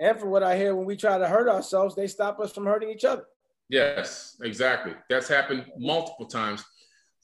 And 0.00 0.18
from 0.18 0.30
what 0.30 0.44
I 0.44 0.56
hear, 0.56 0.76
when 0.76 0.86
we 0.86 0.96
try 0.96 1.18
to 1.18 1.26
hurt 1.26 1.48
ourselves, 1.48 1.96
they 1.96 2.06
stop 2.06 2.38
us 2.38 2.52
from 2.52 2.66
hurting 2.66 2.90
each 2.90 3.04
other. 3.04 3.24
Yes, 3.68 4.36
exactly. 4.42 4.92
That's 5.10 5.26
happened 5.26 5.64
multiple 5.76 6.26
times. 6.26 6.64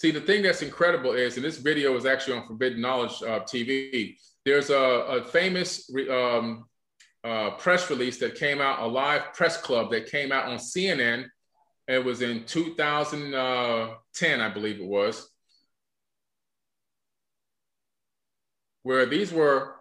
See, 0.00 0.10
the 0.10 0.20
thing 0.22 0.42
that's 0.42 0.62
incredible 0.62 1.12
is, 1.12 1.36
and 1.36 1.44
this 1.44 1.58
video 1.58 1.94
is 1.94 2.06
actually 2.06 2.38
on 2.38 2.46
Forbidden 2.46 2.80
Knowledge 2.80 3.22
uh, 3.22 3.40
TV. 3.40 4.16
There's 4.46 4.70
a, 4.70 4.74
a 4.74 5.24
famous 5.24 5.92
um, 6.10 6.64
uh, 7.22 7.50
press 7.50 7.90
release 7.90 8.16
that 8.20 8.34
came 8.34 8.62
out, 8.62 8.80
a 8.80 8.86
live 8.86 9.34
press 9.34 9.60
club 9.60 9.90
that 9.90 10.10
came 10.10 10.32
out 10.32 10.46
on 10.46 10.56
CNN. 10.56 11.26
It 11.86 12.02
was 12.02 12.22
in 12.22 12.44
2010, 12.44 14.40
I 14.40 14.48
believe 14.48 14.80
it 14.80 14.86
was, 14.86 15.28
where 18.84 19.04
these 19.04 19.34
were 19.34 19.74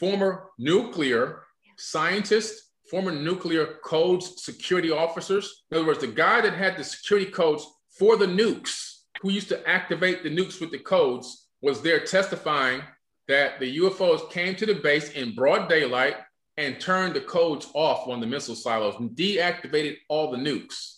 former 0.00 0.48
nuclear 0.58 1.44
scientists, 1.78 2.72
former 2.90 3.12
nuclear 3.12 3.76
codes 3.84 4.42
security 4.42 4.90
officers. 4.90 5.62
In 5.70 5.76
other 5.76 5.86
words, 5.86 6.00
the 6.00 6.08
guy 6.08 6.40
that 6.40 6.54
had 6.54 6.76
the 6.76 6.82
security 6.82 7.30
codes 7.30 7.64
for 7.96 8.16
the 8.16 8.26
nukes, 8.26 8.89
who 9.20 9.30
used 9.30 9.48
to 9.48 9.68
activate 9.68 10.22
the 10.22 10.30
nukes 10.30 10.60
with 10.60 10.70
the 10.70 10.78
codes, 10.78 11.46
was 11.62 11.82
there 11.82 12.00
testifying 12.00 12.82
that 13.28 13.60
the 13.60 13.78
UFOs 13.78 14.30
came 14.30 14.56
to 14.56 14.66
the 14.66 14.74
base 14.74 15.10
in 15.12 15.34
broad 15.34 15.68
daylight 15.68 16.16
and 16.56 16.80
turned 16.80 17.14
the 17.14 17.20
codes 17.20 17.68
off 17.74 18.08
on 18.08 18.20
the 18.20 18.26
missile 18.26 18.54
silos 18.54 18.96
and 18.98 19.10
deactivated 19.10 19.96
all 20.08 20.30
the 20.30 20.38
nukes. 20.38 20.96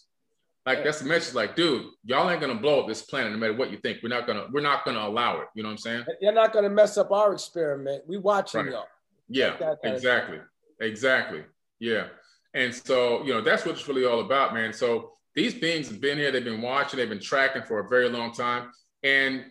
Like 0.64 0.85
that's 0.85 1.01
the 1.01 1.07
message. 1.09 1.35
Like, 1.35 1.57
dude, 1.57 1.87
y'all 2.05 2.31
ain't 2.31 2.41
gonna 2.41 2.55
blow 2.55 2.81
up 2.81 2.87
this 2.87 3.03
planet 3.03 3.33
no 3.33 3.39
matter 3.39 3.55
what 3.55 3.73
you 3.73 3.79
think. 3.79 3.99
We're 4.01 4.09
not 4.11 4.29
gonna. 4.29 4.47
We're 4.53 4.61
not 4.61 4.85
gonna 4.85 5.01
allow 5.01 5.41
it. 5.41 5.49
You 5.57 5.64
know 5.64 5.68
what 5.68 5.73
I'm 5.73 5.79
saying? 5.79 6.05
You're 6.20 6.33
not 6.33 6.53
to 6.53 6.68
mess 6.70 6.97
up 6.97 7.11
our 7.11 7.33
experiment. 7.33 8.05
We 8.07 8.16
watching 8.18 8.61
Right. 8.66 8.70
y'all. 8.73 8.87
Yeah. 9.29 9.57
that- 9.59 9.83
that- 9.83 9.95
Exactly. 9.95 10.39
Exactly. 10.81 11.45
Yeah. 11.81 12.09
And 12.55 12.73
so 12.73 13.25
you 13.25 13.35
know 13.35 13.41
that's 13.41 13.66
what 13.66 13.75
it's 13.75 13.89
really 13.89 14.05
all 14.05 14.20
about, 14.20 14.55
man. 14.55 14.73
So 14.73 15.14
these 15.35 15.55
beings 15.55 15.89
have 15.89 16.01
been 16.01 16.18
here. 16.18 16.30
They've 16.30 16.45
been 16.45 16.62
watching. 16.62 16.99
They've 16.99 17.09
been 17.09 17.20
tracking 17.20 17.62
for 17.62 17.80
a 17.80 17.89
very 17.89 18.09
long 18.09 18.33
time. 18.33 18.70
And 19.03 19.45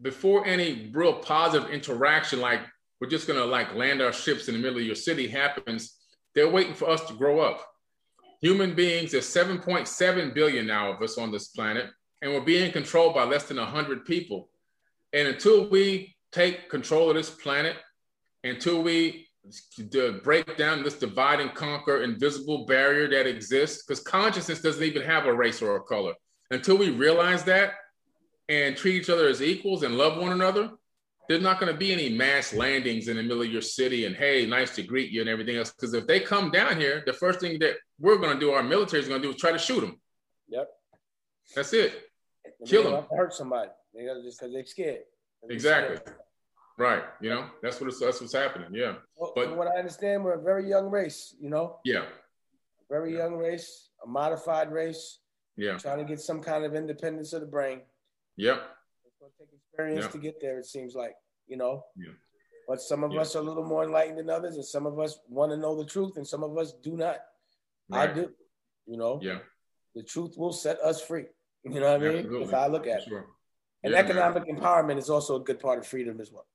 before 0.00 0.46
any 0.46 0.90
real 0.92 1.14
positive 1.14 1.70
interaction, 1.70 2.40
like 2.40 2.60
we're 3.00 3.08
just 3.08 3.26
gonna 3.26 3.44
like 3.44 3.74
land 3.74 4.00
our 4.00 4.12
ships 4.12 4.48
in 4.48 4.54
the 4.54 4.60
middle 4.60 4.78
of 4.78 4.84
your 4.84 4.94
city 4.94 5.28
happens, 5.28 5.96
they're 6.34 6.50
waiting 6.50 6.74
for 6.74 6.88
us 6.88 7.04
to 7.06 7.14
grow 7.14 7.40
up. 7.40 7.66
Human 8.40 8.74
beings, 8.74 9.12
there's 9.12 9.26
7.7 9.26 10.34
billion 10.34 10.66
now 10.66 10.92
of 10.92 11.02
us 11.02 11.18
on 11.18 11.32
this 11.32 11.48
planet, 11.48 11.90
and 12.22 12.32
we're 12.32 12.40
being 12.40 12.70
controlled 12.70 13.14
by 13.14 13.24
less 13.24 13.44
than 13.44 13.56
100 13.56 14.04
people. 14.04 14.50
And 15.12 15.28
until 15.28 15.68
we 15.68 16.14
take 16.32 16.68
control 16.68 17.08
of 17.08 17.16
this 17.16 17.30
planet, 17.30 17.76
until 18.44 18.82
we 18.82 19.25
break 20.22 20.56
down 20.56 20.82
this 20.82 20.98
divide 20.98 21.40
and 21.40 21.54
conquer 21.54 22.02
invisible 22.02 22.66
barrier 22.66 23.08
that 23.08 23.26
exists, 23.26 23.84
because 23.84 24.02
consciousness 24.02 24.60
doesn't 24.60 24.82
even 24.82 25.02
have 25.02 25.26
a 25.26 25.34
race 25.34 25.62
or 25.62 25.76
a 25.76 25.82
color. 25.82 26.14
Until 26.50 26.76
we 26.76 26.90
realize 26.90 27.44
that 27.44 27.74
and 28.48 28.76
treat 28.76 28.94
each 28.94 29.10
other 29.10 29.28
as 29.28 29.42
equals 29.42 29.82
and 29.82 29.96
love 29.96 30.20
one 30.20 30.32
another, 30.32 30.70
there's 31.28 31.42
not 31.42 31.58
going 31.58 31.72
to 31.72 31.78
be 31.78 31.92
any 31.92 32.08
mass 32.08 32.52
landings 32.52 33.08
in 33.08 33.16
the 33.16 33.22
middle 33.22 33.42
of 33.42 33.50
your 33.50 33.62
city 33.62 34.04
and 34.04 34.14
hey, 34.14 34.46
nice 34.46 34.76
to 34.76 34.82
greet 34.82 35.10
you 35.10 35.20
and 35.20 35.28
everything 35.28 35.56
else. 35.56 35.72
Because 35.72 35.92
if 35.92 36.06
they 36.06 36.20
come 36.20 36.52
down 36.52 36.78
here, 36.78 37.02
the 37.04 37.12
first 37.12 37.40
thing 37.40 37.58
that 37.58 37.74
we're 37.98 38.18
going 38.18 38.34
to 38.34 38.38
do, 38.38 38.52
our 38.52 38.62
military 38.62 39.02
is 39.02 39.08
going 39.08 39.20
to 39.20 39.26
do, 39.26 39.34
is 39.34 39.40
try 39.40 39.50
to 39.50 39.58
shoot 39.58 39.80
them. 39.80 40.00
Yep. 40.48 40.68
That's 41.54 41.72
it. 41.72 42.10
Kill 42.64 42.84
them. 42.84 43.04
Hurt 43.10 43.34
somebody. 43.34 43.70
They 43.92 44.04
got 44.04 44.22
just 44.22 44.38
because 44.38 44.52
they're 44.52 44.66
scared. 44.66 45.00
They're 45.42 45.52
exactly. 45.52 45.96
Scared. 45.96 46.16
Right. 46.78 47.02
You 47.20 47.30
know, 47.30 47.46
that's 47.62 47.80
what 47.80 47.88
it's, 47.88 48.00
that's 48.00 48.20
what's 48.20 48.34
happening. 48.34 48.68
Yeah. 48.72 48.94
Well, 49.16 49.32
but 49.34 49.56
what 49.56 49.66
I 49.66 49.78
understand, 49.78 50.24
we're 50.24 50.34
a 50.34 50.42
very 50.42 50.68
young 50.68 50.90
race. 50.90 51.34
You 51.40 51.50
know. 51.50 51.78
Yeah. 51.84 52.04
Very 52.90 53.12
yeah. 53.12 53.18
young 53.24 53.36
race, 53.36 53.88
a 54.04 54.08
modified 54.08 54.70
race. 54.70 55.18
Yeah. 55.56 55.78
Trying 55.78 55.98
to 55.98 56.04
get 56.04 56.20
some 56.20 56.42
kind 56.42 56.64
of 56.64 56.74
independence 56.74 57.32
of 57.32 57.40
the 57.40 57.46
brain. 57.46 57.80
Yep 58.36 58.62
It's 59.06 59.16
going 59.18 59.32
to 59.32 59.38
take 59.38 59.48
experience 59.54 60.04
yeah. 60.04 60.10
to 60.10 60.18
get 60.18 60.40
there. 60.40 60.58
It 60.58 60.66
seems 60.66 60.94
like 60.94 61.14
you 61.46 61.56
know. 61.56 61.84
Yeah. 61.96 62.12
But 62.68 62.80
some 62.80 63.04
of 63.04 63.12
yeah. 63.12 63.20
us 63.20 63.34
are 63.36 63.38
a 63.38 63.42
little 63.42 63.64
more 63.64 63.84
enlightened 63.84 64.18
than 64.18 64.28
others, 64.28 64.56
and 64.56 64.64
some 64.64 64.86
of 64.86 64.98
us 64.98 65.18
want 65.28 65.52
to 65.52 65.56
know 65.56 65.76
the 65.76 65.84
truth, 65.84 66.16
and 66.16 66.26
some 66.26 66.42
of 66.42 66.56
us 66.58 66.74
do 66.82 66.96
not. 66.96 67.18
Right. 67.88 68.10
I 68.10 68.12
do. 68.12 68.30
You 68.86 68.98
know. 68.98 69.18
Yeah. 69.22 69.38
The 69.94 70.02
truth 70.02 70.34
will 70.36 70.52
set 70.52 70.78
us 70.80 71.00
free. 71.00 71.24
You 71.64 71.80
know 71.80 71.92
what 71.92 72.02
I 72.02 72.04
mean? 72.04 72.18
Absolutely. 72.18 72.48
If 72.48 72.54
I 72.54 72.66
look 72.66 72.86
at 72.86 73.02
sure. 73.04 73.20
it. 73.20 73.26
And 73.82 73.94
economic 73.94 74.46
man. 74.46 74.60
empowerment 74.60 74.98
is 74.98 75.08
also 75.08 75.36
a 75.36 75.40
good 75.40 75.58
part 75.58 75.78
of 75.78 75.86
freedom 75.86 76.20
as 76.20 76.30
well. 76.30 76.46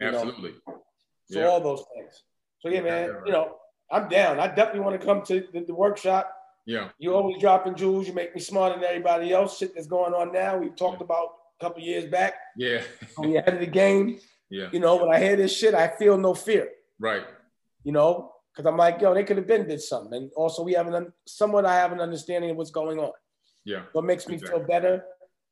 Absolutely. 0.00 0.54
Know? 0.66 0.82
So 1.30 1.50
all 1.50 1.60
those 1.60 1.84
things. 1.94 2.22
So 2.60 2.68
yeah, 2.68 2.80
man, 2.80 3.10
you 3.26 3.32
know, 3.32 3.56
I'm 3.90 4.08
down. 4.08 4.40
I 4.40 4.48
definitely 4.48 4.80
want 4.80 5.00
to 5.00 5.06
come 5.06 5.22
to 5.22 5.44
the, 5.52 5.60
the 5.60 5.74
workshop. 5.74 6.32
Yeah. 6.66 6.88
You 6.98 7.14
always 7.14 7.40
dropping 7.40 7.76
jewels. 7.76 8.08
You 8.08 8.14
make 8.14 8.34
me 8.34 8.40
smarter 8.40 8.74
than 8.74 8.84
everybody 8.84 9.32
else. 9.32 9.58
Shit 9.58 9.74
that's 9.74 9.86
going 9.86 10.14
on 10.14 10.32
now. 10.32 10.58
We've 10.58 10.74
talked 10.74 11.00
about 11.00 11.28
a 11.60 11.64
couple 11.64 11.82
years 11.82 12.06
back. 12.06 12.34
Yeah. 12.56 12.82
we 13.18 13.36
ahead 13.36 13.54
of 13.54 13.60
the 13.60 13.66
game. 13.66 14.18
Yeah. 14.50 14.68
You 14.72 14.80
know, 14.80 14.96
when 14.96 15.14
I 15.14 15.20
hear 15.20 15.36
this 15.36 15.56
shit, 15.56 15.74
I 15.74 15.88
feel 15.88 16.18
no 16.18 16.34
fear. 16.34 16.68
Right. 16.98 17.22
You 17.84 17.92
know, 17.92 18.32
because 18.52 18.68
I'm 18.68 18.76
like, 18.76 19.00
yo, 19.00 19.14
they 19.14 19.24
could 19.24 19.36
have 19.36 19.46
been 19.46 19.68
did 19.68 19.80
something. 19.80 20.14
And 20.14 20.30
also, 20.36 20.62
we 20.62 20.72
have 20.72 20.88
an 20.88 21.12
somewhat 21.26 21.66
I 21.66 21.76
have 21.76 21.92
an 21.92 22.00
understanding 22.00 22.50
of 22.50 22.56
what's 22.56 22.70
going 22.70 22.98
on. 22.98 23.12
Yeah. 23.64 23.82
What 23.92 24.04
makes 24.04 24.26
me 24.26 24.34
exactly. 24.34 24.58
feel 24.58 24.66
better, 24.66 25.04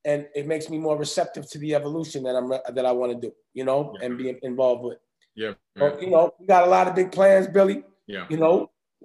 and 0.04 0.26
it 0.34 0.46
makes 0.46 0.68
me 0.68 0.78
more 0.78 0.96
receptive 0.96 1.48
to 1.50 1.58
the 1.58 1.74
evolution 1.74 2.22
that 2.24 2.36
I'm 2.36 2.48
that 2.48 2.86
I 2.86 2.92
want 2.92 3.12
to 3.12 3.28
do. 3.28 3.34
You 3.52 3.64
know, 3.64 3.94
yeah. 3.98 4.06
and 4.06 4.18
be 4.18 4.36
involved 4.42 4.84
with. 4.84 4.98
Yeah. 5.34 5.52
But, 5.74 6.00
you 6.00 6.10
know, 6.10 6.32
we 6.38 6.46
got 6.46 6.66
a 6.66 6.70
lot 6.70 6.88
of 6.88 6.94
big 6.94 7.12
plans, 7.12 7.48
Billy. 7.48 7.82
Yeah. 8.06 8.26
You 8.28 8.36
know, 8.36 8.70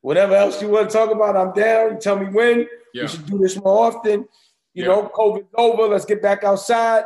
whatever 0.00 0.34
else 0.34 0.60
you 0.60 0.68
want 0.68 0.90
to 0.90 0.96
talk 0.96 1.10
about, 1.10 1.36
I'm 1.36 1.52
down. 1.52 1.94
You 1.94 1.98
tell 2.00 2.18
me 2.18 2.26
when. 2.26 2.66
Yeah. 2.92 3.02
We 3.02 3.08
should 3.08 3.26
do 3.26 3.38
this 3.38 3.56
more 3.56 3.86
often. 3.86 4.26
You 4.74 4.84
yeah. 4.84 4.86
know, 4.86 5.10
COVID's 5.14 5.48
over. 5.56 5.82
Let's 5.84 6.04
get 6.04 6.22
back 6.22 6.44
outside. 6.44 7.04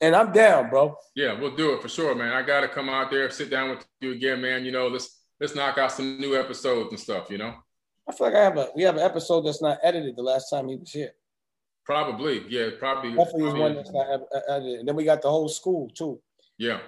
And 0.00 0.16
I'm 0.16 0.32
down, 0.32 0.70
bro. 0.70 0.96
Yeah, 1.14 1.38
we'll 1.38 1.54
do 1.54 1.74
it 1.74 1.82
for 1.82 1.88
sure, 1.88 2.14
man. 2.14 2.32
I 2.32 2.40
gotta 2.40 2.68
come 2.68 2.88
out 2.88 3.10
there, 3.10 3.28
sit 3.28 3.50
down 3.50 3.68
with 3.68 3.86
you 4.00 4.12
again, 4.12 4.40
man. 4.40 4.64
You 4.64 4.72
know, 4.72 4.88
let's 4.88 5.18
let's 5.38 5.54
knock 5.54 5.76
out 5.76 5.92
some 5.92 6.18
new 6.18 6.38
episodes 6.38 6.88
and 6.88 6.98
stuff, 6.98 7.28
you 7.30 7.36
know. 7.36 7.54
I 8.08 8.12
feel 8.12 8.28
like 8.28 8.36
I 8.36 8.42
have 8.44 8.56
a 8.56 8.68
we 8.74 8.82
have 8.84 8.96
an 8.96 9.02
episode 9.02 9.42
that's 9.42 9.60
not 9.60 9.78
edited 9.82 10.16
the 10.16 10.22
last 10.22 10.48
time 10.48 10.68
he 10.68 10.76
was 10.76 10.90
here. 10.90 11.12
Probably, 11.84 12.44
yeah, 12.48 12.68
probably. 12.78 13.10
Definitely 13.10 13.42
probably. 13.42 13.60
one 13.60 13.74
that's 13.74 13.90
not 13.90 14.06
edited. 14.48 14.80
And 14.80 14.88
then 14.88 14.96
we 14.96 15.04
got 15.04 15.22
the 15.22 15.30
whole 15.30 15.48
school 15.48 15.90
too. 15.90 16.20
Yeah. 16.58 16.80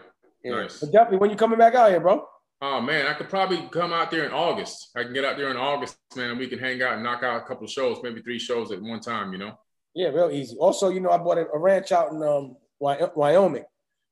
yeah. 0.44 0.52
Nice. 0.52 0.80
But 0.80 0.92
definitely 0.92 1.18
when 1.18 1.30
you 1.30 1.36
coming 1.36 1.58
back 1.58 1.74
out 1.74 1.90
here, 1.90 2.00
bro. 2.00 2.26
Oh 2.60 2.80
man, 2.80 3.06
I 3.06 3.14
could 3.14 3.28
probably 3.28 3.68
come 3.72 3.92
out 3.92 4.12
there 4.12 4.24
in 4.24 4.30
August. 4.30 4.90
I 4.96 5.02
can 5.02 5.12
get 5.12 5.24
out 5.24 5.36
there 5.36 5.50
in 5.50 5.56
August, 5.56 5.98
man. 6.14 6.38
We 6.38 6.46
can 6.46 6.60
hang 6.60 6.80
out 6.80 6.94
and 6.94 7.02
knock 7.02 7.24
out 7.24 7.42
a 7.42 7.44
couple 7.44 7.64
of 7.64 7.70
shows, 7.70 7.98
maybe 8.04 8.22
three 8.22 8.38
shows 8.38 8.70
at 8.70 8.80
one 8.80 9.00
time, 9.00 9.32
you 9.32 9.38
know. 9.38 9.58
Yeah, 9.94 10.08
real 10.08 10.30
easy. 10.30 10.56
Also, 10.56 10.88
you 10.88 11.00
know, 11.00 11.10
I 11.10 11.18
bought 11.18 11.38
a, 11.38 11.46
ranch 11.54 11.90
out 11.90 12.12
in 12.12 12.22
um, 12.22 12.56
Wyoming. 12.78 13.64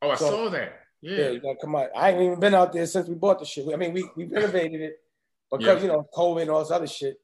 Oh, 0.03 0.11
I 0.11 0.15
so, 0.17 0.31
saw 0.31 0.51
that. 0.51 0.81
Yeah. 1.01 1.17
yeah, 1.17 1.31
you 1.31 1.41
gotta 1.41 1.59
come 1.61 1.77
out. 1.77 1.91
I 1.97 2.11
ain't 2.11 2.23
even 2.23 2.41
been 2.41 2.55
out 2.55 2.73
there 2.73 2.87
since 2.87 3.09
we 3.09 3.15
bought 3.15 3.39
the 3.39 3.47
shit. 3.47 3.73
I 3.73 3.77
mean, 3.77 3.93
we 3.93 4.05
we 4.17 4.27
renovated 4.27 4.81
it 4.81 4.97
because 5.51 5.83
yeah. 5.83 5.83
you 5.83 5.89
know 5.89 6.09
COVID 6.15 6.43
and 6.43 6.51
all 6.51 6.61
this 6.61 6.73
other 6.73 6.89
shit. 6.89 7.19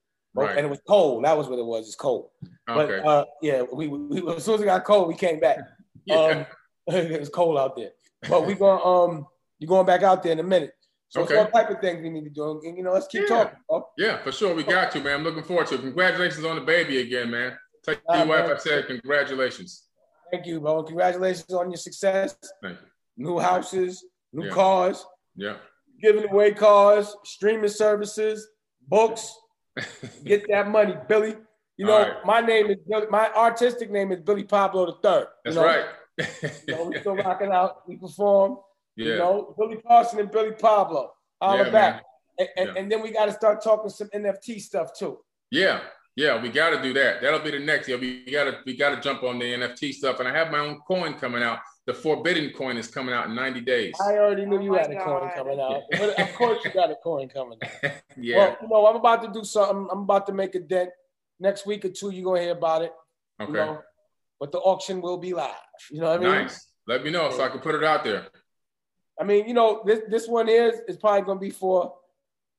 Right. 0.44 0.56
And 0.56 0.66
it 0.66 0.70
was 0.70 0.80
cold. 0.86 1.24
That 1.24 1.36
was 1.36 1.48
what 1.48 1.58
it 1.58 1.64
was. 1.64 1.86
It's 1.86 1.96
cold. 1.96 2.28
Okay. 2.68 3.00
But 3.02 3.06
uh, 3.06 3.24
yeah, 3.42 3.62
we, 3.72 3.88
we 3.88 4.18
as 4.34 4.44
soon 4.44 4.56
as 4.56 4.60
it 4.60 4.66
got 4.66 4.84
cold, 4.84 5.08
we 5.08 5.14
came 5.14 5.40
back. 5.40 5.58
yeah. 6.04 6.16
Um, 6.16 6.46
it 6.94 7.20
was 7.20 7.28
cold 7.28 7.58
out 7.58 7.76
there. 7.76 7.90
But 8.28 8.46
we 8.46 8.54
going 8.54 8.80
um 8.84 9.26
you're 9.58 9.68
going 9.68 9.86
back 9.86 10.02
out 10.02 10.22
there 10.22 10.32
in 10.32 10.40
a 10.40 10.44
minute. 10.44 10.72
So 11.08 11.22
okay. 11.22 11.36
what 11.36 11.52
type 11.52 11.70
of 11.70 11.80
things 11.80 12.02
we 12.02 12.10
need 12.10 12.24
to 12.24 12.30
do. 12.30 12.60
And 12.64 12.76
you 12.76 12.82
know, 12.82 12.92
let's 12.92 13.06
keep 13.06 13.22
yeah. 13.22 13.36
talking. 13.36 13.58
Bro. 13.68 13.88
Yeah, 13.96 14.22
for 14.22 14.32
sure. 14.32 14.54
We 14.54 14.64
got 14.64 14.90
to, 14.92 15.00
man. 15.00 15.14
I'm 15.14 15.24
looking 15.24 15.42
forward 15.42 15.68
to 15.68 15.76
it. 15.76 15.80
Congratulations 15.80 16.44
on 16.44 16.56
the 16.56 16.62
baby 16.62 17.00
again, 17.00 17.30
man. 17.30 17.56
Tell 17.84 17.94
your 18.16 18.26
wife 18.26 18.50
I 18.50 18.58
said 18.58 18.86
congratulations. 18.88 19.84
Thank 20.32 20.46
you, 20.46 20.60
bro. 20.60 20.82
Congratulations 20.82 21.52
on 21.52 21.70
your 21.70 21.78
success. 21.78 22.36
Thank 22.62 22.78
you. 22.80 22.86
New 23.24 23.38
houses, 23.38 24.04
new 24.32 24.46
Yeah. 24.46 24.52
cars, 24.52 25.06
Yeah. 25.36 25.56
giving 26.02 26.28
away 26.28 26.52
cars, 26.52 27.16
streaming 27.24 27.68
services, 27.68 28.48
books. 28.88 29.32
Get 30.24 30.46
that 30.48 30.68
money, 30.68 30.94
Billy. 31.08 31.36
You 31.76 31.86
know, 31.86 31.92
All 31.92 32.02
right. 32.02 32.24
my 32.24 32.40
name 32.40 32.68
is 32.70 32.76
Billy. 32.88 33.06
My 33.10 33.30
artistic 33.34 33.90
name 33.90 34.10
is 34.12 34.20
Billy 34.20 34.44
Pablo 34.44 34.86
the 34.86 34.92
Third. 35.02 35.26
That's 35.44 35.56
you 35.56 35.62
know? 35.62 35.66
right. 35.68 35.84
You 36.66 36.74
know, 36.74 36.84
we 36.84 36.98
still 37.00 37.16
rocking 37.16 37.52
out. 37.52 37.86
We 37.86 37.96
perform. 37.96 38.58
yeah. 38.96 39.04
You 39.06 39.16
know, 39.18 39.54
Billy 39.58 39.76
Carson 39.86 40.20
and 40.20 40.30
Billy 40.30 40.52
Pablo. 40.52 41.12
Holla 41.42 41.64
Yeah, 41.64 41.70
back. 41.70 42.02
And, 42.38 42.48
and, 42.56 42.66
Yeah. 42.68 42.74
and 42.80 42.92
then 42.92 43.02
we 43.02 43.10
got 43.10 43.26
to 43.26 43.32
start 43.32 43.62
talking 43.62 43.90
some 43.90 44.08
NFT 44.08 44.60
stuff 44.60 44.90
too. 44.98 45.18
Yeah, 45.50 45.80
yeah, 46.16 46.40
we 46.40 46.48
got 46.48 46.70
to 46.70 46.82
do 46.82 46.94
that. 46.94 47.20
That'll 47.20 47.40
be 47.40 47.50
the 47.50 47.58
next. 47.58 47.88
Yeah, 47.88 47.96
we 47.96 48.24
got 48.30 48.44
to 48.44 48.58
we 48.64 48.74
got 48.76 48.94
to 48.94 49.00
jump 49.02 49.22
on 49.22 49.38
the 49.38 49.44
NFT 49.44 49.92
stuff. 49.92 50.18
And 50.20 50.28
I 50.28 50.32
have 50.34 50.50
my 50.50 50.58
own 50.60 50.80
coin 50.88 51.14
coming 51.14 51.42
out. 51.42 51.58
The 51.86 51.94
Forbidden 51.94 52.50
coin 52.50 52.76
is 52.76 52.88
coming 52.88 53.14
out 53.14 53.26
in 53.26 53.34
90 53.36 53.60
days. 53.60 53.94
I 54.04 54.16
already 54.18 54.44
knew 54.44 54.58
Oh 54.58 54.60
you 54.60 54.72
my 54.72 54.78
had 54.80 54.90
a 54.90 55.04
coin 55.04 55.30
coming 55.36 55.60
out. 55.60 55.82
But 55.92 56.18
of 56.18 56.34
course, 56.34 56.64
you 56.64 56.72
got 56.72 56.90
a 56.90 56.96
coin 56.96 57.28
coming 57.28 57.58
out. 57.62 57.92
yeah. 58.20 58.36
Well, 58.36 58.56
you 58.60 58.68
know, 58.68 58.86
I'm 58.86 58.96
about 58.96 59.22
to 59.22 59.30
do 59.32 59.44
something. 59.44 59.86
I'm 59.92 60.00
about 60.00 60.26
to 60.26 60.32
make 60.32 60.54
a 60.56 60.60
dent. 60.60 60.90
Next 61.38 61.64
week 61.66 61.84
or 61.84 61.90
two, 61.90 62.10
you're 62.10 62.24
gonna 62.24 62.40
hear 62.40 62.52
about 62.52 62.82
it. 62.82 62.92
okay. 63.40 63.52
You 63.52 63.56
know, 63.58 63.82
but 64.40 64.50
the 64.52 64.58
auction 64.58 65.00
will 65.00 65.18
be 65.18 65.32
live. 65.32 65.50
You 65.90 66.00
know 66.00 66.10
what 66.10 66.20
I 66.20 66.24
mean? 66.24 66.32
nice. 66.42 66.66
Let 66.88 67.04
me 67.04 67.10
know 67.10 67.30
so 67.30 67.42
I 67.44 67.48
can 67.48 67.60
put 67.60 67.74
it 67.74 67.84
out 67.84 68.02
there. 68.04 68.26
I 69.20 69.24
mean, 69.24 69.46
you 69.46 69.54
know, 69.54 69.82
this 69.86 70.00
this 70.08 70.26
one 70.26 70.48
is 70.48 70.74
is 70.88 70.96
probably 70.96 71.22
gonna 71.22 71.38
be 71.40 71.50
for 71.50 71.94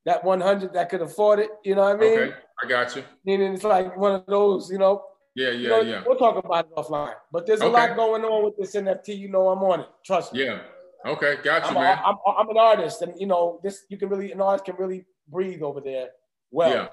that 0.06 0.24
100 0.24 0.74
that 0.74 0.90
could 0.90 1.02
afford 1.02 1.40
it. 1.40 1.50
You 1.66 1.76
know 1.76 1.82
what 1.84 1.98
I 1.98 2.00
mean? 2.00 2.20
Okay, 2.20 2.34
I 2.64 2.68
got 2.68 2.96
you. 2.96 3.04
Meaning 3.26 3.54
it's 3.56 3.64
like 3.64 3.98
one 3.98 4.14
of 4.14 4.26
those, 4.28 4.72
you 4.72 4.78
know. 4.78 5.04
Yeah, 5.38 5.52
you 5.52 5.60
yeah, 5.64 5.70
know, 5.70 5.82
yeah, 5.82 6.04
We'll 6.04 6.18
talk 6.18 6.44
about 6.44 6.66
it 6.66 6.76
offline. 6.76 7.14
But 7.32 7.46
there's 7.46 7.62
a 7.62 7.66
Okay. 7.66 7.74
lot 7.74 7.96
going 7.96 8.24
on 8.26 8.44
with 8.46 8.58
this 8.58 8.76
NFT. 8.76 9.10
You 9.16 9.30
know, 9.30 9.50
I'm 9.50 9.60
on 9.64 9.82
it. 9.82 9.88
Trust 10.04 10.34
me. 10.34 10.44
yeah. 10.46 10.62
Okay, 11.06 11.36
got 11.44 11.62
you, 11.70 11.78
I'm, 11.78 11.84
man. 11.84 12.00
I'm, 12.04 12.16
I'm 12.26 12.50
an 12.50 12.58
artist, 12.58 13.04
and 13.04 13.14
you 13.22 13.28
know, 13.28 13.60
this 13.64 13.86
you 13.88 13.98
can 13.98 14.10
really 14.10 14.32
an 14.32 14.42
artist 14.42 14.66
can 14.66 14.76
really 14.78 15.06
breathe 15.28 15.62
over 15.62 15.80
there 15.80 16.10
well. 16.50 16.72
yeah, 16.72 16.88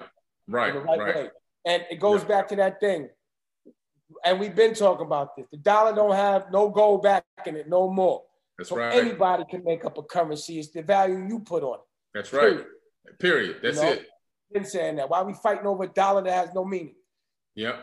right, 0.47 0.75
right, 0.75 0.99
right. 0.99 1.15
way. 1.15 1.29
And 1.65 1.83
it 1.89 1.95
goes 1.99 2.21
Yeah. 2.21 2.27
back 2.27 2.47
to 2.49 2.55
that 2.57 2.79
thing. 2.79 3.09
And 4.23 4.39
we've 4.39 4.55
been 4.55 4.75
talking 4.75 5.07
about 5.07 5.35
this. 5.35 5.47
The 5.51 5.57
dollar 5.57 5.95
don't 5.95 6.13
have 6.15 6.51
no 6.51 6.69
gold 6.69 7.01
back 7.01 7.25
in 7.47 7.55
it 7.55 7.67
no 7.67 7.89
more. 7.89 8.21
That's 8.59 8.69
So 8.69 8.77
right. 8.77 8.93
anybody 8.93 9.43
can 9.49 9.63
make 9.63 9.83
up 9.83 9.97
a 9.97 10.03
currency. 10.03 10.59
It's 10.59 10.69
the 10.69 10.83
value 10.83 11.25
you 11.27 11.39
put 11.39 11.63
on 11.63 11.79
it. 11.79 11.85
That's 12.13 12.31
right. 12.31 12.41
Period. 12.43 12.67
Period. 13.19 13.57
That's 13.63 13.77
You 13.77 13.83
know? 13.83 13.91
it. 13.93 14.07
Been 14.53 14.65
saying 14.65 14.97
that. 14.97 15.09
Why 15.09 15.17
are 15.19 15.25
we 15.25 15.33
fighting 15.33 15.65
over 15.65 15.83
a 15.85 15.87
dollar 15.87 16.21
that 16.21 16.31
has 16.31 16.53
no 16.53 16.63
meaning? 16.63 16.95
Yep. 17.55 17.75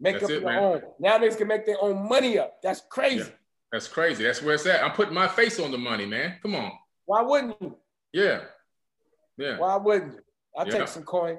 Make 0.00 0.14
That's 0.14 0.24
up 0.24 0.30
it, 0.30 0.40
your 0.40 0.50
man. 0.50 0.64
own. 0.64 0.82
Now 0.98 1.18
niggas 1.18 1.36
can 1.36 1.46
make 1.48 1.66
their 1.66 1.76
own 1.80 2.08
money 2.08 2.38
up. 2.38 2.56
That's 2.62 2.80
crazy. 2.90 3.18
Yeah. 3.18 3.26
That's 3.70 3.86
crazy. 3.86 4.24
That's 4.24 4.42
where 4.42 4.54
it's 4.54 4.64
at. 4.66 4.82
I'm 4.82 4.92
putting 4.92 5.12
my 5.14 5.28
face 5.28 5.60
on 5.60 5.70
the 5.70 5.78
money, 5.78 6.06
man. 6.06 6.36
Come 6.42 6.56
on. 6.56 6.72
Why 7.04 7.20
wouldn't 7.22 7.56
you? 7.60 7.76
Yeah. 8.12 8.40
Yeah. 9.36 9.58
Why 9.58 9.76
wouldn't 9.76 10.14
you? 10.14 10.20
I'll 10.56 10.66
Yeah. 10.66 10.78
take 10.78 10.88
some 10.88 11.04
coin. 11.04 11.38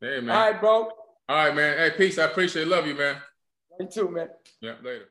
Hey, 0.00 0.20
man. 0.20 0.36
All 0.36 0.50
right, 0.50 0.60
bro. 0.60 0.90
All 1.28 1.28
right, 1.28 1.54
man. 1.54 1.78
Hey, 1.78 1.90
peace. 1.96 2.18
I 2.18 2.24
appreciate 2.24 2.62
it. 2.62 2.68
Love 2.68 2.86
you, 2.86 2.94
man. 2.94 3.16
You 3.78 3.86
too, 3.86 4.08
man. 4.10 4.28
Yeah, 4.60 4.74
later. 4.82 5.08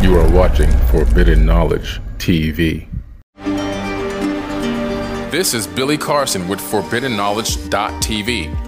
You 0.00 0.16
are 0.16 0.30
watching 0.30 0.70
Forbidden 0.92 1.44
Knowledge 1.44 2.00
TV. 2.18 2.86
This 5.30 5.52
is 5.54 5.66
Billy 5.66 5.98
Carson 5.98 6.46
with 6.48 6.60
ForbiddenKnowledge.tv. 6.60 8.67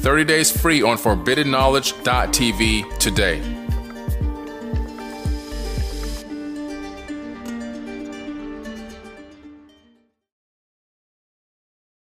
30 0.00 0.24
days 0.24 0.50
free 0.50 0.82
on 0.82 0.96
forbiddenknowledge.tv 0.96 2.98
today. 2.98 3.59